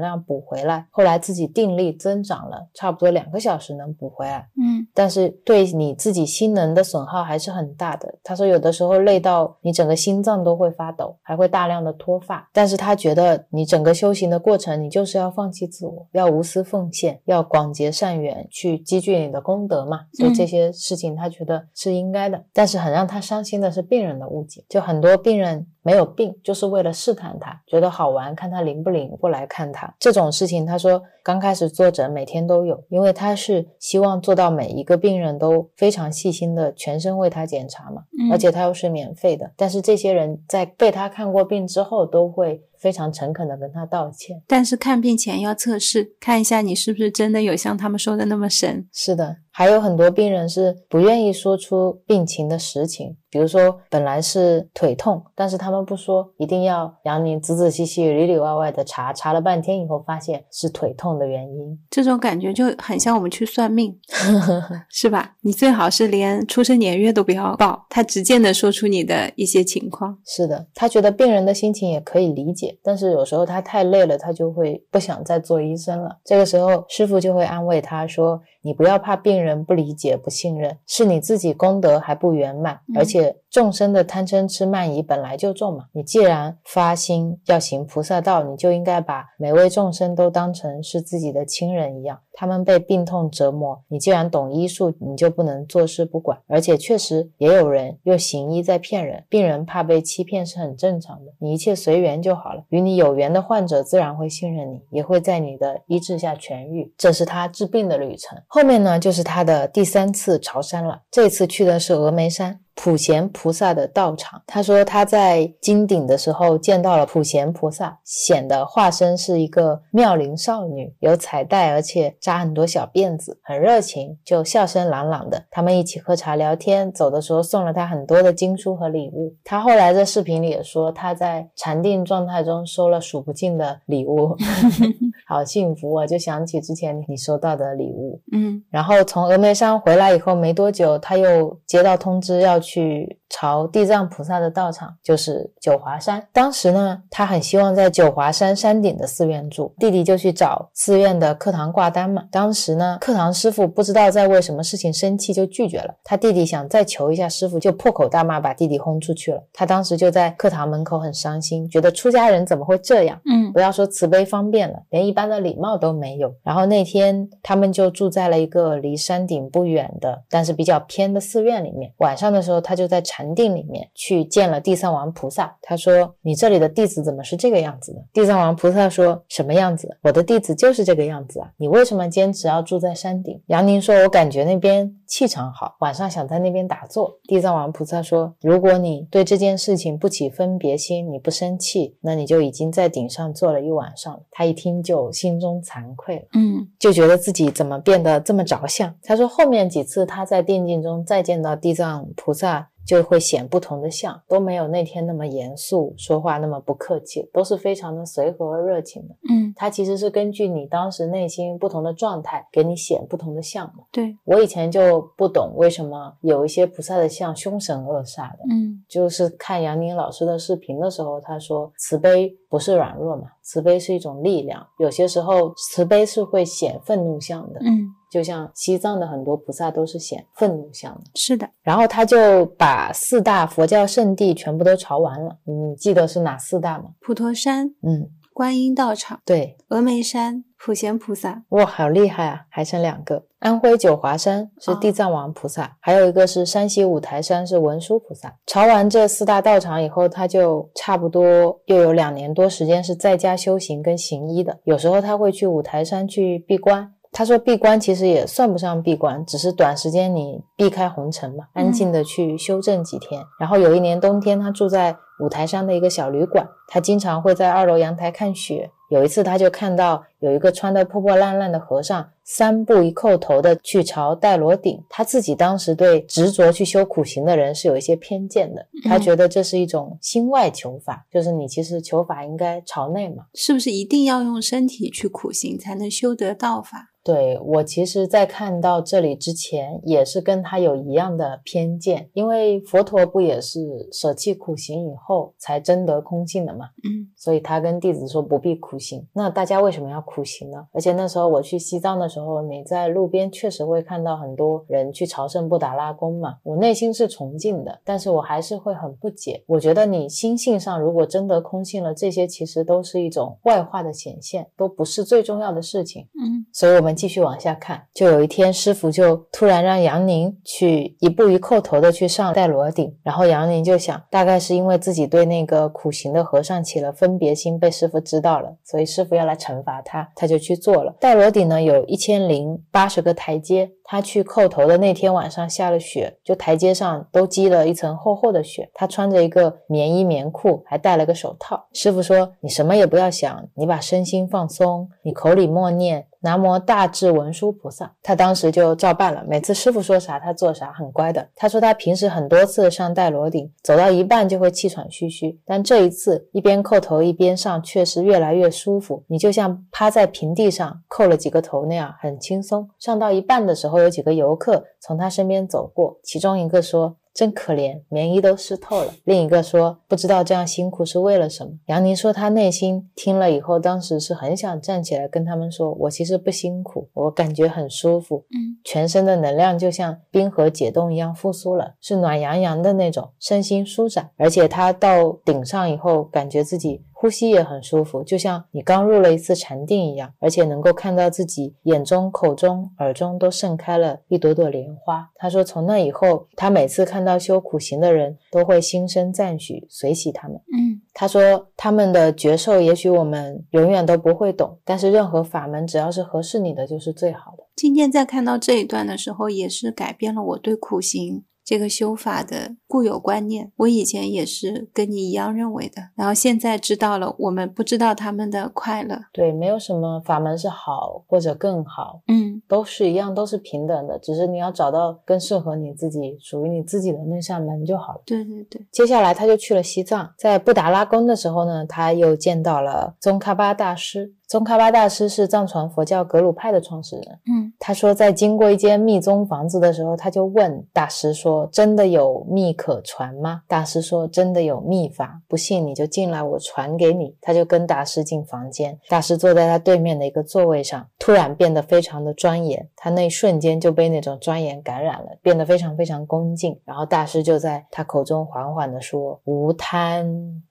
[0.00, 0.86] 量补回来。
[0.90, 4.48] 后来自己定力增长了，差不多两个小时能补回来。
[4.60, 8.12] 嗯但是对你自己心能的损耗还是很大的。
[8.24, 12.48] 他说有的时候累到你整个心脏都会发抖，还会大量的脱发。
[12.52, 20.00] 但是他觉得你整个修行的过程，你就是要放弃自我，要无私奉献，要广结善缘，去积聚你的功德嘛。
[20.14, 22.42] 所以这些事情他觉得是应该的。
[22.52, 25.66] 但是很让他伤心的是病人的误解，就很多病人。
[25.82, 29.94] 没有病，就是为了试探他，觉得好玩，看他灵不灵过来看他。
[29.98, 39.50] 这种事情，他说刚开始坐诊每天都有，因为他是希望做到每一个病人都非常细心的全身为他检查嘛，嗯而且他又是免费的。
[39.56, 44.42] 但是这些人在被他看过病之后，都会非常诚恳的跟他道歉。
[44.46, 48.86] 但是看病前要测试，看一下你是不是真的有像他们说的那么神。
[48.92, 61.78] 是的，还有很多病人是不愿意说出病情的实情，比如说本来是腿痛，但是他们不说，一定要杨宁仔仔细细、里里外外的查，查了半天以后发现是腿痛的原因。
[61.90, 63.98] 这种感觉就很像我们去算命，
[64.88, 65.34] 是吧？
[65.42, 70.16] 你最好是连出生年月都不要报，他直接的说出你的一些情况。
[70.24, 76.18] 是的，他觉得病人的心情也可以理解，但是有时候他太累了，他就会不想再做医生了。
[76.24, 82.98] 这个时候，师傅就会安慰他说：“你不要怕病人不理解、不信任，是你自己功德还不圆满，嗯。
[82.98, 85.86] 而且众生的贪嗔痴慢疑本来就重嘛。
[85.92, 92.20] 你既然发心要行菩萨道，你就应该把每位众生都当成是自己的亲人一样。
[92.32, 96.38] 他们被病痛折磨，你既然懂医术，你就不能坐视不管。
[96.46, 101.32] 而且确实也有人用行医在骗人，病人怕被欺骗是很正常的。
[101.38, 102.64] 你一切随缘就好了。
[102.68, 106.94] 与你有缘的患者自然会信任你，也会在你的医治下痊愈。
[106.96, 108.40] 这是他治病的旅程。
[108.46, 111.02] 后面呢，就是他的第三次朝山了。
[111.10, 112.60] 这次去的是峨眉山。
[112.82, 125.44] 普贤菩萨的道场，他说他在金顶的时候见到了普贤菩萨，显得化身是一个妙龄少女，有彩带，而且扎很多小辫子，很热情，就笑声朗朗的。
[125.50, 129.36] 他们一起喝茶聊天，走的时候送了他很多的经书和礼物。
[129.44, 134.34] 他后来在视频里也说，他在禅定状态中收了数不尽的礼物，
[135.28, 136.06] 好幸福啊！
[136.06, 138.22] 就想起之前你收到的礼物。
[138.32, 146.22] 嗯然后从峨眉山回来以后没多久，他又接到通知要去去朝地藏菩萨的道场，就是九华山。
[146.32, 152.24] 当时呢，他很希望在九华山山顶的寺院住，弟弟就去找寺院的课堂挂单嘛。
[152.30, 155.94] 当时呢，课堂师傅不知道在为什么事情生气，就拒绝了。
[156.04, 159.42] 他弟弟想再求一下师傅，就破口大骂，把弟弟轰出去了。
[159.52, 163.18] 他当时就在课堂门口很伤心，觉得出家人怎么会这样？
[163.24, 166.32] 嗯不要说慈悲方便了，连一般的礼貌都没有。
[166.42, 171.92] 然后那天他们就住在了一个离山顶不远的，但是比较偏的寺院里面。
[171.96, 175.56] 晚上的时候，他就在禅定里面去见了地藏王菩萨。
[175.62, 179.96] 他说：“你这里的弟子怎么是这个样子的？”地藏王菩萨说：“什么样子？
[180.02, 181.50] 我的弟子就是这个样子啊！
[181.56, 196.22] 你为什么坚持要住在山顶？”杨宁说：“我感觉那边气场好，晚上想在那边打坐。”地藏王菩萨说：“如果你对这件事情不起分别心，你不生气，那你就已经在顶上坐了一晚上了。”他一听就心中惭愧了。
[196.34, 198.94] 嗯就觉得自己怎么变得这么着相。
[199.02, 209.14] 他说后面几次他在定境中再见到地藏菩萨，就会显不同的相，都没有那天那么严肃，说话那么不客气，都是非常的随和热情的。
[209.30, 213.84] 嗯，它其实是根据你当时内心不同的状态，给你显不同的相嘛。
[213.92, 224.66] 对，我以前就不懂为什么有一些菩萨的像凶神恶煞的，嗯就是看杨宁老师的视频的时候，他说慈悲不是软弱嘛，慈悲是一种力量。
[224.78, 231.02] 有些时候慈悲是会显愤怒相的，嗯，就像西藏的很多菩萨都是显愤怒相的。
[231.14, 235.38] 是的，然后他就把四大佛教圣地全部都朝完了。
[235.44, 236.90] 你记得是哪四大吗？
[237.00, 241.42] 普陀山、嗯，观音道场、对，峨眉山、普贤菩萨。
[241.48, 242.42] 哇，好厉害啊！
[242.50, 248.36] 还剩两个，安徽九华山是地藏王菩萨，还有一个是山西五台山是文殊菩萨。
[248.46, 254.58] 朝完这四大道场以后，他就差不多又有两年多时间是在家修行跟行医的。
[254.64, 256.92] 有时候他会去五台山去闭关。
[257.12, 263.20] 他说闭关其实也算不上闭关，只是短时间你避开红尘嘛，安静的去修正几天。
[263.40, 268.70] 然后有一年冬天，他住在五台山的一个小旅馆，他经常会在二楼阳台看雪。
[268.90, 274.82] 有一次，他就看到有一个穿得破破烂烂的和尚，三步一叩头的去朝戴罗顶。
[274.88, 283.26] 他自己当时对执着去修苦行的人是有一些偏见的，他觉得这是一种心外求法，就是你其实求法应该朝内嘛。
[283.32, 286.89] 是不是一定要用身体去苦行才能修得道法？
[287.02, 296.66] 对我其实，在看到这里之前，也是跟他有一样的偏见，因为佛陀不也是舍弃苦行以后才真得空性的嘛？
[296.84, 299.06] 嗯所以他跟弟子说不必苦行。
[299.12, 300.66] 那大家为什么要苦行呢？
[300.72, 306.36] 而且那时候我去西藏的时候，你在路边确实会看到很多人去朝圣布达拉宫嘛。
[306.42, 309.42] 我内心是崇敬的，但是我还是会很不解。
[309.46, 316.06] 我觉得你心性上如果真得空性了，这些其实都是一种外化的显现，都不是最重要的事情。
[316.22, 330.94] 嗯所以我们继续往下看，就有一天师傅就突然让杨宁去一步一叩头的去上戴罗顶，然后杨宁就想，大概是因为自己对那个苦行的和尚起了分别心，被师傅知道了，所以师傅要来惩罚他，他就去做了。
[331.00, 338.70] 戴罗顶呢有一千零八十个台阶，他去叩头的那天晚上下了雪，就台阶上都积了一层厚厚的雪。
[338.72, 341.66] 他穿着一个棉衣棉裤，还戴了个手套。
[341.72, 349.24] 师傅说：“你什么也不要想，你把身心放松，你口里默念。”南无大智文殊菩萨，他当时就照办了。
[349.26, 351.26] 每次师傅说啥，他做啥，很乖的。
[351.34, 359.02] 他说他平时很多次上戴罗顶，走到一半就会气喘吁吁，但这一次一边叩头一边上，确实越来越舒服。
[359.06, 362.68] 你就像趴在平地上叩了几个头那样，很轻松。
[362.78, 366.96] 上到一半的时候，有几个游客从他身边走过，其中一个说。
[367.12, 368.94] 真可怜，棉衣都湿透了。
[369.04, 384.10] 另一个说：“不知道这样辛苦是为了什么。”杨宁说：“他内心听了以后，当时是很想站起来跟他们说：‘我其实不辛苦，我感觉很舒服，嗯全身的能量就像冰河解冻一样复苏了，是暖洋洋的那种，身心舒展。
[384.16, 395.08] 而且他到顶上以后，感觉自己。”呼吸也很舒服，就像你刚入了一次禅定一样，而且能够看到自己眼中、口中、耳中都盛开了一朵朵莲花。
[395.14, 400.36] 他说，从那以后，他每次看到修苦行的人，都会心生赞许，随喜他们。
[400.52, 407.44] 嗯他说，他们的觉受也许我们永远都不会懂，但是任何法门只要是合适你的，就是最好的。
[407.56, 413.50] 今天在看到这一段的时候，也是改变了我对苦行这个修法的固有观念。
[413.56, 418.96] 我以前也是跟你一样认为的，然后现在知道了，我们不知道他们的快乐。
[419.12, 428.02] 对，没有什么法门是好或者更好，嗯都是一样，都是平等的，只是你要找到更适合你自己、属于你自己的那扇门就好了。
[428.06, 434.14] 对对对，接下来他就去了西藏，在布达拉宫的时候呢，他又见到了宗喀巴大师。
[434.28, 437.18] 宗喀巴大师是藏传佛教格鲁派的创始人。
[437.26, 456.60] 嗯他说，在经过一间密宗房子的时候，他就问大师说：“真的有密可传吗？”大师说：“真的有秘法，不信你就进来，我传给你。”他就跟大师进房间，大师坐在他对面的一个座位上，突然变得非常的庄严，他那一瞬间就被那种庄严感染了，变得非常非常恭敬。
[456.66, 460.42] 然后大师就在他口中缓缓地说：“无贪，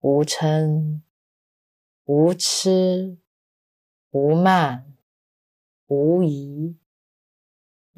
[0.00, 1.00] 无嗔，
[2.06, 3.16] 无痴，
[4.10, 4.84] 无慢。”
[5.88, 6.76] 无疑。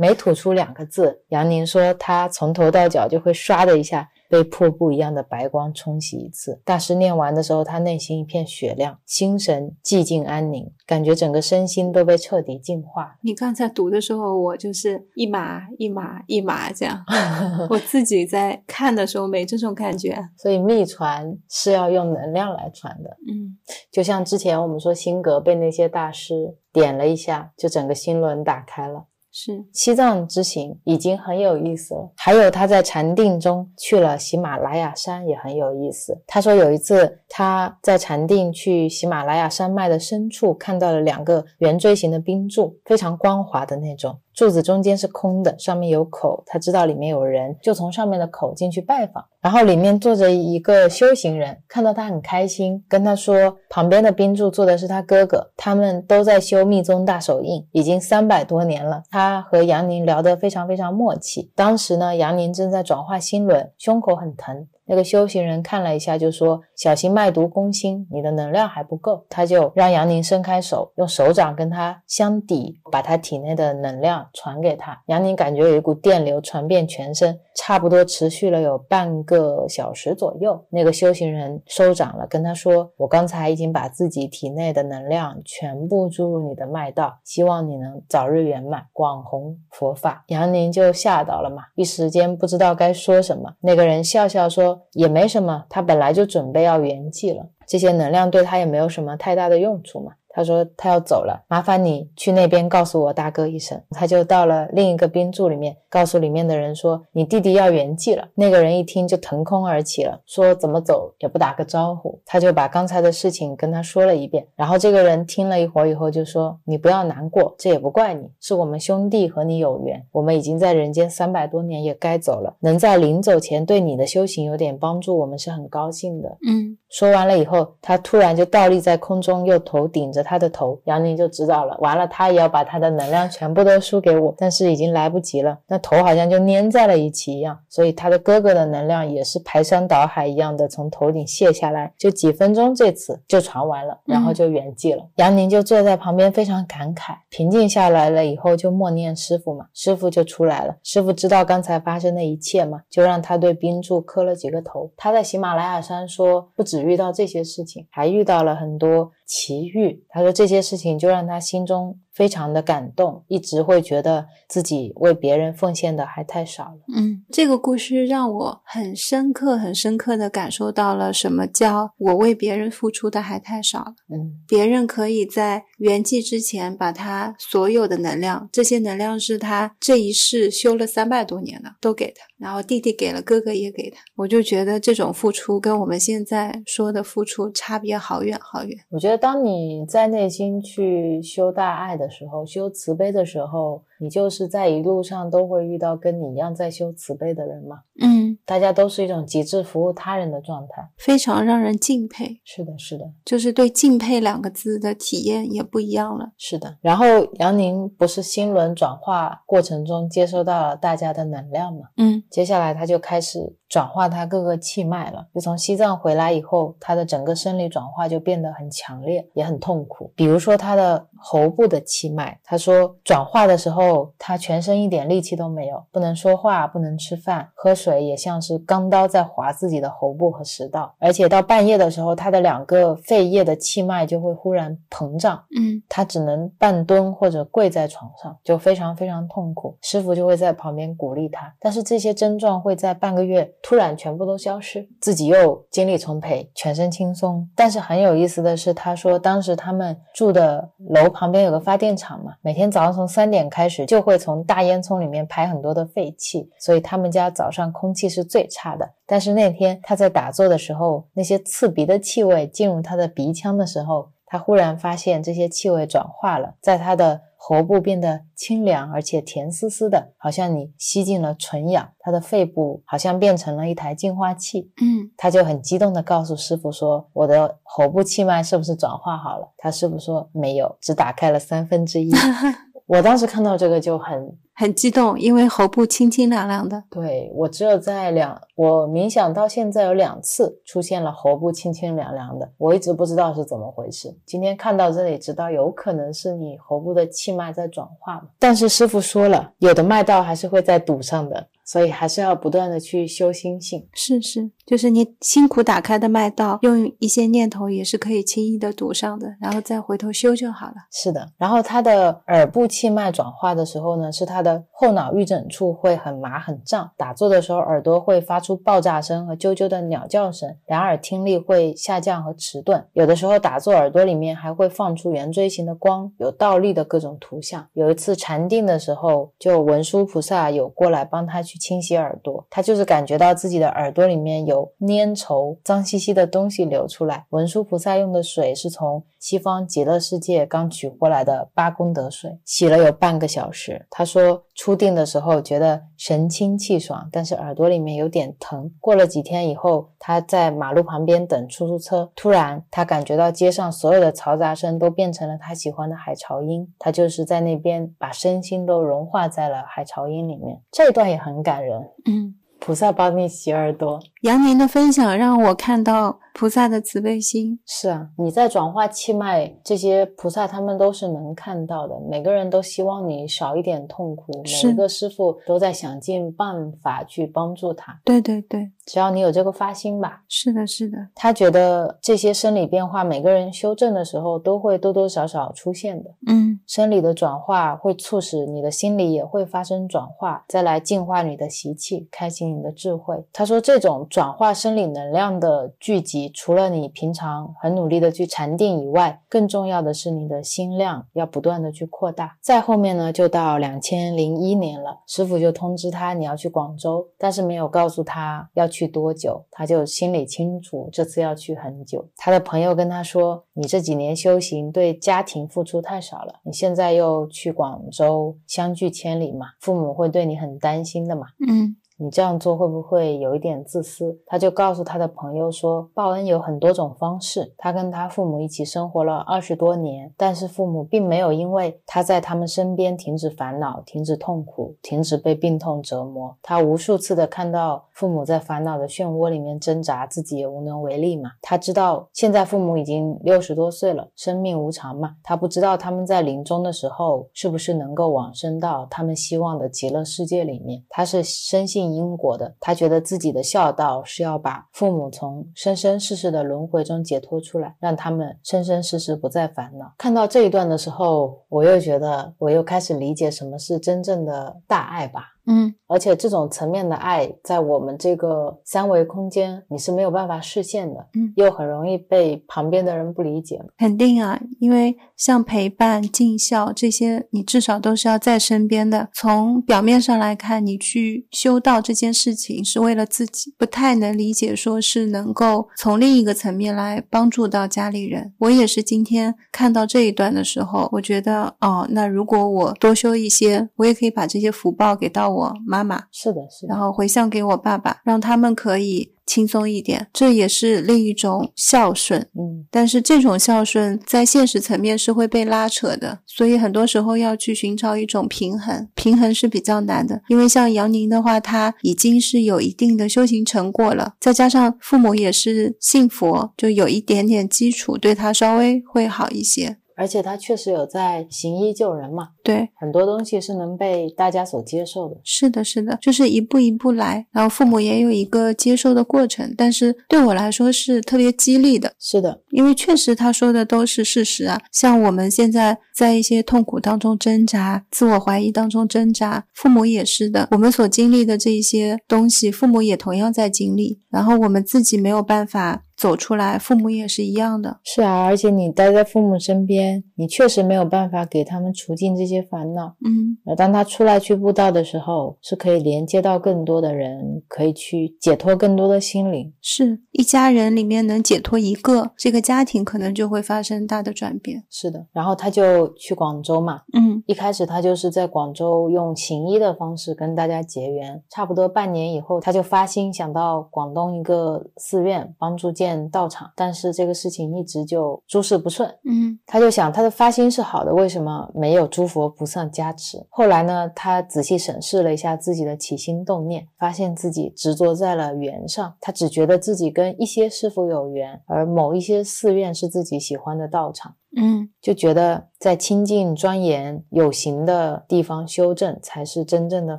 [0.00, 6.58] 每吐出两个字，杨宁说他从头到脚就会唰的一下被瀑布一样的白光冲洗一次。
[6.64, 13.14] 大师念完的时候，他内心一片雪亮，心神寂静安宁，感觉整个身心都被彻底净化。
[13.20, 17.04] 你刚才读的时候，我就是一麻一麻一麻这样，
[17.68, 20.18] 我自己在看的时候没这种感觉。
[20.34, 23.58] 所以秘传是要用能量来传的，嗯
[23.92, 29.04] 就像之前我们说心格被那些大师点了一下，就整个心轮打开了。
[29.42, 36.22] 是西藏之行已经很有意思了，还有他在禅定中去了喜马拉雅山也很有意思。
[36.26, 44.18] 他说有一次他在禅定去喜马拉雅山脉的深处看到了两个圆锥形的冰柱，非常光滑的那种。
[44.40, 49.22] 柱子中间是空的，上面有口，他知道里面有人，就从上面的口进去拜访。
[49.42, 59.02] 然后里面坐着一个修行人，看到他很开心，跟他说，旁边的冰柱坐的是他哥哥，他们都在修密宗大手印，已经三百多年了。
[59.10, 61.50] 他和杨宁聊得非常非常默契。
[61.54, 64.66] 当时呢，杨宁正在转化心轮，胸口很疼。
[64.90, 75.00] 那个修行人看了一下，就说：“小心脉毒攻心，你的能量还不够。”他就让杨宁伸开手，用手掌跟他相抵，把他体内的能量传给他。
[75.06, 80.60] 杨宁感觉有一股电流传遍全身，差不多持续了有半个小时左右。
[80.70, 93.54] 那个修行人收掌了，跟他说：“我刚才已经把自己体内的能量全部注入你的脉道，希望你能早日圆满，广弘佛法。”杨宁就吓到了嘛，一时间不知道该说什么。
[93.60, 94.79] 那个人笑笑说。
[94.92, 100.12] 也没什么，他本来就准备要圆寂了，这些能量对他也没有什么太大的用处嘛。
[100.32, 103.80] 他说他要走了，麻烦你去那边告诉我大哥一声。
[103.90, 114.46] 他就到了另一个冰柱里面，告诉里面的人说：“你弟弟要圆寂了。”那个人一听就腾空而起了，说：“怎么走也不打个招呼。”他就把刚才的事情跟他说了一遍。
[114.54, 120.00] 然后这个人听了一会儿以后就说：“你不要难过，这也不怪你，是我们兄弟和你有缘。
[120.12, 122.56] 我们已经在人间三百多年，也该走了。
[122.60, 126.78] 能在临走前对你的修行有点帮助，我们是很高兴的。”嗯。
[126.88, 130.80] 说完了以后，他突然就倒立在空中，又头顶着他的头。
[130.84, 135.56] 杨宁就知道了，完了，他也要把他的能量全部都输给我，但是已经来不及了。
[135.68, 145.06] 那头好像就粘在了一起一样，所以他的哥哥的能量也是排山倒海一样的从头顶卸下来，就几分钟，这次就传完了，然后就圆寂了。
[145.16, 147.14] 杨宁就坐在旁边，非常感慨。
[147.28, 150.74] 平静下来了以后，就默念师傅嘛，师傅就出来了。
[150.82, 154.90] 师傅知道刚才发生的一切嘛，就让他对冰柱磕了几个头。
[154.96, 156.80] 他在喜马拉雅山说，不止。
[156.80, 160.04] 遇到这些事情，还遇到了很多奇遇。
[160.08, 161.96] 他说这些事情就让他心中。
[162.20, 166.80] 非常的感动，一直会觉得自己为别人奉献的还太少了。
[166.94, 173.94] 嗯，这个故事让我很深刻、很深刻的感受到了什么叫我为别人付出的还太少了。
[174.10, 183.96] 嗯，别人可以在圆寂之前把他所有的能量，这些能量是他这一世修了三百多年的，都给他，然后弟弟给了，哥哥也给他。
[184.14, 188.78] 我就觉得这种付出跟我们现在说的付出差别好远好远。
[188.90, 192.09] 我觉得当你在内心去修大爱的。
[192.10, 197.82] 时候修慈悲的时候，你就是在一路上都会遇到跟你一样在修慈悲的人嘛。
[198.00, 202.40] 嗯，大家都是一种极致服务他人的状态，非常让人敬佩。
[202.44, 206.32] 是的，是的，就是对“敬佩”两个字的体验也不一样了。
[206.36, 206.76] 是的。
[206.80, 211.82] 然后杨宁不是心轮转化过程中接收到了大家的能量嘛？
[211.98, 215.28] 嗯，接下来他就开始转化他各个气脉了。
[215.32, 220.12] 就从西藏回来以后，他的整个生理转化就变得很强烈，也很痛苦。
[220.16, 222.00] 比如说他的喉部的气。
[222.00, 239.76] 气脉，他说转化的时候，他全身一点力气都没有，不能说话，不能吃饭，喝水也像是钢刀在划自己的喉部和食道，而且到半夜的时候，他的两个肺叶的气脉就会忽然膨胀，嗯，他只能半蹲或者跪在床上，就非常非常痛苦。
[239.82, 247.48] 师傅就会在旁边鼓励他，但是这些症状会在半个月突然全部都消失，自己又精力充沛，全身轻松。
[247.54, 251.90] 但是很有意思的是，他说当时他们住的楼旁边有个发电。
[252.00, 258.90] 厂嘛，每天早上从三点开始，就会从大烟囱里面排很多的废气，所以他们家早上空气是最差的。
[259.06, 271.90] 但是那天他在打坐的时候，那些刺鼻的气味进入他的鼻腔的时候，他忽然发现这些气味转化了，在他的喉部变得清凉而且甜丝丝的，好像你吸进了纯氧。
[271.98, 274.70] 他的肺部好像变成了一台净化器。
[274.80, 282.10] 嗯，他就很激动地告诉师傅说：“我的喉部气脉是不是转化好了？”他师傅说：“没有，只打开了三分之一。
[282.90, 284.36] ”我当时看到这个就很。
[284.52, 286.84] 很激动，因为喉部清清凉凉的。
[286.90, 294.14] 对我只有在两，我冥想到现在有两次出现了喉部清清凉凉的，我一直不知道是怎么回事。
[294.26, 298.24] 今天看到这里，知道有可能是你喉部的气脉在转化嘛。
[298.38, 301.46] 但是师傅说了，有的脉道还是会在堵上的。
[301.64, 303.86] 所以还是要不断的去修心性。
[303.92, 310.74] 是是，就是你辛苦打开的脉道，用一些念头也是可以轻易的堵上的，然后再回头修就好了。
[310.92, 327.66] 是的，然后他的耳部气脉转化的时候呢，是他的后脑预枕处会很麻很胀，打坐的时候耳朵会发出爆炸声和啾啾的鸟叫声，两耳听力会下降和迟钝，有的时候打坐耳朵里面还会放出圆锥形的光，有倒立的各种图像。
[327.72, 337.26] 有一次禅定的时候，就文殊菩萨有过来帮他去清洗耳朵，他就是感觉到自己的耳朵里面有粘稠、脏兮兮的东西流出来。
[337.30, 343.86] 文殊菩萨用的水是从西方极乐世界刚取过来的八功德水，洗了有半个小时。
[343.90, 348.70] 他说出定的时候觉得神清气爽，但是耳朵里面有点疼。
[348.80, 360.60] 过了几天以后，他在马路旁边等出租车，突然他感觉到街上所有的嘈杂声都变成了他喜欢的海潮音，他就是在那边把身心都融化在了海潮音里面。
[360.70, 361.80] 这一段也很感人。
[362.06, 363.98] 嗯，菩萨帮你洗耳朵。
[364.20, 367.60] 杨宁的分享让我看到菩萨的慈悲心。
[367.66, 371.94] 是啊，你在转化气脉，这些菩萨他们都是能看到的。
[372.08, 378.00] 每个人都希望你少一点痛苦，每一个师傅都在想尽办法去帮助他。
[378.06, 386.10] 对对对，只要你有这个发心吧，是的，是的，他觉得这些生理变化，每个人修正的时候都会多多少少出现的。
[386.26, 393.22] 嗯，生理的转化会促使你的心理也会发生转化，再来净化你的习气，开启你的智慧。
[393.30, 402.36] 他说，这种转化生理能量的聚集，除了你平常很努力的去禅定以外，更重要的是你的心量要不断的去扩大。
[402.40, 412.08] 再后面呢，就到两千零一年了，师傅就通知他你要去广州，但是没有告诉他要去多久，他就心里清楚这次要去很久。
[412.16, 421.26] 他的朋友跟他说，你这几年修行对家庭付出太少了，你现在又去广州，相距千里嘛，父母会对你很担心的嘛。
[421.48, 424.18] 嗯你这样做会不会有一点自私？
[424.24, 427.52] 他就告诉他的朋友说，报恩有很多种方式。
[427.58, 436.34] 他跟他父母一起生活了二十多年，但是父母并没有因为他在他们身边停止烦恼、停止痛苦、停止被病痛折磨。
[436.40, 441.32] 他无数次的看到父母在烦恼的漩涡里面挣扎，自己也无能为力嘛。
[441.42, 445.16] 他知道现在父母已经六十多岁了，生命无常嘛。
[445.22, 450.82] 他不知道他们在临终的时候是不是能够往生到他们希望的极乐世界里面。
[450.88, 459.92] 他是深信因果的，他觉得自己的孝道是要把父母从生生世世的轮回中解脱出来，让他们生生世世不再烦恼。
[459.98, 465.34] 看到这一段的时候，我又觉得，我又开始理解什么是真正的大爱吧。
[465.52, 473.60] 嗯，而且这种层面的爱，在我们这个三维空间，你是没有办法实现的，嗯又很容易被旁边的人不理解。
[473.76, 479.08] 肯定啊，因为像陪伴、尽孝这些，你至少都是要在身边的。
[479.12, 488.32] 从表面上来看，你去修道这件事情是为了自己，不太能理解说是能够从另一个层面来帮助到家里人。
[488.38, 500.08] 我也是今天看到这一段的时候，我觉得哦，那如果我多修一些，我也可以把这些福报给到我妈妈，是的，是的然，后回向给我爸爸，让他们可以轻松一点。
[500.12, 502.20] 这也是另一种孝顺。
[502.34, 510.20] 嗯，但是这种孝顺在现实层面是会被拉扯的，所以很多时候要去寻找一种平衡，平衡是比较难的。
[510.28, 519.78] 因为像杨宁的话，他已经是有一定的修行成果了，再加上父母也是信佛，就有一点点基础，对他稍微会好一些。
[520.00, 525.16] 而且他确实有在行医救人嘛，对，很多东西是能被大家所接受的。
[525.22, 531.92] 是的，是的，就是一步一步来，然后父母也有一个接受的过程，但是对我来说是特别激励的。
[531.98, 534.58] 是的，因为确实他说的都是事实啊。
[534.72, 540.48] 像我们现在在一些痛苦当中挣扎、自我怀疑当中挣扎，父母也是的。
[540.52, 544.00] 我们所经历的这一些东西，父母也同样在经历。
[544.08, 547.78] 然后我们自己没有办法走出来，父母也是一样的。
[547.84, 552.96] 是啊，而且你待在父母身边，你确实没有办法给他们除尽这些烦恼。
[553.04, 559.52] 嗯，而当他出来去布道的时候，是可以连接到更多的人，可以去解脱更多的心灵。
[559.60, 564.64] 是一家人里面能解脱一个，这个家庭可能就会发生大的转变。
[564.70, 578.88] 是的，然后他就去广州嘛，嗯一开始他就是在广州用行医的方式跟大家结缘，差不多半年以后，他就发心想到广东一个寺院帮助建道场，但是这个事情一直就诸事不顺。
[579.04, 583.26] 嗯他就想他的发心是好的，为什么没有诸佛菩萨加持？
[583.28, 594.14] 后来呢，他仔细审视了一下自己的起心动念，发现自己执着在了缘上，他只觉得自己跟一些师傅有缘，而某一些寺院是自己喜欢的道场。
[594.36, 599.98] 嗯就觉得在清净庄严有形的地方修正才是真正的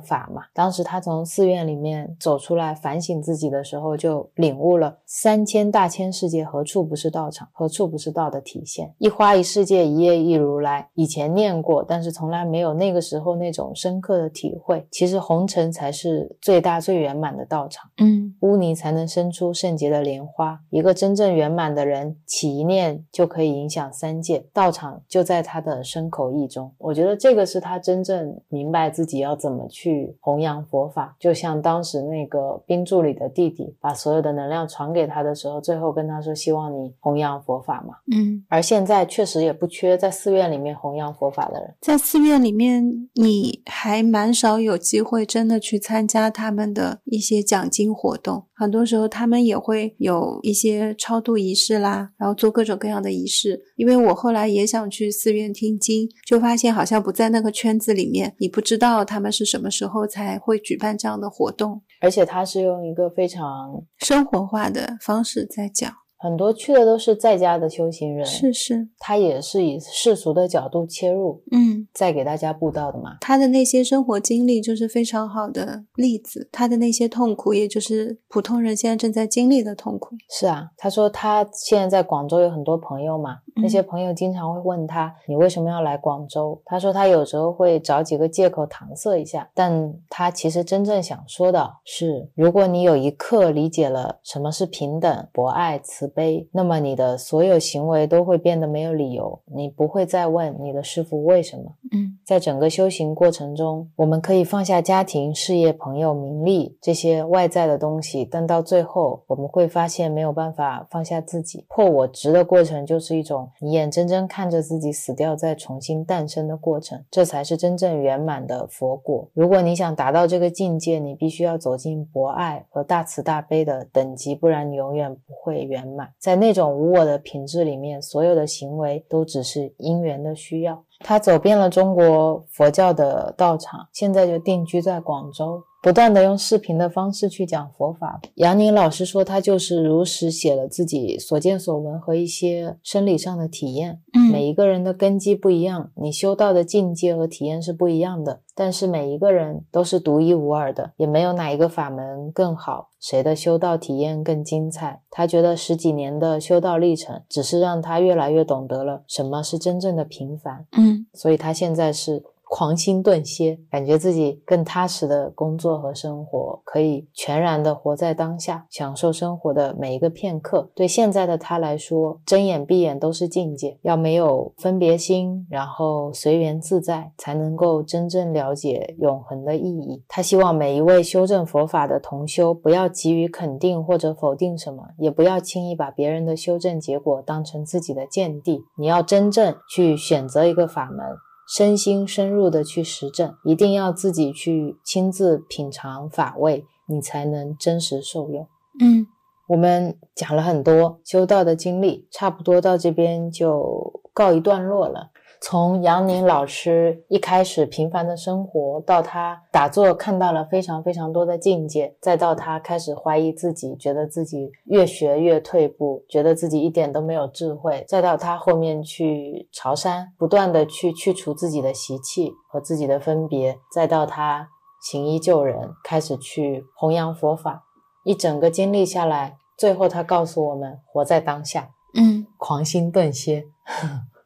[0.00, 0.42] 法嘛。
[0.52, 8.92] 当时他从寺院里面走出来反省自己的时候，就领悟了三千大千世界何处不是道场，何处不是道的体现。
[8.98, 10.88] 一花一世界，一叶一如来。
[10.94, 14.84] 以前念过，但是从来没有那个时候那种深刻的体会。
[14.90, 17.88] 其实红尘才是最大最圆满的道场。
[17.98, 20.58] 嗯污泥才能生出圣洁的莲花。
[20.70, 26.72] 一个真正圆满的人，起一念就可以影响三界，道场就在他的身口意中。
[26.78, 31.16] 我觉得这个是他真正明白自己要怎么去弘扬佛法。
[31.18, 37.94] 就像当时那个冰柱里的弟弟，把所有的能量传给他的时候，最后跟他说：“希望你弘扬佛法嘛。
[38.14, 41.74] 嗯”，而现在确实也不缺在寺院里面弘扬佛法的人。
[41.80, 48.46] 在寺院里面，你还蛮少有机会真的去参加他们的一些讲经活动。
[48.62, 53.60] 很多时候，他们也会有一些超度仪式啦，然后做各种各样的仪式。
[53.76, 65.92] 因为我后来也想去寺院听经，就发现好像不在那个圈子里面，你不知道他们是什么时候才会举办这样的活动，而且他是用一个非常生活化的方式在讲。
[66.22, 71.88] 很多去的都是在家的修行人，是是，他也是以世俗的角度切入，嗯。
[71.92, 73.16] 再给大家布道的嘛。
[73.20, 80.14] 他的那些生活经历就是非常好的例子，他的那些痛苦，也就是普通人现在正在经历的痛苦。
[80.30, 86.60] 是啊，他说他现在在广州有很多朋友嘛，嗯那些朋友经常会问他，你为什么要来广州？
[86.64, 101.64] 他说他有时候会找几个借口搪塞一下，但他其实真正想说的是，如果你有一刻理解了什么是平等、博爱、慈悲，那么你的所有行为都会变得没有理由，你不会再问你的师傅为什么。
[101.92, 111.66] 嗯在整个修行过程中，我们可以放下家庭、事业、朋友、名利这些外在的东西，但到最后，我们会发现没有办法放下自己。
[111.68, 119.28] 破我执的过程，就是一种你眼睁睁看着自己死掉，再重新诞生的过程，这才是真正圆满的佛果。
[119.34, 126.12] 如果你想达到这个境界，你必须要走进博爱和大慈大悲的等级，不然你永远不会圆满。
[126.18, 130.84] 在那种无我的品质里面，所有的行为都只是因缘的需要。
[131.00, 138.20] 他走遍了中国佛教的道场，现在就定居在广州，不断的用视频的方式去讲佛法。
[138.36, 144.00] 杨宁老师说，他就是如实写了自己所见所闻和一些生理上的体验。
[144.14, 155.02] 嗯每嗯一个人的根基不一样，你修道的境界和体验是不一样的，但是每一个人都是独一无二的，也没有哪一个法门更好，谁的修道体验更精彩。
[155.10, 162.22] 他觉得十几年的修道历程，只是让他越来越懂得了什么是真正的平凡，嗯所以他现在是
[162.54, 170.70] 狂心顿歇，感觉自己更踏实的工作和生活，可以全然的活在当下，享受生活的每一个片刻。
[170.74, 180.04] 对现在的他来说，睁眼闭眼都是境界，要没有分别心，然后随缘自在，才能够真正了解永恒的意义。
[180.06, 188.60] 他希望每一位修正佛法的同修，不要急于肯定或者否定什么，也不要轻易把别人的修正结果当成自己的见地。
[188.76, 191.06] 你要真正去选择一个法门。
[191.48, 198.46] 身心深入的去实证，一定要自己去亲自品尝法味，你才能真实受用。
[198.80, 199.06] 嗯
[199.48, 205.11] 我们讲了很多修道的经历，差不多到这边就告一段落了。
[205.42, 224.48] 从杨宁老师一开始平凡的生活，到他打坐看到了非常非常多的境界，再到他开始怀疑自己，觉得自己越学越退步，觉得自己一点都没有智慧，再到他后面去朝山，不断的去去除自己的习气和自己的分别，再到他
[224.80, 227.64] 行医救人，开始去弘扬佛法，
[228.04, 233.46] 一整个经历下来，最后他告诉我们：活在当下，嗯，狂心顿歇。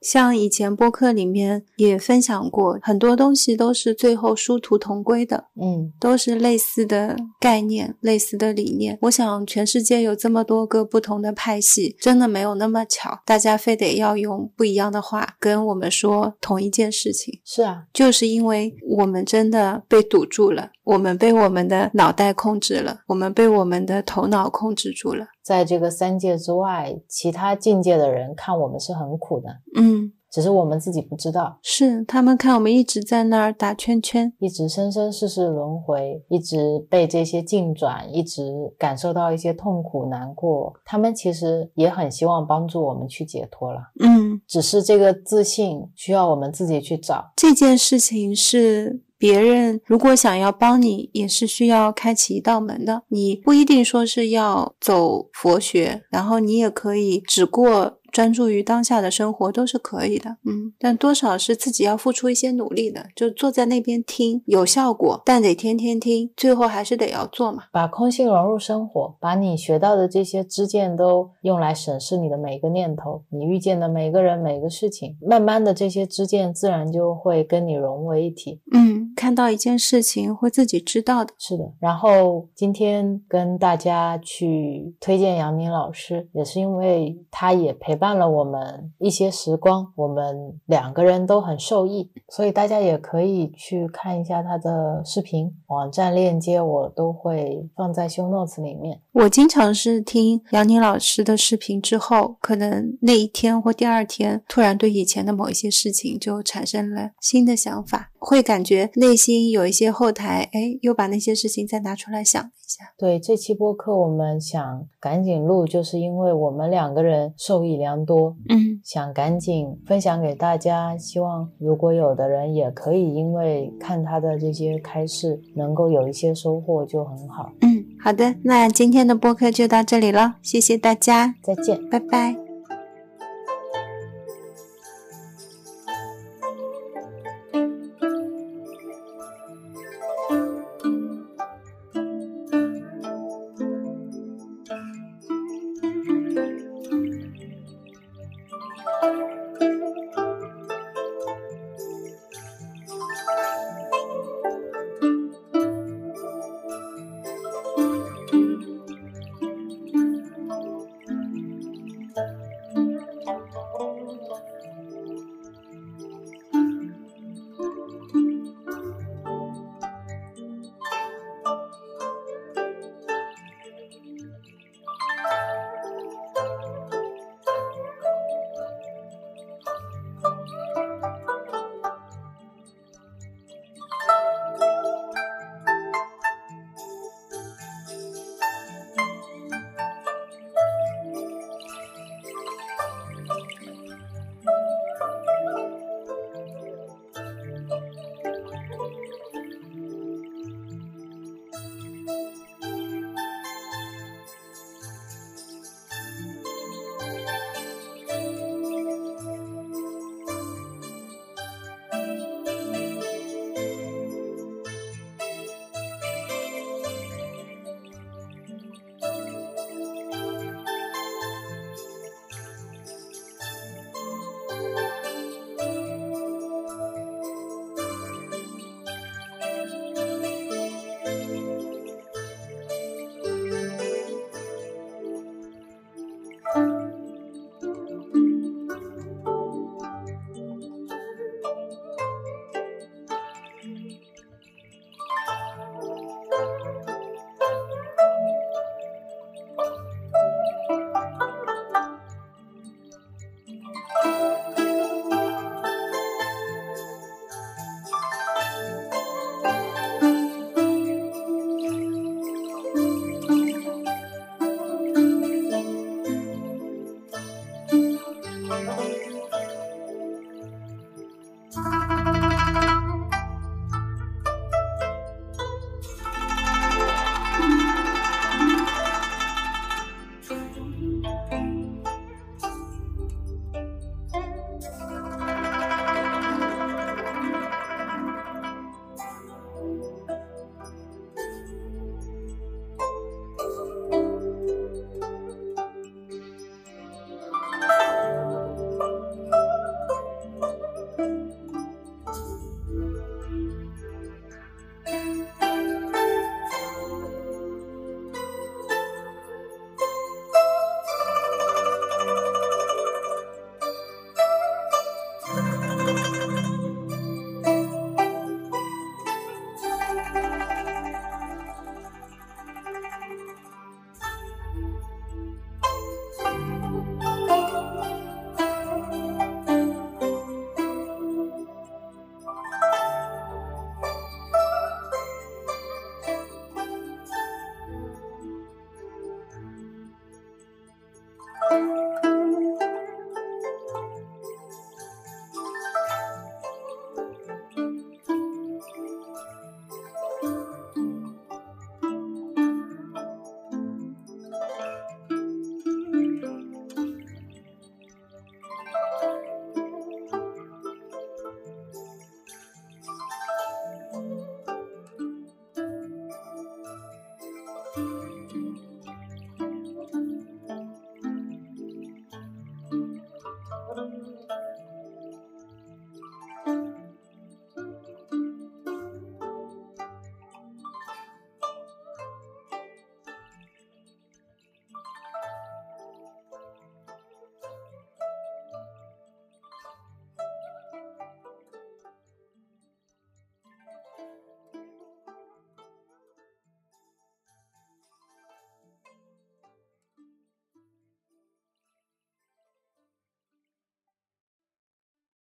[0.07, 8.97] 像以前播客里面也分享过，很多东西都是最后殊途同归的，嗯，都是类似的概念、类似的理念。
[9.03, 17.41] 我想，全世界有这么多个不同的派系，真的没有那么巧，大家非得要用不一样的话跟我们说同一件事情。
[17.45, 25.27] 是啊，就是因为我们真的被堵住了，我们被我们的脑袋控制了，我们被我们的头脑控制住了。
[25.47, 31.57] 在这个三界之外，其他境界的人看我们是很苦的，嗯，只是我们自己不知道。
[31.63, 34.33] 是他们看我们一直在那儿打圈圈。
[34.41, 38.43] 一直生生世世轮回，一直被这些境转，一直
[38.77, 40.75] 感受到一些痛苦难过。
[40.85, 47.31] 他们其实也很希望帮助我们去解脱了，嗯，只是这个自信需要我们自己去找。
[47.37, 53.03] 这件事情是别人如果想要帮你，也是需要开启一道门的。
[53.09, 57.99] 你不一定说是要走佛学，然后你也可以只过。
[58.17, 60.39] 专注于当下的生活都是可以的。
[60.47, 67.65] 嗯，但多少是自己要付出一些努力的，就坐在那边听有效果，但得天天听，最后还是得要做嘛。
[67.71, 78.63] 把空性融入生活，把你学到的这些知见都用来审视你的每一个念头，你遇见的每个人、每个事情，慢慢的这些知见自然就会跟你融为一体。
[78.73, 81.35] 嗯，看到一件事情会自己知道的。
[81.37, 99.01] 是的，然后今天跟大家去推荐杨宁老师，也是因为他也陪伴了我们一些时光，我们两个人都很受益，所以大家也可以去看一下他的视频，网站链接我都会放在 show notes 里面。
[99.11, 112.93] 我经常是听杨宁老师的视频之后，可能那一天或第二天，突然对以前的某一些事情就产生了新的想法，会感觉内心有一些后台，哎，又把那些事情再拿出来想一下。
[112.97, 120.97] 对这期播客，我们想赶紧录，就是因为我们两个人受益良多，嗯想赶紧分享给大家。
[120.97, 127.53] 希望如果有的人也可以因为看他的这些开示，能够有一些收获，就很好。
[127.61, 131.77] 嗯，好的，那今天的播客就到这里了，谢谢大家，再见。
[131.89, 132.46] 拜拜。